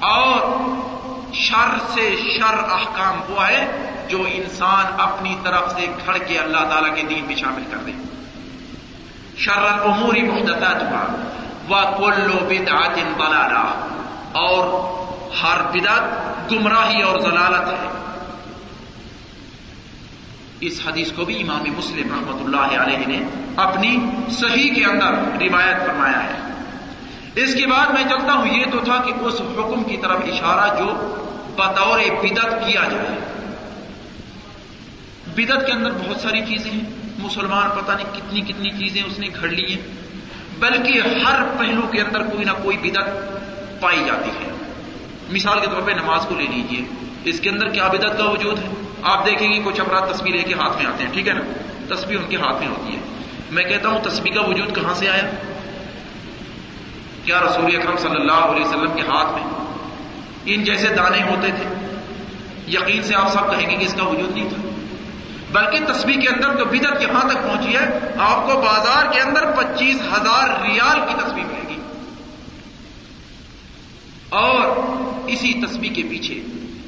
اور 0.00 0.56
شر 1.34 1.78
سے 1.94 2.16
شر 2.16 2.54
احکام 2.54 3.20
وہ 3.28 3.48
ہے 3.48 3.88
جو 4.08 4.18
انسان 4.32 4.86
اپنی 4.98 5.36
طرف 5.44 5.70
سے 5.70 5.86
گھڑ 6.06 6.18
کے 6.18 6.38
اللہ 6.38 6.58
تعالی 6.58 6.90
کے 6.94 7.02
دین 7.02 7.24
میں 7.24 7.36
شامل 7.36 7.62
کر 7.70 7.76
دے۔ 7.76 7.92
شر 9.36 9.62
الامور 9.62 10.14
محدثات 10.14 10.82
ہوا 10.82 11.04
وہ 11.68 11.96
کلو 11.96 12.46
بدعت 12.48 12.98
بلالا 13.16 13.88
اور 14.32 14.88
ہر 15.42 15.62
بدعت 15.72 16.02
گمراہی 16.52 17.02
اور 17.02 17.20
ضلالت 17.20 17.68
ہے۔ 17.68 17.88
اس 20.60 20.80
حدیث 20.86 21.12
کو 21.12 21.24
بھی 21.24 21.42
امام 21.42 21.64
مسلم 21.76 22.08
رحمت 22.08 22.42
اللہ 22.42 22.82
علیہ 22.82 23.06
نے 23.06 23.20
اپنی 23.56 23.98
صحیح 24.30 24.74
کے 24.74 24.84
اندر 24.84 25.10
روایت 25.40 25.86
فرمایا 25.86 26.24
ہے۔ 26.24 26.38
اس 27.34 27.54
کے 27.54 27.66
بعد 27.66 27.86
میں 27.86 28.04
چلتا 28.04 28.32
ہوں، 28.32 28.46
یہ 28.46 28.64
تو 28.72 28.78
تھا 28.78 29.02
کہ 29.06 29.12
اس 29.20 29.40
حکم 29.40 29.84
کی 29.84 29.96
طرف 29.96 30.18
اشارہ 30.24 30.78
جو 30.78 30.86
بطور 31.56 31.98
بدت 31.98 32.66
کیا 32.66 32.80
جائے۔ 32.90 33.18
بدت 35.34 35.66
کے 35.66 35.72
اندر 35.72 35.90
بہت 35.90 36.20
ساری 36.20 36.40
چیزیں 36.40 36.70
ہیں۔ 36.70 36.90
مسلمان 37.18 37.70
پتہ 37.70 37.92
نہیں 37.92 38.06
کتنی 38.12 38.40
کتنی 38.40 38.70
چیزیں 38.70 39.02
اس 39.02 39.18
نے 39.18 39.26
گھڑ 39.40 39.48
لی 39.48 39.74
ہیں، 39.74 39.82
بلکہ 40.58 41.00
ہر 41.24 41.42
پہلو 41.58 41.86
کے 41.86 42.00
اندر 42.00 42.22
کوئی 42.22 42.44
نہ 42.44 42.50
کوئی 42.62 42.76
بدت 42.76 43.08
پائی 43.80 44.04
جاتی 44.06 44.30
ہے۔ 44.30 44.50
مثال 45.30 45.60
کے 45.60 45.66
طور 45.66 45.82
پہ 45.82 45.90
نماز 45.90 46.26
کو 46.28 46.34
لے 46.34 46.46
لیجیے 46.46 46.84
اس 47.24 47.40
کے 47.40 47.50
اندر 47.50 47.68
کیا 47.68 47.88
بدت 47.88 48.18
کا 48.18 48.30
وجود 48.30 48.58
ہے؟ 48.58 48.68
آپ 49.02 49.26
دیکھیں 49.26 49.52
گے 49.52 49.62
کچھ 49.64 49.80
افراد 49.80 50.14
تصویر 50.14 50.34
لے 50.34 50.42
کے 50.42 50.54
ہاتھ 50.54 50.76
میں 50.76 50.86
آتے 50.86 51.04
ہیں، 51.04 51.12
ٹھیک 51.12 51.28
ہے 51.28 51.32
نا؟ 51.32 51.40
تصویر 51.94 52.18
ان 52.18 52.28
کے 52.28 52.36
ہاتھ 52.36 52.58
میں 52.58 52.68
ہوتی 52.68 52.94
ہے۔ 52.94 53.00
میں 53.50 53.64
کہتا 53.64 53.88
ہوں 53.88 53.98
تصویر 54.02 54.34
کا 54.34 54.40
وجود 54.40 54.74
کہاں 54.74 54.94
سے 54.94 55.10
آیا؟ 55.10 55.30
کیا 57.24 57.40
رسول 57.40 57.76
اکرم 57.76 57.96
صلی 57.96 58.20
اللہ 58.20 58.32
علیہ 58.32 58.64
وسلم 58.64 58.92
کے 58.94 59.00
ہاتھ 59.00 59.32
میں؟ 59.32 59.42
ان 60.44 60.64
جیسے 60.64 60.88
دانے 60.88 61.22
ہوتے 61.22 61.48
تھے۔ 61.48 61.96
یقین 62.68 63.02
سے 63.02 63.14
آپ 63.14 63.28
سب 63.28 63.50
کہیں 63.50 63.70
گے 63.70 63.76
کہ 63.76 63.84
اس 63.84 63.94
کا 63.94 64.04
وجود 64.04 64.30
نہیں 64.30 64.48
تھا۔ 64.48 64.68
بلکہ 65.52 65.92
تصویر 65.92 66.20
کے 66.20 66.28
اندر 66.28 66.56
تو 66.56 66.64
بدت 66.64 67.02
یہاں 67.02 67.28
تک 67.28 67.34
پہنچی 67.34 67.76
ہے، 67.76 67.98
آپ 68.18 68.46
کو 68.46 68.60
بازار 68.60 69.12
کے 69.12 69.20
اندر 69.20 69.50
پچیس 69.50 69.96
ہزار 69.96 70.64
ریال 70.64 71.00
کی 71.08 71.14
تصویر 71.26 71.44
اور 74.28 74.76
اسی 75.26 75.52
تصویر 75.66 75.92
کے 75.92 76.02
پیچھے 76.02 76.42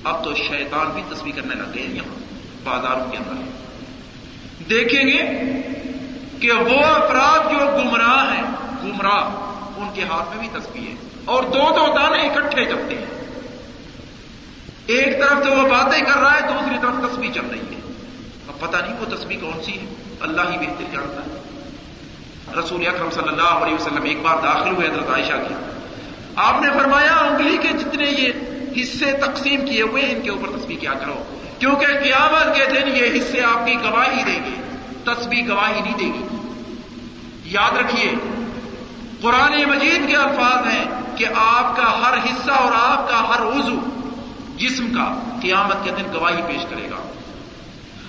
اب 0.05 0.25
تو 0.25 0.35
شیطان 0.35 0.91
بھی 0.91 1.03
تصویر 1.09 1.35
کرنے 1.35 1.55
لگ 1.55 1.75
گئے 1.75 1.83
یہاں، 1.83 2.15
بازاروں 2.65 3.11
کے 3.11 3.17
اندر۔ 3.17 3.61
دیکھیں 4.71 5.05
گے 5.05 5.23
کہ 6.41 6.53
وہ 6.53 6.85
افراد 6.85 7.53
جو 7.53 7.59
گمراہ 7.59 8.35
ہیں، 8.35 8.43
گمراہ، 8.85 9.25
ان 9.77 9.91
کے 9.95 10.03
ہاتھ 10.03 10.37
میں 10.37 10.49
بھی 10.49 10.61
تصویر 10.61 10.89
ہے۔ 10.89 10.95
اور 11.25 11.43
دو 11.43 11.77
دو 11.77 11.99
دانے 11.99 12.19
اکٹھے 12.19 12.65
جبتے 12.65 12.95
ہیں۔ 12.95 13.25
ایک 14.87 15.21
طرف 15.21 15.45
تو 15.45 15.57
وہ 15.57 15.69
باتیں 15.69 16.01
کر 16.01 16.21
رہا 16.21 16.35
ہے، 16.35 16.41
دوسری 16.41 16.77
طرف 16.83 17.13
تصویر 17.13 17.33
چل 17.33 17.47
رہی 17.51 17.59
ہے۔ 17.59 17.93
اب 18.49 18.61
پتہ 18.61 18.77
نہیں 18.77 19.01
وہ 19.01 19.17
تصویر 19.17 19.39
کون 19.41 19.63
سی 19.63 19.73
ہے۔ 19.73 19.87
اللہ 20.21 20.43
ہی 20.43 20.59
بہتر 20.59 20.85
جانتا 20.93 21.23
ہے۔ 21.23 21.41
رسول 22.61 22.87
اکرم 22.87 23.11
صلی 23.11 23.29
اللہ 23.29 23.49
علیہ 23.49 23.75
وسلم 23.75 24.03
ایک 24.03 24.23
بار 24.23 24.37
داخل 24.43 24.75
ہوئے 24.75 24.89
حضرت 24.89 25.11
عائشہ 25.11 25.49
کی 25.49 25.55
آپ 26.37 26.63
نے 26.63 26.71
فرمایا 26.73 27.15
انگلی 27.15 27.57
کے 27.57 27.69
جتنے 27.69 28.05
یہ 28.05 28.33
حصے 28.83 29.13
تقسیم 29.13 29.67
کیے 29.67 29.83
ہوئے 29.83 30.03
ان 30.03 30.21
کے 30.23 30.31
اوپر 30.31 30.59
تصویر 30.59 30.79
کیا 30.79 30.93
کرو۔ 30.93 31.37
کیونکہ 31.59 31.87
قیامت 31.87 32.57
کے 32.57 32.65
دن 32.67 32.89
یہ 32.89 33.21
حصے 33.21 33.43
آپ 33.43 33.67
کی 33.67 33.75
گواہی 33.75 34.23
دیں 34.23 34.39
گے۔ 34.45 34.77
تصویر 35.05 35.49
گواہی 35.49 35.81
نہیں 35.81 35.99
دے 35.99 36.05
گی۔ 36.05 36.27
یاد 37.45 37.77
رکھیے، 37.77 38.13
قرآن 39.21 39.65
مجید 39.65 40.09
کے 40.09 40.17
الفاظ 40.17 40.67
ہیں 40.67 40.85
کہ 41.17 41.27
آپ 41.37 41.77
کا 41.77 42.01
ہر 42.01 42.19
حصہ 42.19 42.51
اور 42.51 42.73
آپ 42.73 43.09
کا 43.09 43.29
ہر 43.29 43.41
عضو 43.43 43.77
جسم 44.57 44.95
کا 44.95 45.37
قیامت 45.43 45.77
کے 45.85 45.91
دن 45.91 46.13
گواہی 46.15 46.43
پیش 46.47 46.67
کرے 46.71 46.91
گا۔ 46.91 47.13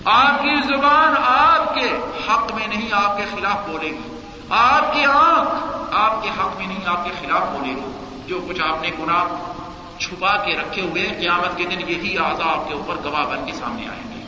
آپ 0.06 0.42
کی 0.42 0.62
زبان 0.68 1.14
آپ 1.24 1.76
کے 1.76 2.00
حق 2.30 2.54
میں 2.54 2.68
نہیں، 2.68 2.90
آپ 2.92 3.18
کے 3.18 3.24
خلاف 3.32 3.70
بولے 3.70 3.90
گی۔ 3.90 4.20
آپ 4.50 4.94
کی 4.94 5.06
آنکھ 5.06 5.66
آپ 5.92 6.24
کے 6.24 6.30
حق 6.30 6.58
میں 6.58 6.68
نہیں، 6.68 6.80
آپ 6.86 7.06
کے 7.06 7.12
خلاف 7.22 7.42
بولے 7.42 7.72
گی۔ 7.72 8.11
جو 8.32 8.46
کچھ 8.50 8.62
آپ 8.62 8.82
نے 8.82 8.90
گناہ 9.00 9.54
چھپا 10.00 10.38
کے 10.38 10.54
رکھے 10.58 10.82
ہوئے 10.82 11.08
ہیں، 11.08 11.20
قیامت 11.20 11.58
کے 11.58 11.64
دن 11.64 11.90
یہی 11.90 12.18
آزا 12.18 12.44
آپ 12.46 12.68
کے 12.68 12.74
اوپر 12.74 12.96
گواہ 13.04 13.24
بن 13.24 13.46
کے 13.46 13.54
سامنے 13.54 13.88
آئیں 13.88 14.16
گے۔ 14.16 14.24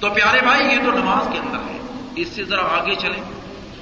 تو 0.00 0.10
پیارے 0.10 0.40
بھائی، 0.40 0.66
یہ 0.66 0.76
تو 0.84 0.90
نماز 0.90 1.28
کے 1.32 1.38
اندر 1.38 1.58
ہے۔ 1.58 1.78
اس 2.16 2.28
سے 2.28 2.44
ذرا 2.44 2.62
آگے 2.62 2.94
چلیں۔ 2.94 3.22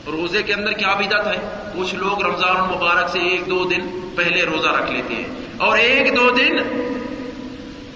روزے 0.07 0.43
کے 0.43 0.55
اندر 0.55 0.73
کیا 0.73 0.95
بدت 0.95 1.27
ہے؟ 1.27 1.71
کچھ 1.75 1.95
لوگ 1.95 2.23
رمضان 2.23 2.57
المبارک 2.57 3.09
سے 3.09 3.19
ایک 3.19 3.51
دو 3.51 3.65
دن 3.65 4.09
پہلے 4.17 4.43
روزہ 4.43 4.69
رکھ 4.69 4.91
لیتے 4.91 5.15
ہیں 5.15 5.25
اور 5.59 5.79
ایک 5.79 6.17
دو 6.17 6.31
دن 6.31 6.53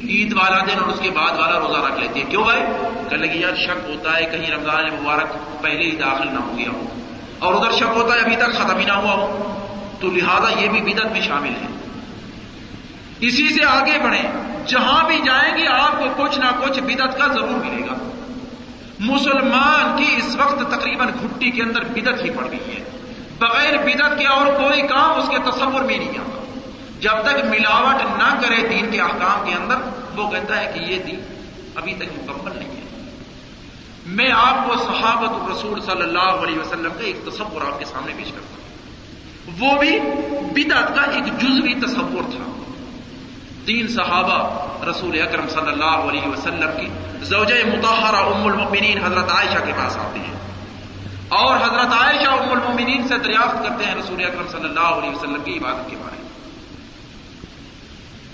عید 0.08 0.32
والا 0.32 0.58
دن 0.58 0.78
اور 0.80 0.88
اس 0.88 1.00
کے 1.00 1.10
بعد 1.10 1.32
والا 1.38 1.58
روزہ 1.58 1.78
رکھ 1.78 2.00
لیتے 2.00 2.20
ہیں۔ 2.20 2.30
کیوں 2.30 2.44
بھائی؟ 2.44 2.60
کہ 3.10 3.16
لگی 3.16 3.40
یار 3.40 3.56
شک 3.56 3.90
ہوتا 3.90 4.16
ہے 4.16 4.24
کہیں 4.24 4.50
رمضان 4.50 4.84
مبارک 5.02 5.62
پہلے 5.62 5.82
ہی 5.82 5.96
داخل 5.96 6.28
نہ 6.34 6.40
ہو 6.40 6.58
گیا 6.58 6.70
ہو۔ 6.72 6.84
اور 7.38 7.54
ادھر 7.54 7.76
شک 7.76 7.96
ہوتا 7.96 8.14
ہے 8.14 8.20
ابھی 8.20 8.36
تک 8.36 8.52
ختم 8.52 8.76
ہی 8.76 8.84
نہ 8.84 8.92
ہوا 8.92 9.12
ہو۔ 9.12 9.56
تو 10.00 10.10
لہذا 10.10 10.60
یہ 10.60 10.68
بھی 10.68 10.94
بدت 10.94 11.06
میں 11.12 11.20
شامل 11.20 11.48
ہے۔ 11.48 11.66
اسی 13.20 13.48
سے 13.48 13.64
آگے 13.64 13.98
بڑھیں۔ 14.02 14.30
جہاں 14.66 15.06
بھی 15.06 15.20
جائیں 15.24 15.58
گے، 15.58 15.66
آپ 15.66 15.92
کو 15.98 16.22
کچھ 16.22 16.38
نہ 16.38 16.44
کچھ 16.60 16.80
بدت 16.80 17.18
کا 17.18 17.26
ضرور 17.26 17.48
ملے 17.48 17.86
گا۔ 17.86 18.10
مسلمان 19.00 19.96
کی 19.96 20.16
اس 20.16 20.36
وقت 20.36 20.70
تقریباً 20.70 21.08
گھٹی 21.08 21.50
کے 21.50 21.62
اندر 21.62 21.84
بدت 21.84 22.24
ہی 22.24 22.30
پڑ 22.30 22.50
گئی 22.50 22.74
ہے۔ 22.76 22.84
بغیر 23.38 23.76
بدت 23.76 24.18
کے 24.18 24.26
اور 24.26 24.46
کوئی 24.46 24.82
کام 24.82 25.18
اس 25.18 25.28
کے 25.28 25.36
تصور 25.38 25.80
میں 25.80 25.98
نہیں 25.98 26.18
آتا۔ 26.18 26.58
جب 27.00 27.22
تک 27.22 27.44
ملاوٹ 27.44 28.18
نہ 28.18 28.40
کرے 28.40 28.68
دین 28.68 28.90
کے 28.90 29.00
احکام 29.00 29.46
کے 29.46 29.54
اندر، 29.54 29.76
وہ 30.16 30.30
کہتا 30.30 30.60
ہے 30.60 30.72
کہ 30.74 30.92
یہ 30.92 31.02
دین 31.02 31.20
ابھی 31.74 31.94
تک 31.94 32.30
مکمل 32.30 32.58
نہیں 32.58 32.68
ہے۔ 32.68 33.12
میں 34.06 34.30
آپ 34.32 34.68
کو 34.68 34.76
صحابت 34.76 35.28
الرسول 35.28 35.80
صلی 35.80 36.02
اللہ 36.02 36.18
علیہ 36.18 36.58
وسلم 36.58 36.92
کا 36.98 37.04
ایک 37.04 37.16
تصور 37.26 37.72
آپ 37.72 37.78
کے 37.78 37.84
سامنے 37.84 38.12
پیش 38.16 38.32
کرتا 38.32 38.62
ہوں۔ 38.62 38.69
وہ 39.46 39.78
بھی 39.78 40.00
بدعت 40.52 40.94
کا 40.94 41.02
ایک 41.02 41.26
جزوی 41.26 41.74
تصور 41.74 42.22
تھا۔ 42.30 42.72
تین 43.64 43.88
صحابہ 43.88 44.66
رسول 44.90 45.22
اکرم 45.22 45.48
صلی 45.48 45.72
اللہ 45.72 45.84
علیہ 45.84 46.28
وسلم 46.28 46.70
کی 46.80 46.88
زوجہ 47.24 47.66
متحرہ 47.66 48.16
ام 48.16 48.46
المؤمنین 48.46 49.04
حضرت 49.04 49.30
عائشہ 49.30 49.64
کے 49.66 49.72
پاس 49.76 49.96
آتے 49.96 50.18
ہیں۔ 50.20 50.36
اور 51.28 51.56
حضرت 51.56 51.92
عائشہ 52.00 52.30
ام 52.30 52.52
المؤمنین 52.52 53.08
سے 53.08 53.18
دریافت 53.18 53.68
کرتے 53.68 53.84
ہیں 53.84 53.94
رسول 53.94 54.24
اکرم 54.24 54.48
صلی 54.50 54.64
اللہ 54.64 54.80
علیہ 54.80 55.10
وسلم 55.10 55.42
کی 55.44 55.58
عبادت 55.58 55.90
کے 55.90 55.96
بارے 55.96 56.22
میں۔ 56.22 56.30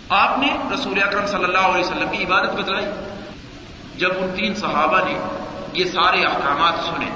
آپ 0.09 0.39
نے 0.39 0.57
رسول 0.75 1.03
اکرم 1.03 1.27
صلی 1.27 1.45
اللہ 1.45 1.59
علیہ 1.59 1.85
وسلم 1.85 2.09
کی 2.11 2.25
عبادت 2.25 2.51
بتلائی۔ 2.51 2.87
جب 3.97 4.11
ان 4.19 4.31
تین 4.37 4.55
صحابہ 4.55 5.01
نے 5.09 5.19
یہ 5.73 5.85
سارے 5.85 6.25
احکامات 6.25 6.75
سنے 6.87 7.11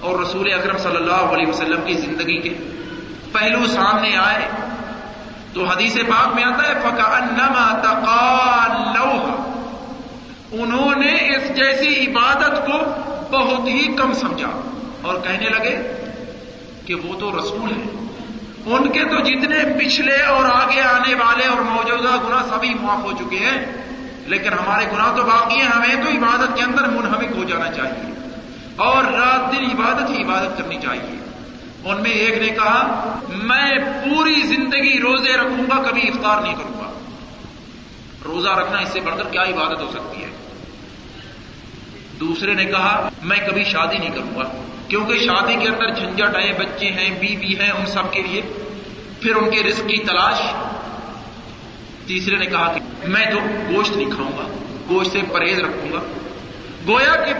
اور 0.00 0.20
رسول 0.20 0.52
اکرم 0.52 0.78
صلی 0.78 0.96
اللہ 0.96 1.12
علیہ 1.12 1.46
وسلم 1.46 1.80
کی 1.86 1.94
زندگی 1.94 2.40
کے 2.40 2.54
پہلو 3.32 3.66
سامنے 3.66 4.16
آئے 4.16 4.48
تو 5.54 5.64
حدیث 5.64 5.96
پاک 5.96 6.34
میں 6.34 6.44
آتا 6.44 6.68
ہے 6.68 6.74
فکا 6.82 7.08
انہوں 10.52 10.94
نے 10.98 11.14
اس 11.36 11.56
جیسی 11.56 12.06
عبادت 12.06 12.66
کو 12.66 12.78
بہت 13.30 13.68
ہی 13.68 13.92
کم 13.92 14.12
سمجھا 14.12 14.50
اور 15.02 15.14
کہنے 15.14 15.48
لگے 15.48 15.76
کہ 16.86 16.94
وہ 16.94 17.20
تو 17.20 17.38
رسول 17.38 17.70
ہیں۔ 17.70 17.90
ان 18.66 18.90
کے 18.90 19.04
تو 19.04 19.20
جتنے 19.20 19.56
پچھلے 19.78 20.22
اور 20.22 20.44
آگے 20.44 20.80
آنے 20.80 21.14
والے 21.14 21.46
اور 21.46 21.60
موجودہ 21.60 22.16
گنا 22.24 22.42
سبھی 22.48 22.74
معاف 22.74 23.02
ہو 23.02 23.12
چکے 23.12 23.38
ہیں، 23.38 23.72
لیکن 24.26 24.52
ہمارے 24.52 24.86
گناہ 24.92 25.16
تو 25.16 25.22
باقی 25.22 25.54
ہیں، 25.54 25.68
ہمیں 25.68 26.04
تو 26.04 26.10
عبادت 26.10 26.56
کے 26.56 26.62
اندر 26.62 26.88
منہمک 26.88 27.36
ہو 27.36 27.44
جانا 27.44 27.72
چاہیے 27.72 28.12
اور 28.76 29.04
رات 29.04 29.52
دن 29.52 29.64
عبادت 29.64 30.10
ہی 30.10 30.24
عبادت 30.24 30.58
کرنی 30.58 30.76
چاہیے۔ 30.82 31.31
ان 31.84 32.02
میں 32.02 32.10
ایک 32.10 32.38
نے 32.38 32.48
کہا، 32.48 33.18
میں 33.28 33.70
پوری 33.78 34.34
زندگی 34.34 35.00
روزے 35.00 35.32
رکھوں 35.32 35.64
گا، 35.70 35.90
کبھی 35.90 36.08
افطار 36.08 36.42
نہیں 36.42 36.54
کروں 36.54 36.78
گا۔ 36.78 36.92
روزہ 38.24 38.48
رکھنا 38.48 38.78
اس 38.78 38.88
سے 38.88 39.00
بڑھ 39.00 39.16
کر 39.16 39.24
کیا 39.30 39.42
عبادت 39.42 39.80
ہو 39.80 39.90
سکتی 39.90 40.22
ہے؟ 40.22 40.28
دوسرے 42.20 42.54
نے 42.54 42.64
کہا، 42.64 43.08
میں 43.22 43.36
کبھی 43.46 43.64
شادی 43.64 43.98
نہیں 43.98 44.10
کروں 44.10 44.36
گا، 44.36 44.62
کیونکہ 44.88 45.18
شادی 45.18 45.56
کے 45.60 45.68
اندر 45.68 45.94
جھنجٹ 45.94 46.36
ہے، 46.36 46.52
بچے 46.58 46.86
ہیں، 46.86 47.10
بیوی 47.20 47.60
ہیں 47.60 47.70
ان 47.70 47.86
سب 47.86 48.12
کے 48.12 48.22
لیے۔ 48.22 48.42
پھر 49.20 49.36
ان 49.36 49.50
کے 49.50 49.62
رزق 49.62 49.88
کی 49.88 49.96
تلاش۔ 49.96 50.42
تیسرے 52.06 52.36
نے 52.36 52.46
کہا 52.46 52.72
کہ 52.72 53.08
میں 53.08 53.26
تو 53.26 53.40
گوشت 53.74 53.96
نہیں 53.96 54.10
کھاؤں 54.10 54.32
گا، 54.38 54.48
گوشت 54.88 55.12
سے 55.12 55.20
پرہیز 55.32 55.58
رکھوں 55.58 55.92
گا۔ 55.92 56.00
گویا 56.88 57.24
کہ 57.24 57.32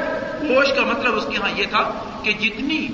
گوشت 0.48 0.76
کا 0.76 0.82
مطلب 0.82 1.16
اس 1.16 1.26
کے 1.30 1.36
ہاں 1.36 1.50
یہ 1.56 1.64
تھا 1.70 2.04
کہ 2.22 2.32
جتنی 2.32 2.88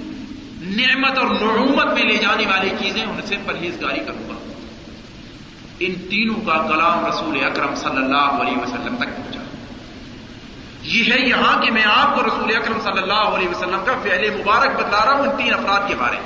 نعمت 0.76 1.18
اور 1.18 1.26
نعومت 1.26 1.94
میں 1.94 2.02
لے 2.02 2.16
جانے 2.16 2.46
والی 2.46 2.70
چیزیں 2.80 3.02
ان 3.02 3.20
سے 3.24 3.36
پرہیزگاری 3.46 4.00
کروں 4.00 4.28
گا۔ 4.28 4.34
ان 5.78 5.94
تینوں 5.94 6.40
کا 6.46 6.66
کلام 6.68 7.06
رسول 7.06 7.44
اکرم 7.44 7.74
صلی 7.74 7.96
اللہ 7.96 8.16
علیہ 8.16 8.58
وسلم 8.58 8.96
تک 8.96 9.16
پہنچا۔ 9.16 9.40
یہ 10.82 11.12
ہے 11.12 11.20
یہاں 11.20 11.62
کہ 11.62 11.70
میں 11.70 11.84
آپ 11.84 12.14
کو 12.14 12.22
رسول 12.22 12.56
اکرم 12.56 12.80
صلی 12.80 13.02
اللہ 13.02 13.12
علیہ 13.12 13.48
وسلم 13.48 13.80
کا 13.86 13.92
فعل 14.02 14.30
مبارک 14.30 14.70
بتا 14.76 15.04
رہا 15.04 15.12
ہوں 15.12 15.26
ان 15.26 15.36
تین 15.36 15.54
افراد 15.54 15.88
کے 15.88 15.94
بارے۔ 15.98 16.16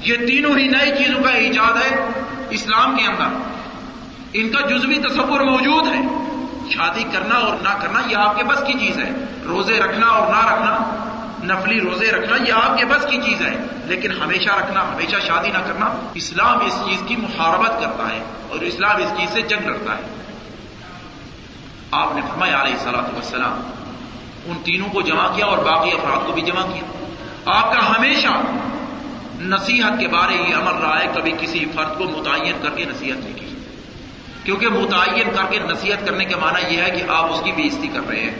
یہ 0.00 0.16
تینوں 0.26 0.58
ہی 0.58 0.68
نئی 0.68 1.04
چیزوں 1.04 1.22
کا 1.22 1.30
ایجاد 1.30 1.76
ہے 1.76 2.06
اسلام 2.50 2.96
کے 2.96 3.04
اندر۔ 3.06 3.24
ان 4.32 4.48
کا 4.50 4.60
جزوی 4.60 4.94
تصور 4.94 5.40
موجود 5.40 5.86
ہے۔ 5.86 6.00
شادی 6.70 7.04
کرنا 7.12 7.34
اور 7.34 7.56
نہ 7.62 7.82
کرنا 7.82 8.00
یہ 8.06 8.16
آپ 8.16 8.36
کے 8.36 8.44
بس 8.44 8.62
کی 8.66 8.72
چیز 8.72 8.98
ہے۔ 8.98 9.10
روزے 9.44 9.78
رکھنا 9.78 10.06
اور 10.06 10.32
نہ 10.32 10.52
رکھنا۔ 10.52 11.02
نفلی 11.46 11.80
روزے 11.80 12.12
رکھنا 12.12 12.36
یہ 12.48 12.52
آپ 12.52 12.78
کے 12.78 12.84
بس 12.84 13.06
کی 13.10 13.18
چیز 13.24 13.40
ہے۔ 13.40 13.56
لیکن 13.84 14.12
ہمیشہ 14.22 14.50
رکھنا، 14.50 14.82
ہمیشہ 14.94 15.16
شادی 15.26 15.48
نہ 15.48 15.58
کرنا 15.58 16.10
اسلام 16.14 16.58
اس 16.66 16.80
چیز 16.86 17.02
کی 17.06 17.16
محاربت 17.16 17.80
کرتا 17.80 18.10
ہے 18.10 18.20
اور 18.48 18.58
اسلام 18.58 18.96
اس 18.96 19.12
چیز 19.18 19.30
سے 19.30 19.42
جنگ 19.42 19.66
لڑتا 19.66 19.92
ہے۔ 19.92 20.02
آپ 21.90 22.14
نے 22.14 22.20
فرمایا 22.20 22.62
علیہ 22.62 22.76
سلاۃ 22.76 23.18
وسلام 23.18 23.70
ان 24.46 24.56
تینوں 24.64 24.88
کو 24.88 25.02
جمع 25.02 25.28
کیا 25.36 25.46
اور 25.46 25.58
باقی 25.58 25.90
افراد 25.92 26.26
کو 26.26 26.32
بھی 26.32 26.42
جمع 26.42 26.62
کیا۔ 26.62 27.04
آپ 27.46 27.72
کا 27.72 27.98
ہمیشہ 27.98 28.28
نصیحت 29.40 30.00
کے 30.00 30.08
بارے 30.08 30.34
یہ 30.34 30.54
عمل 30.54 30.74
رہا 30.82 31.00
ہے، 31.00 31.06
کبھی 31.14 31.32
کسی 31.40 31.64
فرد 31.74 31.98
کو 31.98 32.04
متعین 32.04 32.52
کر 32.62 32.70
کے 32.70 32.84
نصیحت 32.84 33.16
نہیں 33.16 33.34
کی۔ 33.34 33.46
کیونکہ 34.44 34.68
متعین 34.68 35.28
کر 35.36 35.44
کے 35.50 35.58
نصیحت 35.58 36.06
کرنے 36.06 36.24
کا 36.24 36.36
معنی 36.38 36.74
یہ 36.74 36.82
ہے 36.82 36.90
کہ 36.90 37.02
آپ 37.08 37.32
اس 37.32 37.40
کی 37.44 37.52
بےزتی 37.52 37.88
کر 37.88 38.08
رہے 38.08 38.20
ہیں۔ 38.20 38.34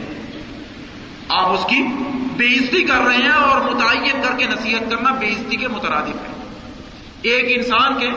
آپ 1.29 1.47
اس 1.47 1.65
کی 1.69 1.83
بےزتی 2.37 2.83
کر 2.83 2.97
رہے 3.07 3.15
ہیں 3.15 3.31
اور 3.31 3.61
متعین 3.61 4.21
کر 4.21 4.37
کے 4.37 4.45
نصیحت 4.45 4.91
کرنا 4.91 5.13
بےزتی 5.13 5.55
کے 5.55 5.67
مترادف 5.67 6.09
ہے 6.09 6.37
ایک 7.21 7.57
انسان 7.57 7.99
کے 7.99 8.09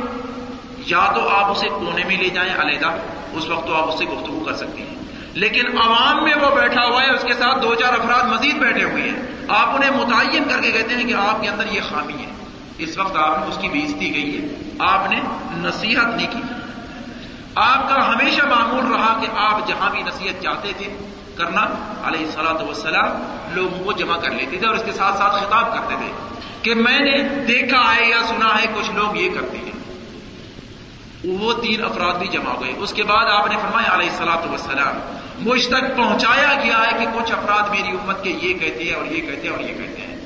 یا 0.87 1.13
تو 1.15 1.29
آپ 1.29 1.51
اسے 1.51 1.69
کونے 1.69 2.05
میں 2.05 2.17
لے 2.17 2.29
جائیں 2.29 2.55
علیحدہ، 2.59 2.97
اس 3.33 3.49
وقت 3.49 3.67
تو 3.67 3.75
آپ 3.75 3.89
اس 3.89 3.99
سے 3.99 4.05
گفتگو 4.05 4.41
کر 4.41 4.55
سکتے 4.55 4.83
ہیں۔ 4.83 4.95
لیکن 5.35 5.79
عوام 5.79 6.25
میں 6.25 6.35
وہ 6.35 6.55
بیٹھا 6.55 6.85
ہوا 6.85 7.03
ہے، 7.03 7.11
اس 7.11 7.23
کے 7.23 7.35
ساتھ 7.35 7.63
دو 7.63 7.75
چار 7.75 7.93
افراد 7.93 8.23
مزید 8.23 8.57
بیٹھے 8.57 8.85
ہوئے 8.85 9.03
ہیں۔ 9.03 9.23
آپ 9.49 9.69
انہیں 9.69 9.91
متعین 9.91 10.45
کر 10.45 10.61
کے 10.61 10.73
کہتے 10.73 10.95
ہیں 10.95 11.05
کہ 11.05 11.15
آپ 11.15 11.43
کے 11.43 11.49
اندر 11.49 11.65
یہ 11.71 11.81
خامی 11.81 12.13
ہے۔ 12.13 12.31
اس 12.79 12.99
وقت 12.99 13.17
آپ 13.17 13.39
نے 13.39 13.47
اس 13.47 13.59
کی 13.61 13.69
بےزتی 13.69 14.15
گئی 14.15 14.43
ہے۔ 14.43 14.49
آپ 14.79 15.11
نے 15.11 15.21
نصیحت 15.53 16.17
نہیں 16.17 16.31
کی۔ 16.31 16.43
آپ 17.55 17.89
کا 17.89 18.15
ہمیشہ 18.15 18.43
معمول 18.47 18.85
رہا 18.85 19.21
کہ 19.21 19.29
آپ 19.37 19.69
جہاں 19.69 19.91
بھی 19.91 20.03
نصیحت 20.03 20.43
چاہتے 20.43 20.73
تھے 20.77 21.10
کرنا، 21.41 21.67
علیہ 22.05 22.31
سلاۃ 22.31 22.63
وسلام 22.69 23.23
لوگوں 23.55 23.85
کو 23.85 23.93
جمع 23.93 24.17
کر 24.17 24.31
لیتے 24.31 24.57
تھے 24.57 24.67
اور 24.67 24.75
اس 24.75 24.83
کے 24.85 24.93
ساتھ 24.93 25.19
ساتھ 25.19 25.37
خطاب 25.37 25.73
کرتے 25.73 25.95
تھے 25.99 26.11
کہ 26.63 26.75
میں 26.75 26.99
نے 26.99 27.17
دیکھا 27.49 27.83
ہے 27.95 28.09
یا 28.09 28.21
سنا 28.29 28.55
ہے، 28.61 28.67
کچھ 28.75 28.91
لوگ 28.91 29.17
یہ 29.17 29.29
کرتے 29.35 29.59
ہیں۔ 29.59 29.69
وہ 31.25 31.53
تین 31.53 31.85
افراد 31.85 32.15
بھی 32.15 32.29
جمع 32.29 32.53
ہوئے 32.53 32.73
اس 32.77 32.93
کے 32.93 33.03
بعد 33.03 33.27
آپ 33.31 33.47
نے 33.47 33.57
فرمایا، 33.63 33.95
علیہ 33.95 34.11
سلاۃ 34.11 34.45
وسلام 34.53 35.01
مجھ 35.49 35.69
تک 35.69 35.97
پہنچایا 35.97 36.53
گیا 36.65 36.79
ہے 36.79 36.93
کہ 36.99 37.07
کچھ 37.15 37.33
افراد 37.33 37.69
میری 37.71 37.91
امت 37.91 38.23
کے 38.25 38.31
یہ 38.31 38.53
کہتے 38.53 38.85
ہیں 38.85 38.95
اور 38.95 39.05
یہ 39.05 39.21
کہتے 39.21 39.43
ہیں 39.43 39.51
اور 39.51 39.61
یہ 39.61 39.75
کہتے 39.75 40.03
ہیں۔ 40.03 40.17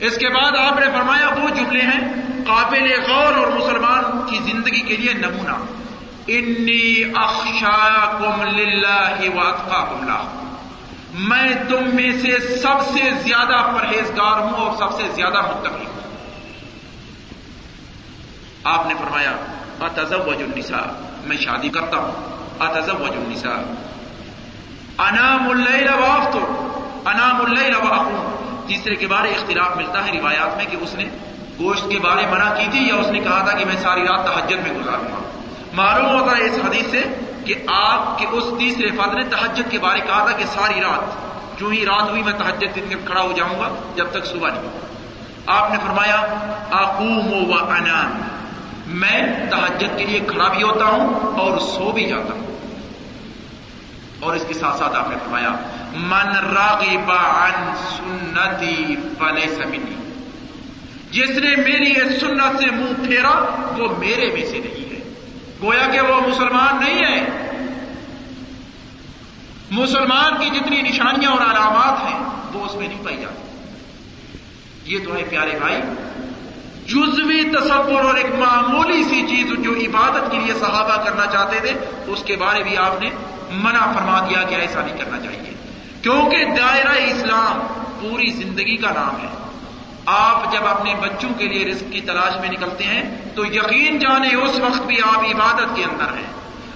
اس 0.00 0.16
کے 0.16 0.28
بعد 0.28 0.52
آپ 0.58 0.78
نے 0.80 0.86
فرمایا، 0.86 1.28
وہ 1.28 1.48
جملے 1.48 1.80
ہیں، 1.80 2.00
قابل 2.46 2.86
غور 3.08 3.38
اور 3.38 3.46
مسلمان 3.46 4.04
کی 4.30 4.38
زندگی 4.52 4.80
کے 4.80 4.96
لیے 4.96 5.12
نمونہ۔ 5.12 5.56
انی 6.26 7.02
اخشا 7.14 7.78
کم 8.18 8.42
للہ 8.42 9.20
واتقا 9.34 9.80
کم 9.84 10.04
میں 11.14 11.54
تم 11.68 11.96
میں 11.96 12.12
سے 12.22 12.58
سب 12.58 12.80
سے 12.92 13.10
زیادہ 13.22 13.78
پرہیزگار 13.78 14.40
ہوں 14.40 14.54
اور 14.54 14.76
سب 14.76 14.96
سے 14.96 15.02
زیادہ 15.14 15.40
متقی 15.40 15.86
ہوں۔ 15.86 16.00
آپ 18.64 18.86
نے 18.86 18.94
فرمایا، 18.94 19.32
اتزوج 19.80 20.42
النساء 20.42 21.00
میں 21.24 21.36
شادی 21.36 21.68
کرتا 21.68 21.96
ہوں۔ 21.96 22.34
اتزوج 22.58 23.10
النساء 23.10 23.84
انام 24.98 25.50
اللیل 25.50 25.88
وافتر 25.88 26.38
انام 27.04 27.40
اللیل 27.44 27.74
واقوم 27.74 28.30
تیسرے 28.66 28.94
کے 28.94 29.06
بارے 29.06 29.28
اختلاف 29.28 29.76
ملتا 29.76 30.06
ہے 30.06 30.12
روایات 30.12 30.56
میں 30.56 30.64
کہ 30.70 30.76
اس 30.80 30.94
نے 30.94 31.04
گوشت 31.58 31.90
کے 31.90 31.98
بارے 31.98 32.26
منع 32.30 32.54
کی 32.54 32.66
تھی 32.70 32.88
یا 32.88 32.94
اس 32.94 33.06
نے 33.06 33.18
کہا 33.18 33.48
تھا 33.48 33.58
کہ 33.58 33.64
میں 33.64 33.76
ساری 33.82 34.02
رات 34.02 34.26
تحجد 34.26 34.68
میں 34.68 34.80
گزاروں 34.80 35.04
گا 35.04 35.40
معلوم 35.72 36.20
ہوتا 36.20 36.36
ہے 36.36 36.42
اس 36.42 36.58
حدیث 36.64 36.90
سے 36.90 37.02
کہ 37.44 37.54
آپ 37.66 38.18
کے 38.18 38.26
اس 38.26 38.44
تیسرے 38.58 38.90
فرد 38.90 39.14
نے 39.14 39.22
تحجد 39.22 39.70
کے 39.70 39.78
بارے 39.78 40.00
کہا 40.00 40.26
تھا 40.28 40.36
کہ 40.36 40.44
ساری 40.44 40.80
رات، 40.80 41.34
جو 41.60 41.68
ہی 41.68 41.84
رات 41.84 42.10
ہوئی 42.10 42.22
میں 42.22 42.32
تحجد 42.32 42.76
دن 42.76 42.84
کر 42.90 42.96
کھڑا 43.04 43.22
ہو 43.22 43.32
جاؤں 43.32 43.58
گا، 43.60 43.74
جب 43.96 44.06
تک 44.10 44.26
صبح 44.26 44.48
نہیں۔ 44.50 44.80
آپ 45.46 45.70
نے 45.70 45.78
فرمایا 45.86 46.16
آقوم 46.70 47.32
و 47.32 47.54
انام 47.54 48.22
میں 48.86 49.22
تحجد 49.50 49.98
کے 49.98 50.04
لیے 50.04 50.20
کھڑا 50.20 50.48
بھی 50.48 50.62
ہوتا 50.62 50.84
ہوں 50.84 51.38
اور 51.38 51.58
سو 51.58 51.92
بھی 51.92 52.04
جاتا 52.04 52.34
ہوں۔ 52.34 52.56
اور 54.20 54.36
اس 54.36 54.44
کے 54.48 54.54
ساتھ 54.54 54.76
ساتھ 54.76 54.96
آپ 54.96 55.08
نے 55.10 55.16
فرمایا، 55.24 55.50
من 55.94 56.56
راغب 56.56 57.12
عن 57.12 57.74
سنتی 57.96 58.96
فلے 59.18 59.54
سمنی 59.54 60.10
جس 61.10 61.30
نے 61.30 61.56
میری 61.56 61.90
اس 61.90 62.20
سنت 62.20 62.58
سے 62.60 62.70
منہ 62.70 63.06
پھیرا، 63.06 63.38
وہ 63.78 63.98
میرے 63.98 64.30
میں 64.32 64.46
سے 64.46 64.58
نہیں 64.58 64.93
ہے۔ 64.93 64.93
گویا 65.64 65.86
کہ 65.92 66.00
وہ 66.00 66.20
مسلمان 66.20 66.84
نہیں 66.84 67.04
ہے۔ 67.04 67.26
مسلمان 69.70 70.32
کی 70.40 70.50
جتنی 70.50 70.82
نشانیاں 70.82 71.30
اور 71.30 71.40
علامات 71.40 72.04
ہیں، 72.04 72.20
وہ 72.52 72.64
اس 72.64 72.74
میں 72.74 72.88
نہیں 72.88 73.04
پائی 73.04 73.16
جاتی۔ 73.16 73.44
یہ 74.94 74.98
تو 75.04 75.16
ہے 75.16 75.24
پیارے 75.24 75.58
بھائی، 75.58 75.80
جزوی 76.86 77.42
تصور 77.42 78.04
اور 78.04 78.14
ایک 78.14 78.26
معمولی 78.26 79.04
سی 79.04 79.22
چیز 79.28 79.46
جو 79.58 79.70
عبادت 79.70 80.30
کے 80.30 80.38
لیے 80.38 80.54
صحابہ 80.54 81.04
کرنا 81.04 81.26
چاہتے 81.26 81.60
تھے، 81.60 82.02
اس 82.06 82.22
کے 82.24 82.36
بارے 82.36 82.62
بھی 82.62 82.76
آپ 82.76 83.00
نے 83.00 83.10
منع 83.50 83.92
فرما 83.92 84.26
دیا 84.28 84.42
کہ 84.42 84.54
ایسا 84.54 84.80
نہیں 84.86 84.98
کرنا 84.98 85.20
چاہیے۔ 85.20 85.54
کیونکہ 86.02 86.44
دائرہ 86.44 86.92
اسلام 86.92 87.66
پوری 88.00 88.30
زندگی 88.30 88.76
کا 88.76 88.90
نام 88.90 89.20
ہے۔ 89.22 89.53
آپ 90.06 90.52
جب 90.52 90.66
اپنے 90.66 90.94
بچوں 90.94 91.30
کے 91.38 91.48
لیے 91.48 91.72
رزق 91.72 91.92
کی 91.92 92.00
تلاش 92.00 92.40
میں 92.40 92.48
نکلتے 92.48 92.84
ہیں، 92.84 93.28
تو 93.34 93.46
یقین 93.46 93.98
جانے 93.98 94.34
اس 94.34 94.60
وقت 94.60 94.82
بھی 94.82 94.98
آپ 95.02 95.18
عبادت 95.18 95.76
کے 95.76 95.84
اندر 95.84 96.04
ہیں۔ 96.04 96.32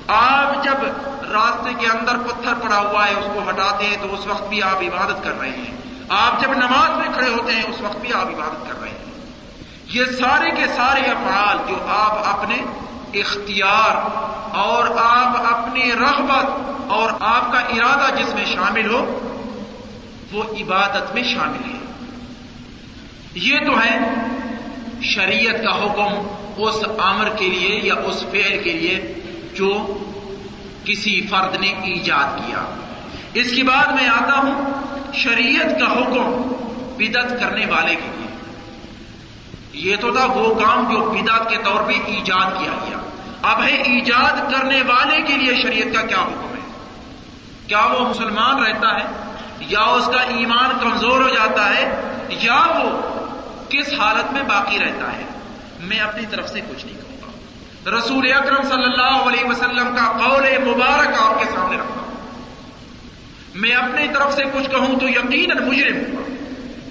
آپ 0.08 0.64
جب 0.64 0.84
راستے 1.32 1.70
کے 1.78 1.86
اندر 1.86 2.16
پتھر 2.16 2.54
پڑا 2.54 2.78
ہوا 2.78 3.06
ہے، 3.06 3.12
اس 3.12 3.28
کو 3.34 3.50
ہٹاتے 3.50 3.86
ہیں، 3.86 3.96
تو 4.02 4.14
اس 4.14 4.26
وقت 4.26 4.48
بھی 4.48 4.62
آپ 4.62 4.82
عبادت 4.82 5.24
کر 5.24 5.40
رہے 5.40 5.50
ہیں۔ 5.50 5.76
آپ 6.08 6.40
جب 6.40 6.52
نماز 6.52 6.98
میں 6.98 7.08
کھڑے 7.14 7.30
ہوتے 7.30 7.52
ہیں، 7.52 7.62
اس 7.62 7.80
وقت 7.80 7.96
بھی 7.96 8.12
آپ 8.12 8.26
عبادت 8.26 8.68
کر 8.68 8.80
رہے 8.80 8.88
ہیں۔ 8.88 9.04
یہ 9.86 10.04
سارے 10.04 10.50
کے 10.50 10.66
سارے 10.76 11.00
افعال 11.00 11.58
جو 11.68 11.76
آپ 11.88 12.38
اپنے 12.38 12.56
اختیار 13.18 13.96
اور 14.56 14.84
آپ 15.04 15.54
اپنی 15.54 15.92
رغبت 15.92 16.46
اور 16.90 17.10
آپ 17.20 17.52
کا 17.52 17.58
ارادہ 17.58 18.22
جس 18.22 18.34
میں 18.34 18.44
شامل 18.44 18.94
ہو، 18.94 19.18
وہ 20.32 20.42
عبادت 20.42 21.14
میں 21.14 21.22
شامل 21.22 21.72
ہے 21.72 21.77
یہ 23.40 23.58
تو 23.58 23.80
ہے 23.80 23.98
شریعت 25.02 25.54
کا 25.54 25.84
حکم 25.84 26.28
اس 26.56 26.74
امر 26.98 27.28
کے 27.28 27.48
لیے 27.48 27.80
یا 27.82 27.94
اس 27.94 28.24
فعل 28.30 28.58
کے 28.64 28.72
لیے 28.72 29.14
جو 29.54 29.98
کسی 30.84 31.26
فرد 31.26 31.56
نے 31.60 31.68
ایجاد 31.68 32.46
کیا۔ 32.46 32.64
اس 33.34 33.50
کے 33.56 33.62
بعد 33.62 33.86
میں 33.86 34.08
آتا 34.08 34.38
ہوں 34.38 34.70
شریعت 35.14 35.80
کا 35.80 35.92
حکم 35.92 36.42
بدت 36.96 37.40
کرنے 37.40 37.66
والے 37.66 37.94
کے 37.94 38.10
لیے۔ 38.16 38.36
یہ 39.72 39.96
تو 39.96 40.12
تھا 40.12 40.24
وہ 40.24 40.54
کام 40.54 40.92
جو 40.92 40.98
بدعت 40.98 41.50
کے 41.50 41.56
طور 41.64 41.82
پہ 41.82 41.92
ایجاد 42.06 42.58
کیا 42.58 42.72
گیا۔ 42.88 42.98
اب 43.42 43.62
ہے 43.62 43.76
ایجاد 43.76 44.52
کرنے 44.52 44.82
والے 44.82 45.22
کے 45.22 45.36
لیے 45.36 45.54
شریعت 45.62 45.94
کا 45.94 46.02
کیا 46.02 46.22
حکم 46.22 46.54
ہے؟ 46.54 46.72
کیا 47.66 47.86
وہ 47.86 48.08
مسلمان 48.08 48.62
رہتا 48.62 48.94
ہے؟ 48.94 49.06
یا 49.60 49.80
اس 49.80 50.06
کا 50.06 50.20
ایمان 50.20 50.70
کمزور 50.80 51.20
ہو 51.20 51.28
جاتا 51.28 51.68
ہے؟ 51.70 52.00
یا 52.28 52.66
وہ 52.66 53.17
کس 53.70 53.92
حالت 53.98 54.32
میں 54.32 54.42
باقی 54.42 54.78
رہتا 54.78 55.12
ہے؟ 55.12 55.24
میں 55.80 55.98
اپنی 55.98 56.26
طرف 56.30 56.48
سے 56.48 56.60
کچھ 56.60 56.86
نہیں 56.86 56.96
کہوں 56.96 57.16
گا۔ 57.22 57.98
رسول 57.98 58.32
اکرم 58.32 58.62
صلی 58.62 58.84
اللہ 58.84 59.28
علیہ 59.28 59.44
وسلم 59.44 59.96
کا 59.96 60.12
قول 60.18 60.58
مبارک 60.58 61.08
آپ 61.20 61.38
کے 61.38 61.44
سامنے 61.54 61.76
رکھتا 61.76 62.00
ہوں۔ 62.00 62.08
میں 63.54 63.70
اپنی 63.70 64.08
طرف 64.08 64.34
سے 64.34 64.42
کچھ 64.52 64.70
کہوں 64.70 64.98
تو 65.00 65.08
یقیناً 65.08 65.68
مجرم 65.68 66.16
ہوں 66.16 66.36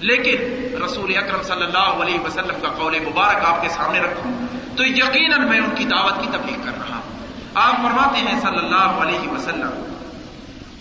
لیکن 0.00 0.36
رسول 0.84 1.16
اکرم 1.16 1.42
صلی 1.42 1.62
اللہ 1.62 1.78
علیہ 1.78 2.20
وسلم 2.20 2.60
کا 2.62 2.68
قول 2.68 2.98
مبارک 3.00 3.44
آپ 3.44 3.62
کے 3.62 3.68
سامنے 3.68 4.00
رکھوں 4.00 4.46
تو 4.76 4.84
یقیناً 4.86 5.48
میں 5.48 5.58
ان 5.58 5.74
کی 5.74 5.84
دعوت 5.84 6.20
کی 6.20 6.26
تبلیغ 6.32 6.60
کر 6.64 6.72
رہا 6.78 6.96
ہوں۔ 6.96 7.26
آپ 7.54 7.76
فرماتے 7.76 8.20
ہیں 8.20 8.40
صلی 8.40 8.58
اللہ 8.58 8.76
علیہ 8.76 9.28
وسلم، 9.28 9.94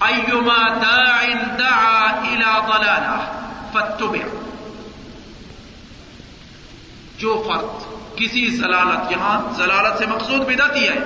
ایما 0.02 0.68
داع 0.68 1.26
دعا 1.60 2.22
الى 2.22 2.68
ضلالہ 2.68 3.44
فتبع 3.72 4.36
جو 7.18 7.44
فرد 7.48 7.98
کسی 8.16 8.56
ضلالت 8.56 9.12
یہاں 9.12 9.54
ضلالت 9.54 9.98
سے 9.98 10.06
مقصود 10.06 10.40
بدتی 10.40 10.88
ہے۔ 10.88 10.98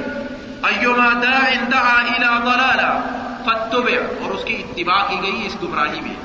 ایما 0.63 1.09
داع 1.23 1.53
دعا 1.71 1.99
الى 1.99 2.41
ضلالہ 2.43 3.17
فتبع 3.45 4.23
اور 4.23 4.31
اس 4.31 4.45
کی 4.45 4.53
اتباع 4.53 5.07
کی 5.09 5.21
گئی 5.21 5.45
اس 5.45 5.57
گمراہی 5.63 6.01
میں۔ 6.01 6.15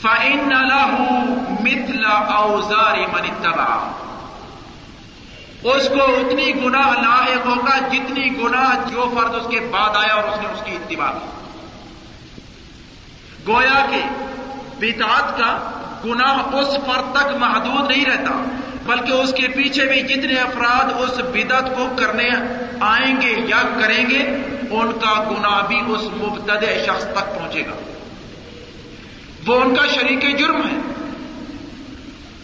فَإِنَّ 0.00 0.54
لَهُ 0.54 0.98
مِثْلَ 1.60 2.08
أَوْزَارِ 2.08 2.98
مَنِ 3.12 3.30
اتَّبَعَ۔ 3.30 3.78
اس 5.62 5.88
کو 5.88 6.04
اتنی 6.04 6.64
گناہ 6.64 6.90
لاحق 6.90 7.46
ہوگا 7.46 7.88
جتنی 7.88 8.38
گناہ 8.38 8.90
جو 8.90 9.12
فرد 9.16 9.34
اس 9.34 9.46
کے 9.50 9.60
بعد 9.60 9.96
آیا 9.96 10.14
اور 10.14 10.24
اس 10.24 10.38
نے 10.40 10.46
اس 10.46 10.62
کی 10.64 10.70
اتباع 10.70 11.12
کی۔ 11.12 11.26
گویا 13.52 13.86
کہ 13.90 14.02
بدعت 14.82 15.38
کا 15.38 15.50
گناہ 16.04 16.54
اس 16.54 16.76
فرد 16.86 17.12
تک 17.12 17.36
محدود 17.38 17.90
نہیں 17.90 18.04
رہتا، 18.04 18.44
بلکہ 18.86 19.12
اس 19.12 19.32
کے 19.32 19.48
پیچھے 19.48 19.86
بھی 19.86 20.00
جتنے 20.00 20.40
افراد 20.40 20.92
اس 20.98 21.20
بدعت 21.32 21.76
کو 21.76 21.88
کرنے 21.96 22.28
آئیں 22.80 23.20
گے 23.20 23.34
یا 23.46 23.62
کریں 23.80 24.10
گے، 24.10 24.22
ان 24.70 24.92
کا 24.92 25.24
گناہ 25.30 25.66
بھی 25.66 25.80
اس 25.86 26.02
مبتد 26.02 26.64
شخص 26.86 27.04
تک 27.04 27.38
پہنچے 27.38 27.62
گا۔ 27.66 27.74
وہ 29.46 29.60
ان 29.60 29.74
کا 29.74 29.86
شریک 29.86 30.38
جرم 30.38 30.62
ہے، 30.62 30.76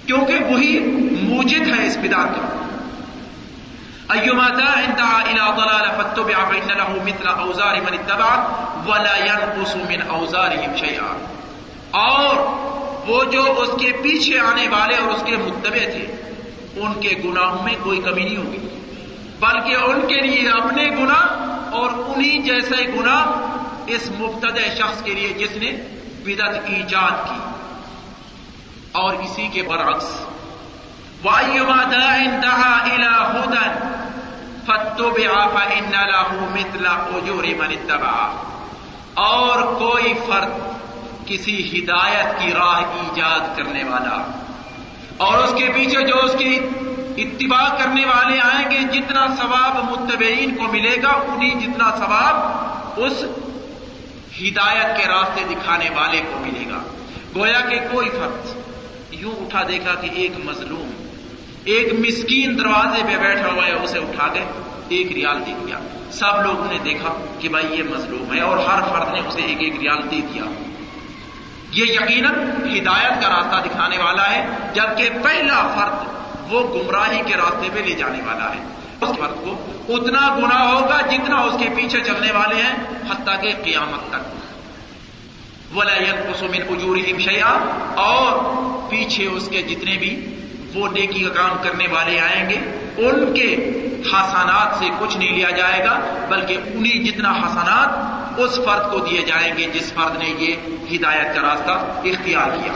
کیونکہ 0.07 0.45
وہی 0.45 0.79
موجد 1.23 1.79
ہے 1.79 1.87
اس 1.87 1.97
بدار 1.97 2.27
کا۔ 2.27 2.55
ایما 4.09 4.49
دا 4.49 4.81
انتہا 4.81 5.17
الى 5.17 5.41
ضلال 5.57 5.89
فتبع 5.97 6.45
فإن 6.49 6.69
له 6.79 6.95
مثل 7.05 7.27
اوزار 7.29 7.75
من 7.75 7.99
اتبع 7.99 8.31
ولا 8.87 9.17
ينقص 9.17 9.77
من 9.77 10.03
اوزارهم 10.09 10.77
شيئا 10.77 11.38
اور 11.91 12.37
وہ 13.09 13.25
جو 13.25 13.55
اس 13.57 13.69
کے 13.81 13.93
پیچھے 13.93 14.39
آنے 14.39 14.69
والے 14.69 14.97
اور 14.97 15.11
اس 15.11 15.23
کے 15.27 15.37
متبع 15.37 15.79
تھے، 15.79 16.33
ان 16.77 17.01
کے 17.01 17.15
گناہوں 17.25 17.63
میں 17.63 17.75
کوئی 17.83 18.01
کمی 18.01 18.25
نہیں 18.25 18.37
ہوگی۔ 18.37 18.69
بلکہ 19.41 19.77
ان 19.77 20.01
کے 20.09 20.21
لیے 20.21 20.51
اپنے 20.51 20.89
گناہ 20.89 21.27
اور 21.73 21.91
انہی 21.91 22.39
جیسے 22.39 22.85
گناہ 23.01 23.25
اس 23.87 24.11
مبتدع 24.11 24.75
شخص 24.75 25.03
کے 25.03 25.15
لیے 25.15 25.29
جس 25.29 25.57
نے 25.57 25.73
بدت 26.25 26.59
ایجاد 26.67 27.29
کی۔ 27.29 27.39
اور 28.93 29.15
اسی 29.15 29.49
کے 29.53 29.63
برعکس 29.63 30.21
وایما 31.25 31.83
دا 31.83 32.15
انتہا 32.15 32.85
الى 32.85 33.15
من 36.51 37.93
اور 39.15 39.63
کوئی 39.63 40.15
فرد 40.27 40.78
کسی 41.29 41.81
ہدایت 41.81 42.41
کی 42.41 42.53
راہ 42.53 42.81
ایجاد 42.81 43.57
کرنے 43.57 43.85
والا۔ 43.85 44.45
اور 45.17 45.39
اس 45.39 45.55
کے 45.59 45.69
پیچھے 45.75 46.07
جو 46.07 46.19
اس 46.23 46.35
کی 46.39 46.59
اتباع 47.17 47.77
کرنے 47.77 48.05
والے 48.05 48.39
آئیں 48.41 48.71
گے، 48.71 48.99
جتنا 48.99 49.27
ثواب 49.27 49.91
متبعین 49.91 50.57
کو 50.57 50.65
ملے 50.73 50.97
گا 51.03 51.09
انہیں 51.09 51.55
جتنا 51.55 51.91
ثواب 51.97 52.37
اس 53.01 53.25
ہدایت 54.43 54.97
کے 54.97 55.09
راستے 55.09 55.45
دکھانے 55.51 55.89
والے 55.95 56.21
کو 56.33 56.39
ملے 56.39 56.71
گا۔ 56.71 56.79
گویا 57.37 57.61
کہ 57.61 57.79
کوئی 57.91 58.09
فرد 58.09 58.59
یوں 59.11 59.33
اٹھا 59.33 59.63
دیکھا 59.69 59.95
کہ 59.95 60.11
ایک 60.15 60.33
مظلوم، 60.45 60.91
ایک 61.65 61.93
مسکین 61.93 62.59
دروازے 62.59 63.03
پہ 63.07 63.17
بیٹھا 63.17 63.53
ہوا 63.53 63.67
ہے، 63.67 63.73
اسے 63.73 63.99
اٹھا 63.99 64.29
کے 64.29 64.41
ایک 64.89 65.13
ریال 65.13 65.47
دے 65.47 65.53
دیا۔ 65.67 65.79
سب 66.11 66.43
لوگوں 66.43 66.65
نے 66.73 66.79
دیکھا 66.85 67.15
کہ 67.39 67.49
بھائی 67.49 67.67
یہ 67.71 67.83
مظلوم 67.83 68.35
ہے 68.35 68.41
اور 68.41 68.57
ہر 68.57 68.81
فرد 68.93 69.13
نے 69.13 69.21
اسے 69.29 69.43
ایک 69.43 69.57
ایک 69.61 69.77
ریال 69.81 70.11
دے 70.11 70.21
دیا۔ 70.35 70.45
یہ 71.71 71.85
یقیناً 71.85 72.35
ہدایت 72.65 73.23
کا 73.23 73.29
راستہ 73.29 73.69
دکھانے 73.69 73.99
والا 73.99 74.31
ہے، 74.31 74.47
جبکہ 74.75 75.09
پہلا 75.23 75.69
فرد 75.75 76.09
وہ 76.53 76.75
گمراہی 76.75 77.23
کے 77.27 77.35
راستے 77.37 77.69
پہ 77.75 77.79
لے 77.79 77.95
جانے 77.95 78.19
والا 78.27 78.55
ہے۔ 78.55 78.61
اس 79.01 79.09
فرد 79.19 79.45
کو 79.45 79.67
اتنا 79.89 80.37
گنا 80.39 80.73
ہوگا 80.73 81.01
جتنا 81.01 81.37
اس 81.37 81.55
کے 81.59 81.69
پیچھے 81.77 82.01
چلنے 82.01 82.33
والے 82.33 82.63
ہیں، 82.63 82.75
حتیٰ 83.11 83.41
کہ 83.41 83.53
قیامت 83.65 84.11
تک۔ 84.11 84.39
ولا 85.77 85.95
من 86.41 86.63
اجورہم 86.69 87.19
شیئا 87.19 87.59
اور 87.97 88.39
پیچھے 88.91 89.27
اس 89.27 89.49
کے 89.49 89.63
جتنے 89.63 89.97
بھی 89.97 90.35
وہ 90.75 90.89
نیکی 90.89 91.25
کا 91.25 91.29
کام 91.29 91.57
کرنے 91.63 91.87
والے 91.91 92.21
آئیں 92.21 92.51
گے، 92.51 92.57
ان 92.97 93.35
کے 93.35 93.55
حسانات 94.13 94.79
سے 94.79 94.85
کچھ 94.99 95.17
نہیں 95.17 95.33
لیا 95.33 95.51
جائے 95.51 95.85
گا، 95.85 96.01
بلکہ 96.29 96.59
انہیں 96.75 97.05
جتنا 97.05 97.31
حسانات 97.31 97.89
اس 98.41 98.57
فرد 98.57 98.91
کو 98.91 98.99
دیے 98.99 99.23
جائیں 99.23 99.59
گے، 99.59 99.67
جس 99.73 99.93
فرد 99.93 100.19
نے 100.19 100.35
یہ 100.39 100.57
ہدایت 100.97 101.35
کا 101.35 101.43
راستہ 101.43 101.71
اختیار 102.09 102.49
کیا۔ 102.63 102.73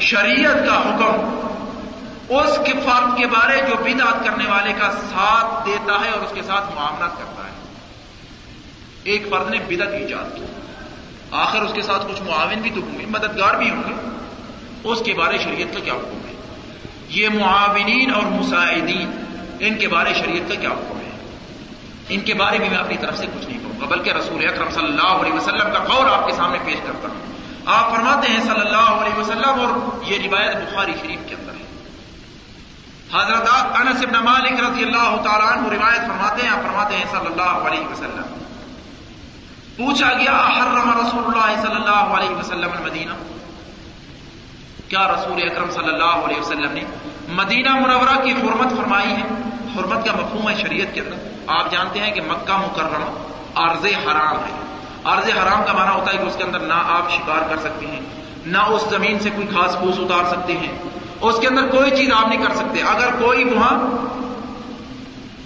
شریعت 0.00 0.54
کا 0.54 0.80
حکم 0.80 1.36
اس 2.28 2.58
کے 2.66 2.72
فرد 2.72 3.18
کے 3.18 3.26
بارے 3.26 3.60
جو 3.68 3.76
بدعت 3.84 4.24
کرنے 4.24 4.44
والے 4.46 4.72
کا 4.72 4.90
ساتھ 4.90 5.66
دیتا 5.66 5.92
ہے 6.04 6.10
اور 6.10 6.20
اس 6.20 6.32
کے 6.34 6.42
ساتھ 6.42 6.74
معاملات 6.74 7.18
کرتا 7.18 7.44
ہے۔ 7.44 7.50
ایک 9.04 9.26
فرد 9.30 9.50
نے 9.50 9.58
بدعت 9.68 9.88
ایجاد 9.88 10.36
کی، 10.36 10.42
آخر 11.30 11.60
اس 11.60 11.72
کے 11.72 11.82
ساتھ 11.82 12.06
کچھ 12.12 12.22
معاون 12.22 12.60
بھی 12.62 12.70
تو 12.74 12.80
ہوں 12.80 12.98
گے، 12.98 13.06
مددگار 13.06 13.54
بھی 13.54 13.70
ہوں 13.70 13.82
گے۔ 13.88 13.94
اس 14.84 15.02
کے 15.04 15.14
بارے 15.14 15.38
شریعت 15.38 15.74
کا 15.74 15.80
کیا 15.80 15.92
حکم؟ 15.92 16.19
یہ 17.10 17.28
معاونین 17.28 18.14
اور 18.14 18.22
مساعدین، 18.22 19.24
ان 19.60 19.78
کے 19.78 19.88
بارے 19.88 20.14
شریعت 20.14 20.48
کا 20.48 20.54
کیا 20.60 20.70
حکم 20.70 21.00
ہے؟ 21.00 21.10
ان 22.08 22.20
کے 22.20 22.34
بارے 22.34 22.58
میں 22.58 22.70
میں 22.70 22.78
اپنی 22.78 22.96
طرف 23.00 23.18
سے 23.18 23.26
کچھ 23.26 23.48
نہیں 23.48 23.58
کہوں 23.58 23.80
گا، 23.80 23.86
بلکہ 23.86 24.12
رسول 24.12 24.48
اکرم 24.48 24.70
صلی 24.70 24.84
اللہ 24.84 25.08
علیہ 25.08 25.32
وسلم 25.32 25.72
کا 25.72 25.78
قول 25.78 26.08
آپ 26.08 26.26
کے 26.26 26.32
سامنے 26.32 26.58
پیش 26.64 26.76
کرتا 26.86 27.08
ہوں۔ 27.08 27.32
آپ 27.66 27.90
فرما 27.90 28.20
ہیں 28.28 28.40
صلی 28.40 28.60
اللہ 28.60 28.76
علیہ 28.76 29.18
وسلم 29.18 29.60
اور 29.60 30.04
یہ 30.04 30.18
روایت 30.24 30.56
بخاری 30.56 30.92
شریف 31.00 31.18
کے 31.26 31.34
اندر 31.40 31.52
ہے۔ 31.52 31.60
حضرت 33.12 33.48
انس 33.52 34.02
ابن 34.02 34.24
مالک 34.24 34.52
رضی 34.52 34.84
اللہ 34.84 35.16
تعالیٰ 35.24 35.52
عنہ 35.52 35.68
روایت 35.68 36.00
فرماتے 36.00 36.42
ہیں، 36.42 36.48
آپ 36.48 36.62
فرماتے 36.62 36.96
ہیں 36.96 37.04
صلی 37.10 37.26
اللہ 37.26 37.66
علیہ 37.68 37.86
وسلم۔ 37.86 38.44
پوچھا 39.76 40.12
گیا 40.12 40.48
حرم 40.56 41.06
رسول 41.06 41.24
اللہ 41.24 41.62
صلی 41.62 41.74
اللہ 41.74 41.90
علیہ 41.90 42.30
وسلم 42.30 42.70
المدینہ؟ 42.72 43.12
کیا 44.90 45.08
رسول 45.08 45.42
اکرم 45.42 45.70
صلی 45.70 45.88
اللہ 45.88 46.04
علیہ 46.04 46.40
وسلم 46.40 46.72
نے 46.72 46.84
مدینہ 47.28 47.74
منورہ 47.74 48.24
کی 48.24 48.32
حرمت 48.32 48.70
فرمائی 48.76 49.08
ہے؟ 49.08 49.22
حرمت 49.76 50.06
کا 50.06 50.12
مفہوم 50.12 50.48
ہے 50.48 50.54
شریعت 50.56 50.94
کے 50.94 51.00
اندر۔ 51.00 51.16
آپ 51.46 51.70
جانتے 51.70 52.00
ہیں 52.00 52.12
کہ 52.12 52.20
مکہ 52.20 52.56
مکرمہ 52.56 53.04
عرض 53.54 53.86
حرام 53.86 54.36
ہے۔ 54.36 54.76
عرض 55.04 55.28
حرام 55.28 55.64
کا 55.66 55.72
معنی 55.72 56.00
ہوتا 56.00 56.12
ہے 56.12 56.18
کہ 56.18 56.22
اس 56.22 56.36
کے 56.36 56.44
اندر 56.44 56.58
نہ 56.58 56.74
آپ 56.74 57.10
شکار 57.10 57.48
کر 57.48 57.56
سکتے 57.58 57.86
ہیں، 57.86 58.00
نہ 58.46 58.58
اس 58.58 58.84
زمین 58.90 59.18
سے 59.18 59.30
کوئی 59.30 59.46
خاص 59.46 59.78
پھوس 59.78 59.94
اتار 59.98 60.24
سکتے 60.30 60.56
ہیں۔ 60.56 60.72
اس 61.20 61.38
کے 61.40 61.48
اندر 61.48 61.66
کوئی 61.66 61.90
چیز 61.90 62.12
آپ 62.12 62.28
نہیں 62.28 62.46
کر 62.46 62.54
سکتے۔ 62.54 62.82
اگر 62.82 63.08
کوئی 63.20 63.44
وہاں 63.44 63.78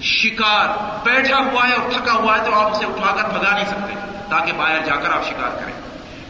شکار 0.03 0.99
بیٹھا 1.05 1.37
ہوا 1.37 1.69
ہے 1.69 1.75
اور 1.75 1.91
تھکا 1.91 2.13
ہوا 2.13 2.39
ہے 2.39 2.45
تو 2.45 2.55
آپ 2.55 2.73
اسے 2.73 2.85
اٹھا 2.85 3.17
کر 3.17 3.39
بھگا 3.39 3.51
نہیں 3.51 3.65
سکتے، 3.65 3.95
تاکہ 4.31 4.53
باہر 4.57 4.79
جا 4.87 4.97
کر 4.97 5.13
آپ 5.13 5.25
شکار 5.25 5.61
کریں۔ 5.61 5.73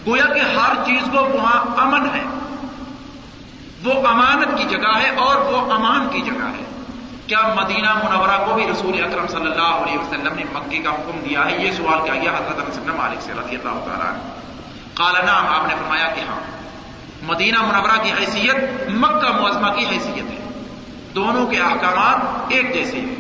گویا 0.06 0.26
کہ 0.34 0.40
ہر 0.40 0.84
چیز 0.86 1.02
کو 1.12 1.24
وہاں 1.24 1.64
امن 1.76 2.06
ہے۔ 2.14 2.24
وہ 3.85 4.09
امانت 4.09 4.59
کی 4.59 4.64
جگہ 4.64 4.99
ہے 5.03 5.11
اور 5.11 5.37
وہ 5.37 5.72
امان 5.72 6.09
کی 6.12 6.20
جگہ 6.20 6.45
ہے۔ 6.45 6.64
کیا 7.26 7.55
مدینہ 7.57 7.95
منورہ 7.95 8.47
کو 8.47 8.55
بھی 8.55 8.66
رسول 8.72 9.05
اکرم 9.05 9.26
صلی 9.26 9.51
اللہ 9.51 9.62
علیہ 9.62 9.99
وسلم 9.99 10.35
نے 10.35 10.45
مکے 10.53 10.78
کا 10.78 10.91
حکم 10.91 11.20
دیا 11.28 11.45
ہے؟ 11.47 11.66
یہ 11.66 11.72
سوال 11.72 11.99
کیا 12.05 12.14
گیا 12.14 12.30
حضرت 12.30 12.87
مالک 12.87 13.22
سے 13.22 13.32
رضی 13.32 13.57
اللہ 13.57 13.85
تعالیٰ 13.85 14.12
کالا 14.95 15.24
نام 15.24 15.47
آپ 15.47 15.68
نے 15.68 15.74
فرمایا 15.74 16.09
کہ 16.09 16.20
ہاں۔ 16.20 16.41
مدینہ 17.22 17.62
منورہ 17.62 18.03
کی 18.03 18.11
حیثیت، 18.20 18.57
مکہ 18.89 19.41
معظمہ 19.41 19.74
کی 19.74 19.87
حیثیت 19.87 20.30
ہے۔ 20.30 20.64
دونوں 21.14 21.47
کے 21.47 21.59
احکامات 21.59 22.16
ایک 22.49 22.74
جیسے 22.74 23.01
ہیں۔ 23.01 23.14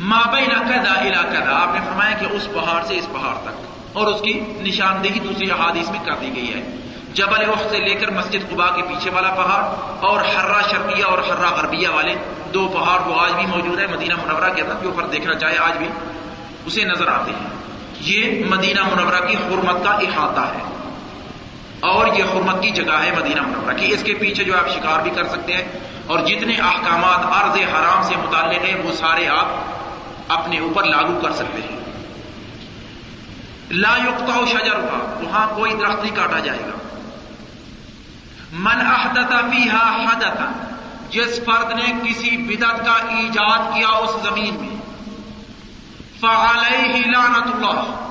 مابین 0.00 0.50
قدا 0.58 1.00
علاقہ 1.02 1.48
آپ 1.48 1.74
نے 1.74 1.80
فرمایا 1.86 2.16
کہ 2.18 2.26
اس 2.30 2.48
پہاڑ 2.54 2.84
سے 2.84 2.98
اس 2.98 3.06
پہاڑ 3.12 3.34
تک۔ 3.34 3.96
اور 3.96 4.06
اس 4.06 4.20
کی 4.20 4.40
نشاندہی 4.60 5.20
دوسری 5.20 5.50
احادیث 5.50 5.90
میں 5.90 6.04
کر 6.04 6.14
دی 6.20 6.36
گئی 6.36 6.54
ہے۔ 6.54 6.76
جبل 7.14 7.48
وقت 7.48 7.70
سے 7.70 7.78
لے 7.78 7.94
کر 7.94 8.10
مسجد 8.10 8.50
قبا 8.50 8.70
کے 8.76 8.82
پیچھے 8.82 9.10
والا 9.10 9.30
پہاڑ 9.30 9.62
اور 10.06 10.20
ہررا 10.24 10.60
شرقیہ 10.70 11.04
اور 11.04 11.18
ہررا 11.18 11.50
غربیہ 11.50 11.88
والے 11.88 12.14
دو 12.54 12.68
پہاڑ 12.68 13.00
وہ 13.00 13.20
آج 13.20 13.32
بھی 13.32 13.46
موجود 13.46 13.80
ہے 13.80 13.86
مدینہ 13.86 14.14
منورہ 14.14 14.50
کے 14.54 14.62
اندر 14.62 14.74
کے 14.80 14.86
اوپر 14.86 15.02
دیکھنا 15.02 15.34
چاہے 15.34 15.58
آج 15.58 15.76
بھی، 15.78 15.88
اسے 16.66 16.84
نظر 16.84 17.08
آتے 17.08 17.30
ہیں۔ 17.30 17.46
یہ 18.00 18.44
مدینہ 18.44 18.80
منورہ 18.82 19.26
کی 19.26 19.34
حرمت 19.36 19.84
کا 19.84 19.90
احاطہ 19.90 20.40
ہے۔ 20.40 20.62
اور 21.80 22.06
یہ 22.06 22.24
حرمت 22.24 22.62
کی 22.62 22.70
جگہ 22.70 22.92
ہے 22.92 23.10
مدینہ 23.20 23.42
منورہ 23.42 23.74
کی۔ 23.76 23.92
اس 23.92 24.02
کے 24.02 24.14
پیچھے 24.14 24.44
جو 24.44 24.58
آپ 24.58 24.68
شکار 24.68 25.00
بھی 25.00 25.10
کر 25.10 25.24
سکتے 25.24 25.52
ہیں، 25.52 25.64
اور 26.06 26.18
جتنے 26.18 26.56
احکامات 26.56 27.20
عرض 27.24 27.56
حرام 27.56 28.02
سے 28.02 28.14
متعلق 28.16 28.64
ہیں، 28.64 28.82
وہ 28.84 28.92
سارے 28.92 29.28
آپ 29.28 29.46
اپنے 30.28 30.58
اوپر 30.58 30.84
لاگو 30.84 31.20
کر 31.22 31.32
سکتے 31.32 31.62
ہیں۔ 31.62 31.80
لا 33.70 33.96
یقتا 33.96 34.44
شجر 34.50 34.74
ہوا 34.74 35.20
وہاں 35.20 35.46
کوئی 35.56 35.72
درخت 35.74 36.04
نہیں 36.04 36.16
کاٹا 36.16 36.38
جائے 36.38 36.58
گا۔ 36.58 36.79
من 38.52 38.80
احدث 38.86 39.28
فیہا 39.28 40.02
حدثا، 40.02 40.74
جس 41.10 41.40
فرد 41.44 41.72
نے 41.72 41.92
کسی 42.04 42.36
بدت 42.36 42.86
کا 42.86 42.92
ایجاد 42.92 43.58
کیا 43.74 43.88
اس 43.88 44.10
زمین 44.22 44.54
میں۔ 44.54 44.76
فعلیہ 46.20 47.06
لعنت 47.06 47.46
اللہ۔ 47.46 48.06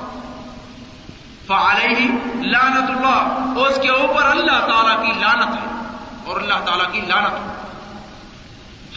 فعلیہ 1.47 2.07
لعنت 2.35 2.89
اللہ، 2.89 3.53
اس 3.61 3.79
کے 3.81 3.89
اوپر 3.89 4.23
اللہ 4.23 4.67
تعالی 4.67 5.07
کی 5.07 5.19
لعنت 5.19 5.47
ہے 5.47 5.95
اور 6.25 6.41
اللہ 6.41 6.65
تعالی 6.65 6.83
کی 6.91 7.01
لعنت۔ 7.07 7.33
ہے 7.33 7.53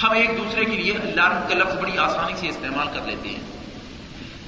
ہم 0.02 0.10
ایک 0.10 0.30
دوسرے 0.38 0.64
کے 0.64 0.76
لیے 0.76 0.92
لعنت 0.92 1.48
کا 1.48 1.54
لفظ 1.54 1.76
بڑی 1.76 1.98
آسانی 1.98 2.36
سے 2.36 2.48
استعمال 2.48 2.86
کر 2.94 3.06
لیتے 3.06 3.28
ہیں۔ 3.28 3.40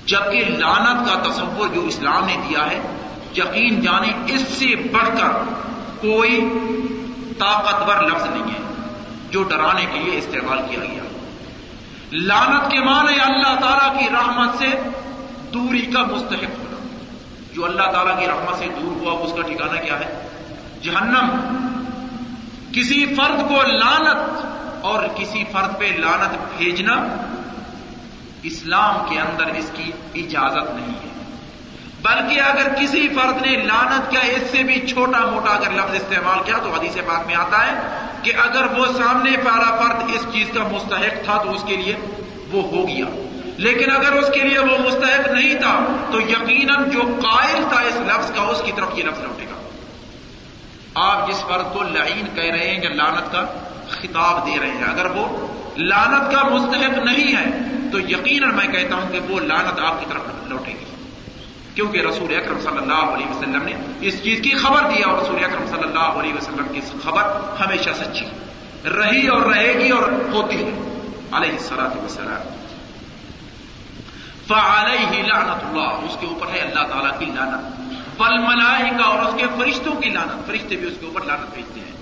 جبکہ 0.06 0.44
لعنت 0.44 1.08
کا 1.08 1.30
تصور 1.30 1.68
جو 1.68 1.80
اسلام 1.80 2.24
نے 2.24 2.36
دیا 2.48 2.70
ہے، 2.70 2.82
یقین 3.36 3.80
جانے 3.80 4.08
اس 4.26 4.40
سے 4.40 4.76
بڑھ 4.76 5.08
کر 5.08 5.30
کوئی 6.04 6.48
طاقتور 7.38 8.10
لفظ 8.10 8.26
نہیں 8.26 8.54
ہے 8.54 8.60
جو 9.30 9.42
ڈرانے 9.42 9.86
کے 9.92 9.98
لیے 9.98 10.18
استعمال 10.18 10.58
کیا 10.70 10.84
گیا۔ 10.84 11.02
لانت 12.12 12.70
کے 12.70 12.80
معنی 12.80 13.20
اللہ 13.20 13.60
تعالی 13.60 13.98
کی 13.98 14.10
رحمت 14.10 14.58
سے 14.58 14.66
دوری 15.54 15.82
کا 15.82 16.02
مستحق 16.02 16.58
ہونا۔ 16.58 16.96
جو 17.52 17.64
اللہ 17.64 17.82
تعالیٰ 17.82 18.20
کی 18.20 18.26
رحمت 18.26 18.58
سے 18.58 18.66
دور 18.80 18.96
ہوا، 18.96 19.12
اس 19.20 19.32
کا 19.32 19.42
ٹھکانا 19.42 19.80
کیا 19.80 19.98
ہے؟ 20.00 20.28
جہنم۔ 20.82 21.56
کسی 22.72 23.06
فرد 23.06 23.48
کو 23.48 23.62
لانت 23.62 24.46
اور 24.80 25.04
کسی 25.14 25.44
فرد 25.52 25.78
پہ 25.78 25.84
لانت 25.84 26.58
بھیجنا 26.58 26.94
اسلام 28.42 28.94
کے 29.08 29.20
اندر 29.20 29.46
اس 29.46 29.70
کی 29.74 29.92
اجازت 30.14 30.74
نہیں 30.74 30.96
ہے۔ 31.04 31.23
بلکہ 32.04 32.40
اگر 32.40 32.68
کسی 32.80 33.08
فرد 33.08 33.46
نے 33.46 33.56
لانت 33.56 34.10
کیا، 34.10 34.20
اس 34.20 34.50
سے 34.50 34.62
بھی 34.62 34.86
چھوٹا 34.86 35.18
موٹا 35.18 35.50
اگر 35.50 35.70
لفظ 35.70 35.94
استعمال 35.94 36.38
کیا 36.44 36.58
تو 36.62 36.72
حدیث 36.72 36.96
پاک 37.06 37.26
میں 37.26 37.34
آتا 37.34 37.66
ہے 37.66 37.72
کہ 38.22 38.32
اگر 38.44 38.78
وہ 38.78 38.86
سامنے 38.86 39.30
والا 39.30 39.76
فرد 39.76 40.10
اس 40.14 40.26
چیز 40.32 40.46
کا 40.54 40.62
مستحق 40.62 41.24
تھا 41.24 41.42
تو 41.42 41.50
اس 41.50 41.64
کے 41.66 41.76
لیے 41.76 41.96
وہ 42.52 42.62
ہو 42.62 42.88
گیا۔ 42.88 43.04
لیکن 43.56 43.90
اگر 43.90 44.12
اس 44.12 44.30
کے 44.34 44.40
لیے 44.40 44.58
وہ 44.58 44.78
مستحق 44.78 45.28
نہیں 45.28 45.54
تھا 45.54 45.86
تو 46.12 46.20
یقیناً 46.20 46.90
جو 46.90 47.00
قائل 47.00 47.64
تھا 47.68 47.80
اس 47.80 47.96
لفظ 47.96 48.32
کا، 48.34 48.42
اس 48.42 48.62
کی 48.64 48.72
طرف 48.76 48.98
یہ 48.98 49.04
لفظ 49.04 49.20
لوٹے 49.20 49.44
گا۔ 49.44 49.68
آپ 50.94 51.28
جس 51.28 51.40
فرد 51.40 51.72
کو 51.72 51.82
لعین 51.82 52.26
کہہ 52.34 52.52
رہے 52.52 52.68
ہیں 52.68 52.82
یا 52.82 52.90
لانت 52.90 53.32
کا 53.32 53.44
خطاب 53.90 54.46
دے 54.46 54.58
رہے 54.60 54.70
ہیں، 54.70 54.84
اگر 54.84 55.06
وہ 55.06 55.46
لانت 55.76 56.32
کا 56.32 56.48
مستحق 56.48 56.98
نہیں 56.98 57.36
ہے 57.36 57.44
تو 57.92 58.00
یقیناً 58.00 58.54
میں 58.54 58.66
کہتا 58.66 58.96
ہوں 58.96 59.12
کہ 59.12 59.20
وہ 59.20 59.40
لانت 59.40 59.80
آپ 59.80 60.00
کی 60.00 60.06
طرف 60.08 60.20
لوٹے 60.46 60.72
گی۔ 60.72 60.84
کیونکہ 61.74 62.00
رسول 62.00 62.36
اکرم 62.36 62.60
صلی 62.60 62.78
اللہ 62.78 62.94
علیہ 62.94 63.26
وسلم 63.26 63.62
نے 63.62 63.72
اس 64.00 64.22
چیز 64.22 64.40
کی 64.42 64.50
خبر 64.50 64.82
دیا 64.82 65.08
اور 65.08 65.22
رسول 65.22 65.44
اکرم 65.44 65.66
صلی 65.66 65.82
اللہ 65.82 65.98
علیہ 65.98 66.34
وسلم 66.34 66.66
کی 66.72 66.80
خبر 67.02 67.22
ہمیشہ 67.60 67.90
سچی 67.96 68.26
رہی 68.88 69.28
اور 69.28 69.42
رہے 69.42 69.72
گی 69.72 69.88
اور 69.90 70.02
ہوتی 70.32 70.56
ہے۔ 70.56 70.70
علیہ 71.32 71.50
السلام 71.50 72.04
وسلم 72.04 72.36
فعلیہ 74.46 75.22
لعنت 75.22 75.64
اللہ۔ 75.64 76.10
اس 76.10 76.16
کے 76.20 76.26
اوپر 76.26 76.46
ہے 76.48 76.58
اللہ 76.58 76.86
تعالیٰ 76.86 77.18
کی 77.18 77.24
لعنت۔ 77.24 77.80
بل 78.20 78.38
ملائکہ 78.38 79.02
اور 79.02 79.18
اس 79.18 79.34
کے 79.40 79.46
فرشتوں 79.58 79.92
کی 79.92 80.08
لعنت۔ 80.08 80.46
فرشتے 80.46 80.76
بھی 80.76 80.86
اس 80.86 80.94
کے 81.00 81.06
اوپر 81.06 81.24
لعنت 81.24 81.54
بھیجتے 81.54 81.80
ہیں۔ 81.80 81.92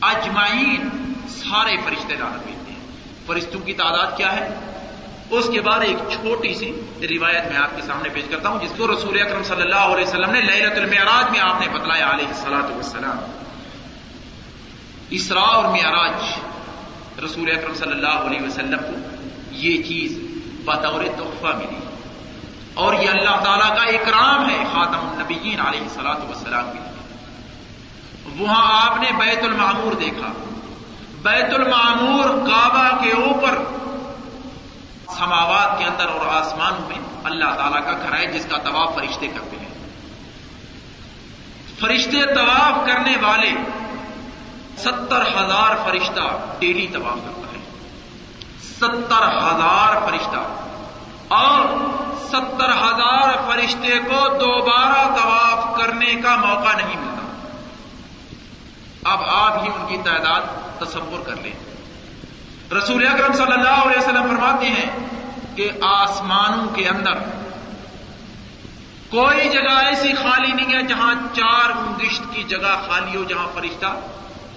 اجمعین 0.00 0.88
سارے 1.28 1.76
فرشتے 1.84 2.14
لعنت 2.14 2.46
بھیجتے 2.46 2.72
ہیں۔ 2.72 2.88
فرشتوں 3.26 3.60
کی 3.60 3.72
تعداد 3.72 4.16
کیا 4.16 4.36
ہے؟ 4.36 4.48
اس 5.30 5.50
کے 5.52 5.60
بعد 5.60 5.80
ایک 5.80 5.96
چھوٹی 6.10 6.54
سی 6.54 6.72
روایت 7.06 7.44
میں 7.46 7.56
آپ 7.56 7.76
کے 7.76 7.82
سامنے 7.82 8.08
پیش 8.08 8.24
کرتا 8.30 8.48
ہوں، 8.48 8.60
جس 8.60 8.72
کو 8.76 8.86
رسول 8.86 9.20
اکرم 9.20 9.42
صلی 9.42 9.62
اللہ 9.62 9.94
علیہ 9.94 10.04
وسلم 10.04 10.30
نے 10.30 10.40
لہرت 10.40 10.78
المعراج 10.78 11.30
میں 11.30 11.40
آپ 11.40 11.60
نے 11.60 11.68
بتلایا 11.68 12.10
علیہ 12.10 12.26
السلاۃ 12.26 12.70
والسلام۔ 12.70 13.38
اسرا 15.10 15.40
اور 15.40 15.64
معراج، 15.64 16.38
رسول 17.24 17.50
اکرم 17.50 17.74
صلی 17.74 17.92
اللہ 17.92 18.08
علیہ 18.08 18.42
وسلم 18.42 18.78
کو 18.78 19.16
یہ 19.50 19.82
چیز 19.82 20.18
بطور 20.64 21.04
تحفہ 21.04 21.56
ملی۔ 21.56 21.78
اور 22.74 22.94
یہ 22.94 23.08
اللہ 23.08 23.44
تعالیٰ 23.44 23.76
کا 23.76 23.82
اکرام 23.82 24.50
ہے، 24.50 24.64
خاتم 24.72 25.08
النبیین 25.08 25.60
علیہ 25.60 25.80
السلاۃ 25.80 26.24
والسلام 26.24 26.70
کے 26.72 26.78
لیے۔ 26.78 26.88
وہاں 28.38 28.86
آپ 28.86 29.00
نے 29.00 29.10
بیت 29.18 29.44
المعمور 29.44 29.92
دیکھا۔ 29.92 30.32
بیت 31.22 31.54
المعمور 31.54 32.24
کعبہ 32.24 33.04
کے 33.04 33.10
اوپر 33.10 33.58
سماوات 35.18 35.78
کے 35.78 35.84
اندر 35.84 36.06
اور 36.06 36.26
آسمان 36.26 36.72
میں 36.88 36.98
اللہ 37.24 37.44
تعالیٰ 37.44 37.84
کا 37.84 37.92
گھر 37.92 38.16
ہے 38.16 38.26
جس 38.26 38.46
کا 38.50 38.58
طواف 38.58 38.94
فرشتے 38.94 39.26
کرتے 39.26 39.56
ہیں۔ 39.56 39.68
فرشتے 41.80 42.34
طواف 42.34 42.86
کرنے 42.86 43.16
والے 43.22 43.50
ستر 44.78 45.20
ہزار 45.20 45.76
فرشتہ 45.84 46.54
ڈیلی 46.58 46.86
طواف 46.86 47.18
کرتا 47.24 47.52
ہے۔ 47.52 47.58
ستر 48.60 49.28
ہزار 49.38 50.08
فرشتہ۔ 50.08 50.36
اور 51.28 51.76
ستر 52.28 52.70
ہزار 52.70 53.34
فرشتے 53.46 53.98
کو 53.98 54.28
دوبارہ 54.28 55.14
طواف 55.16 55.78
کرنے 55.78 56.14
کا 56.14 56.36
موقع 56.36 56.76
نہیں 56.76 56.96
ملتا۔ 56.96 57.48
اب 59.12 59.18
آپ 59.22 59.62
ہی 59.62 59.68
ان 59.68 59.86
کی 59.88 59.96
تعداد 60.04 60.40
تصور 60.80 61.26
کر 61.26 61.36
لیں۔ 61.36 61.77
رسول 62.76 63.06
اکرم 63.06 63.32
صلی 63.32 63.52
اللہ 63.52 63.68
علیہ 63.68 63.98
وسلم 63.98 64.22
فرماتے 64.22 64.66
ہیں 64.66 65.08
کہ 65.54 65.70
آسمانوں 65.82 66.66
کے 66.66 66.88
اندر 66.88 67.14
کوئی 69.08 69.48
جگہ 69.48 69.84
ایسی 69.84 70.12
خالی 70.12 70.52
نہیں 70.52 70.74
ہے 70.74 70.82
جہاں 70.82 71.14
چار 71.32 71.70
انگشت 71.70 72.22
کی 72.34 72.42
جگہ 72.42 72.86
خالی 72.86 73.16
ہو، 73.16 73.24
جہاں 73.24 73.48
فرشتہ 73.54 73.86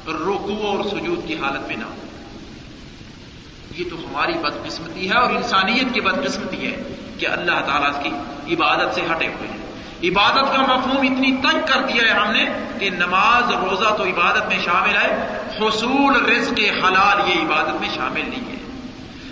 رکو 0.08 0.58
اور 0.64 0.84
سجود 0.84 1.28
کی 1.28 1.34
حالت 1.34 1.68
میں 1.68 1.76
نہ 1.76 1.84
ہو۔ 1.84 1.96
یہ 3.78 3.90
تو 3.90 3.96
ہماری 3.96 4.34
بدقسمتی 4.34 5.10
ہے 5.10 5.16
اور 5.16 5.32
انسانیت 5.32 5.94
کی 5.94 6.02
بدقسمتی 6.02 6.68
ہے 6.68 6.84
کہ 7.20 7.28
اللہ 7.28 7.60
تعالیٰ 7.66 8.04
کی 8.04 8.10
عبادت 8.56 8.96
سے 8.96 9.02
ہٹے 9.12 9.28
ہوئے 9.28 9.48
ہیں۔ 9.48 9.58
عبادت 10.04 10.56
کا 10.56 10.62
مفہوم 10.62 10.98
اتنی 10.98 11.32
تنگ 11.32 11.60
کر 11.74 11.82
دیا 11.82 12.04
ہے 12.04 12.20
ہم 12.20 12.32
نے 12.32 12.46
کہ 12.80 12.90
نماز، 12.90 13.52
روزہ 13.52 13.90
تو 13.96 14.04
عبادت 14.04 14.48
میں 14.48 14.60
شامل 14.66 14.96
ہے 14.98 15.38
حصول 15.68 16.26
رزق 16.26 16.86
حلال 16.86 17.30
یہ 17.30 17.42
عبادت 17.42 17.82
میں 17.82 17.90
شامل 17.96 18.30
نہیں 18.30 18.52
ہے۔ 18.52 18.58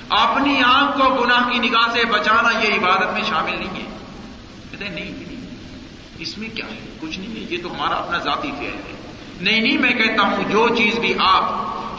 اپنی 0.10 0.62
آنکھ 0.64 0.98
کو 0.98 1.14
گناہ 1.14 1.50
کی 1.50 1.60
نگاہ 1.60 1.94
سے 1.94 2.06
بچانا 2.06 2.50
یہ 2.64 2.74
عبادت 2.74 3.14
میں 3.14 3.22
شامل 3.30 3.58
نہیں 3.58 3.84
ہے۔ 3.84 3.98
کہتے 4.72 4.86
ہیں 4.86 4.92
نہیں 4.92 5.12
نہیں۔ 5.12 5.48
اس 6.20 6.38
میں 6.38 6.50
کیا 6.50 6.66
ہے؟ 6.66 6.80
کچھ 7.02 7.20
نہیں 7.20 7.36
ہے۔ 7.36 7.46
یہ 7.50 7.64
تو 7.64 7.74
ہمارا 7.74 7.96
اپنا 7.96 8.18
ذاتی 8.18 8.52
فعل 8.60 8.76
ہے۔ 8.76 8.96
نہیں 9.42 9.60
نہیں، 9.60 9.78
میں 9.78 9.92
کہتا 9.92 10.24
ہوں 10.24 10.44
جو 10.52 10.76
چیز 10.76 11.00
بھی 11.00 11.14
آپ 11.20 11.44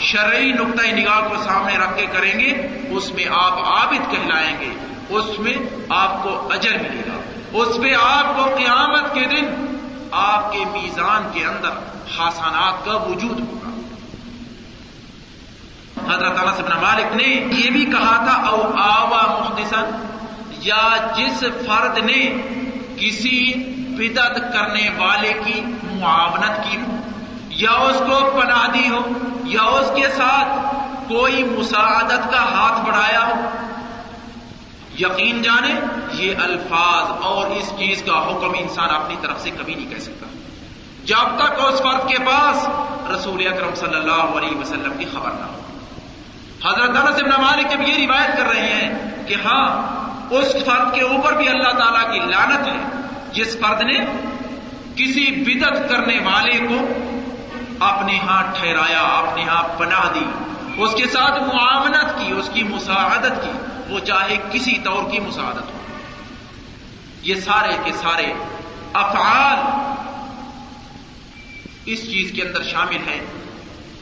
شرعی 0.01 0.53
نقطۂ 0.53 0.93
نگاہ 0.93 1.29
کو 1.29 1.35
سامنے 1.45 1.79
رکھ 1.79 1.97
کے 1.97 2.07
کریں 2.13 2.41
گے، 2.41 2.69
اس 2.91 3.13
میں 3.13 3.25
آپ 3.31 3.53
عابد 3.53 4.11
کہلائیں 4.11 4.57
گے۔ 4.61 4.71
اس 5.09 5.39
میں 5.39 5.55
آپ 5.89 6.23
کو 6.23 6.53
اجر 6.53 6.73
ملے 6.73 7.03
گا۔ 7.07 7.21
اس 7.53 7.69
پہ 7.83 7.95
آپ 8.03 8.37
کو 8.37 8.45
قیامت 8.45 9.15
کے 9.15 9.25
دن 9.25 9.77
آپ 10.11 10.53
کے 10.53 10.65
میزان 10.65 11.31
کے 11.35 11.45
اندر 11.45 11.71
حسانات 12.19 12.85
کا 12.85 12.97
وجود 12.97 13.41
ہوگا۔ 13.41 13.60
حضرت 16.13 16.39
انس 16.39 16.61
بن 16.61 16.81
مالک 16.81 17.17
نے 17.17 17.47
یہ 17.53 17.71
بھی 17.71 17.85
کہا 17.85 18.25
تھا، 18.25 18.49
او 18.49 18.79
آوا 18.79 19.41
محدثن 19.41 20.07
یا 20.51 21.13
جس 21.17 21.41
فرد 21.41 21.99
نے 21.99 22.43
کسی 22.97 23.53
بدت 23.89 24.53
کرنے 24.53 24.91
والے 24.99 25.33
کی 25.45 25.63
معاونت 25.93 26.71
کی 26.71 26.77
ہو، 26.77 26.97
یا 27.49 27.71
اس 27.71 27.99
کو 27.99 28.41
پناہ 28.41 28.69
دی 28.71 28.89
ہو، 28.89 29.09
یا 29.45 29.63
اس 29.63 29.93
کے 29.97 30.09
ساتھ 30.17 30.75
کوئی 31.09 31.45
مساعدت 31.45 32.33
کا 32.33 32.43
ہاتھ 32.43 32.87
بڑھایا 32.87 33.27
ہو۔ 33.27 33.49
یقین 34.99 35.43
جانے، 35.43 35.75
یہ 36.13 36.35
الفاظ 36.43 37.25
اور 37.25 37.51
اس 37.51 37.73
چیز 37.79 38.03
کا 38.03 38.13
حکم 38.13 38.53
انسان 38.59 38.91
اپنی 38.91 39.17
طرف 39.21 39.41
سے 39.41 39.51
کبھی 39.51 39.75
نہیں 39.75 39.91
کہہ 39.91 39.99
سکتا۔ 39.99 40.27
جب 41.05 41.39
تک 41.39 41.53
اس 41.59 41.83
فرد 41.83 42.09
کے 42.09 42.19
پاس 42.19 42.69
رسول 43.11 43.47
اکرم 43.47 43.75
صلی 43.75 43.95
اللہ 43.95 44.13
علیہ 44.13 44.57
وسلم 44.57 44.93
کی 44.99 45.05
خبر 45.05 45.31
نہ 45.31 45.45
ہو۔ 45.45 45.61
حضرت 46.65 46.91
انس 46.91 47.23
ابن 47.23 47.43
مالک 47.43 47.71
جب 47.71 47.89
یہ 47.89 48.07
روایت 48.07 48.37
کر 48.37 48.47
رہے 48.47 48.69
ہیں 48.69 49.11
کہ 49.27 49.35
ہاں 49.35 49.91
اس 50.31 50.53
فرد 50.53 50.95
کے 50.95 51.01
اوپر 51.01 51.37
بھی 51.37 51.49
اللہ 51.49 51.69
تعالی 51.69 52.19
کی 52.19 52.27
لانت 52.27 52.69
ہے، 52.69 53.01
جس 53.33 53.57
فرد 53.61 53.83
نے 53.83 53.99
کسی 54.97 55.31
بدت 55.31 55.91
کرنے 55.91 56.19
والے 56.19 56.59
کو 56.59 56.87
اپنے 57.85 58.19
ہاں 58.19 58.43
ٹھہرایا، 58.55 59.01
اپنے 59.01 59.45
ہاں 59.45 59.63
پناہ 59.79 60.13
دی۔ 60.15 60.25
اس 60.77 60.95
کے 60.95 61.07
ساتھ 61.07 61.43
معاونت 61.43 62.19
کی، 62.19 62.33
اس 62.33 62.51
کی 62.53 62.63
مساعدت 62.63 63.45
کی۔ 63.45 63.51
وہ 63.89 63.99
چاہے 63.99 64.37
کسی 64.53 64.79
طور 64.85 65.11
کی 65.11 65.21
مساعدت 65.21 65.73
ہو۔ 65.73 65.79
یہ 67.23 67.35
سارے 67.35 67.77
کے 67.85 67.93
سارے 67.93 68.33
افعال 68.93 69.59
اس 71.87 72.11
چیز 72.11 72.33
کے 72.33 72.43
اندر 72.43 72.63
شامل 72.63 72.97
ہیں۔ 72.97 73.21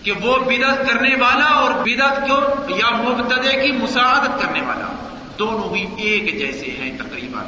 کہ 0.03 0.13
وہ 0.13 0.39
بدت 0.39 0.91
کرنے 0.91 1.15
والا 1.15 1.45
اور 1.45 1.73
بدت 1.75 2.29
کو 2.29 2.41
یا 2.77 2.91
مبتدے 2.91 3.67
کی 3.67 3.73
مساعدت 3.73 4.43
کرنے 4.43 4.61
والا، 4.61 5.19
دونوں 5.39 5.77
ہی 5.77 5.87
ایک 5.97 6.39
جیسے 6.39 6.67
ہیں 6.67 6.99
تقریباً 6.99 7.45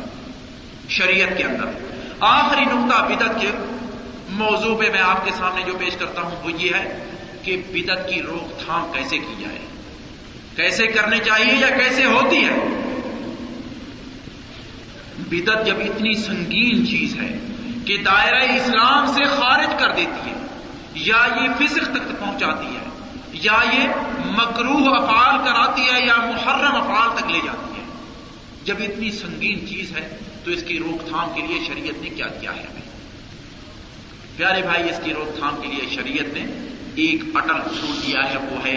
شریعت 0.88 1.38
کے 1.38 1.44
اندر۔ 1.44 1.64
آخری 2.20 2.64
نقطہ 2.64 3.02
بدت 3.02 3.40
کے 3.40 3.48
موضوع 4.28 4.76
پہ 4.76 4.90
میں 4.90 5.00
آپ 5.00 5.24
کے 5.24 5.30
سامنے 5.38 5.62
جو 5.62 5.72
پیش 5.78 5.96
کرتا 5.96 6.22
ہوں 6.22 6.44
وہ 6.44 6.52
یہ 6.52 6.74
ہے 6.74 7.04
کہ 7.42 7.56
بدت 7.56 8.08
کی 8.08 8.22
روک 8.22 8.64
تھام 8.64 8.92
کیسے 8.92 9.18
کی 9.18 9.34
جائے۔ 9.40 9.58
کیسے 10.56 10.86
کرنے 10.86 11.18
چاہیے 11.18 11.54
یا 11.54 11.70
کیسے 11.70 12.04
ہوتی 12.04 12.36
ہے؟ 12.36 12.58
بدت 15.18 15.66
جب 15.66 15.76
اتنی 15.78 16.14
سنگین 16.14 16.86
چیز 16.86 17.16
ہے 17.16 17.38
کہ 17.86 17.96
دائرہ 17.96 18.42
اسلام 18.42 19.06
سے 19.06 19.24
خارج 19.24 19.74
کر 19.78 19.92
دیتی 19.92 20.30
ہے۔ 20.30 20.34
یا 20.94 21.26
یہ 21.36 21.48
فسق 21.58 21.84
تک 21.84 22.20
پہنچاتی 22.20 22.66
ہے، 22.66 22.88
یا 23.32 23.58
یہ 23.72 23.88
مکروح 24.26 24.88
افعال 24.96 25.38
کراتی 25.44 25.82
ہے 25.82 26.00
یا 26.06 26.16
محرم 26.16 26.76
افعال 26.76 27.16
تک 27.16 27.30
لے 27.30 27.40
جاتی 27.44 27.80
ہے۔ 27.80 27.84
جب 28.64 28.76
اتنی 28.80 29.10
سنگین 29.10 29.68
چیز 29.68 29.96
ہے 29.96 30.18
تو 30.44 30.50
اس 30.50 30.62
کی 30.62 30.78
روک 30.78 31.08
تھام 31.08 31.28
کے 31.34 31.42
لیے 31.46 31.58
شریعت 31.66 32.02
نے 32.02 32.08
کیا 32.08 32.26
کیا 32.40 32.56
ہے؟ 32.56 32.62
ہمیں 32.62 32.88
پیارے 34.36 34.62
بھائی، 34.62 34.88
اس 34.90 35.00
کی 35.04 35.14
روک 35.14 35.38
تھام 35.38 35.60
کے 35.60 35.68
لیے 35.68 35.88
شریعت 35.90 36.34
نے 36.34 36.44
ایک 36.94 37.24
اٹل 37.34 37.56
اصول 37.56 37.96
دیا 38.06 38.28
ہے، 38.30 38.36
وہ 38.50 38.64
ہے 38.66 38.76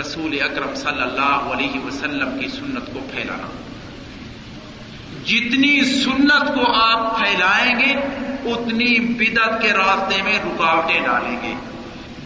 رسول 0.00 0.40
اکرم 0.40 0.74
صلی 0.74 1.02
اللہ 1.02 1.50
علیہ 1.52 1.80
وسلم 1.80 2.38
کی 2.40 2.48
سنت 2.48 2.92
کو 2.92 3.00
پھیلانا۔ 3.10 3.46
جتنی 5.26 5.84
سنت 5.84 6.54
کو 6.54 6.72
آپ 6.72 7.18
پھیلائیں 7.18 7.78
گے، 7.78 7.94
اتنی 8.50 9.00
بدت 9.00 9.62
کے 9.62 9.72
راستے 9.72 10.22
میں 10.22 10.38
رکاوٹیں 10.38 11.00
ڈالیں 11.00 11.36
گے۔ 11.42 11.54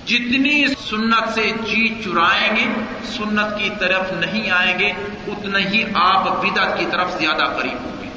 جتنی 0.07 0.66
سنت 0.66 1.34
سے 1.34 1.53
جی 1.66 1.88
چرائیں 2.05 2.57
گے، 2.57 2.64
سنت 3.05 3.59
کی 3.59 3.70
طرف 3.78 4.12
نہیں 4.12 4.51
آئیں 4.51 4.78
گے، 4.78 4.92
اتنا 5.26 5.59
ہی 5.59 5.84
آپ 5.95 6.42
بدت 6.42 6.78
کی 6.78 6.86
طرف 6.90 7.18
زیادہ 7.18 7.45
قریب 7.45 7.84
ہوں 7.84 8.03
گے۔ 8.03 8.09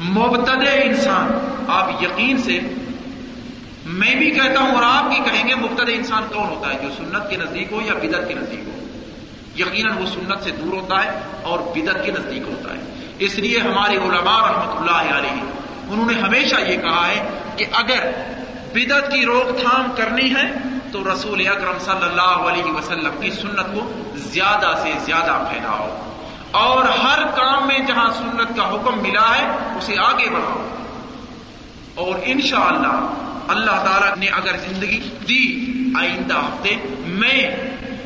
مبتد 0.00 0.68
انسان، 0.84 1.28
آپ 1.68 2.02
یقین 2.02 2.38
سے 2.38 2.58
میں 3.86 4.14
بھی 4.14 4.30
کہتا 4.30 4.60
ہوں 4.60 4.74
اور 4.74 4.82
آپ 4.82 5.08
بھی 5.08 5.16
کہیں 5.16 5.48
گے 5.48 5.54
مبتد 5.54 5.88
انسان 5.88 6.22
کون 6.34 6.48
ہوتا 6.48 6.74
ہے؟ 6.74 6.78
جو 6.82 6.88
سنت 6.96 7.30
کے 7.30 7.36
نزدیک 7.36 7.72
ہو 7.72 7.80
یا 7.84 7.94
بدت 7.94 8.28
کے 8.28 8.34
نزدیک 8.34 8.68
ہو؟ 8.68 8.78
یقیناً 9.56 9.96
وہ 9.98 10.06
سنت 10.06 10.44
سے 10.44 10.50
دور 10.50 10.72
ہوتا 10.72 11.04
ہے 11.04 11.20
اور 11.42 11.58
بدت 11.58 12.04
کے 12.04 12.12
نزدیک 12.12 12.42
ہوتا 12.42 12.74
ہے۔ 12.74 12.97
اس 13.18 13.34
لیے 13.34 13.58
ہمارے 13.58 13.96
علماء 13.96 14.40
رحمت 14.40 14.76
اللہ 14.76 15.16
علیہ، 15.18 15.42
انہوں 15.88 16.10
نے 16.10 16.20
ہمیشہ 16.20 16.60
یہ 16.60 16.76
کہا 16.76 17.08
ہے 17.08 17.28
کہ 17.56 17.64
اگر 17.72 18.10
بدت 18.72 19.12
کی 19.12 19.24
روک 19.24 19.60
تھام 19.60 19.92
کرنی 19.96 20.34
ہے، 20.34 20.52
تو 20.92 21.04
رسول 21.12 21.48
اکرم 21.48 21.78
صلی 21.78 22.04
اللہ 22.04 22.50
علیہ 22.50 22.64
وسلم 22.64 23.10
کی 23.20 23.30
سنت 23.30 23.74
کو 23.74 23.92
زیادہ 24.14 24.74
سے 24.82 24.92
زیادہ 25.04 25.44
پھیلاؤ۔ 25.50 26.02
اور 26.50 26.84
ہر 26.84 27.26
کام 27.26 27.66
میں 27.66 27.78
جہاں 27.78 28.10
سنت 28.10 28.56
کا 28.56 28.70
حکم 28.70 29.02
ملا 29.02 29.38
ہے، 29.38 29.46
اسے 29.76 29.94
آگے 29.98 30.30
بڑھاؤ۔ 30.30 30.68
اور 31.94 32.18
انشاءاللہ، 32.24 33.14
اللہ 33.48 33.70
اللہ 33.70 33.70
تعالی 33.70 34.20
نے 34.20 34.26
اگر 34.26 34.56
زندگی 34.68 35.10
دی 35.28 35.72
آئندہ 35.98 36.34
ہفتے، 36.34 36.76
میں 37.06 37.56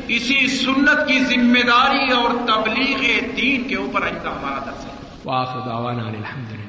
اسی 0.07 0.47
سنت 0.47 1.07
کی 1.07 1.19
ذمہ 1.19 1.59
داری 1.59 2.11
اور 2.11 2.31
تبلیغ 2.47 2.97
دین 3.35 3.67
کے 3.67 3.75
اوپر 3.75 4.03
آئندہ 4.03 4.29
ہمارا 4.29 4.59
درس 4.65 4.85
ہے 4.85 4.92
واخر 5.25 5.59
دعوانا 5.59 6.09
الحمد 6.15 6.47
لله 6.51 6.62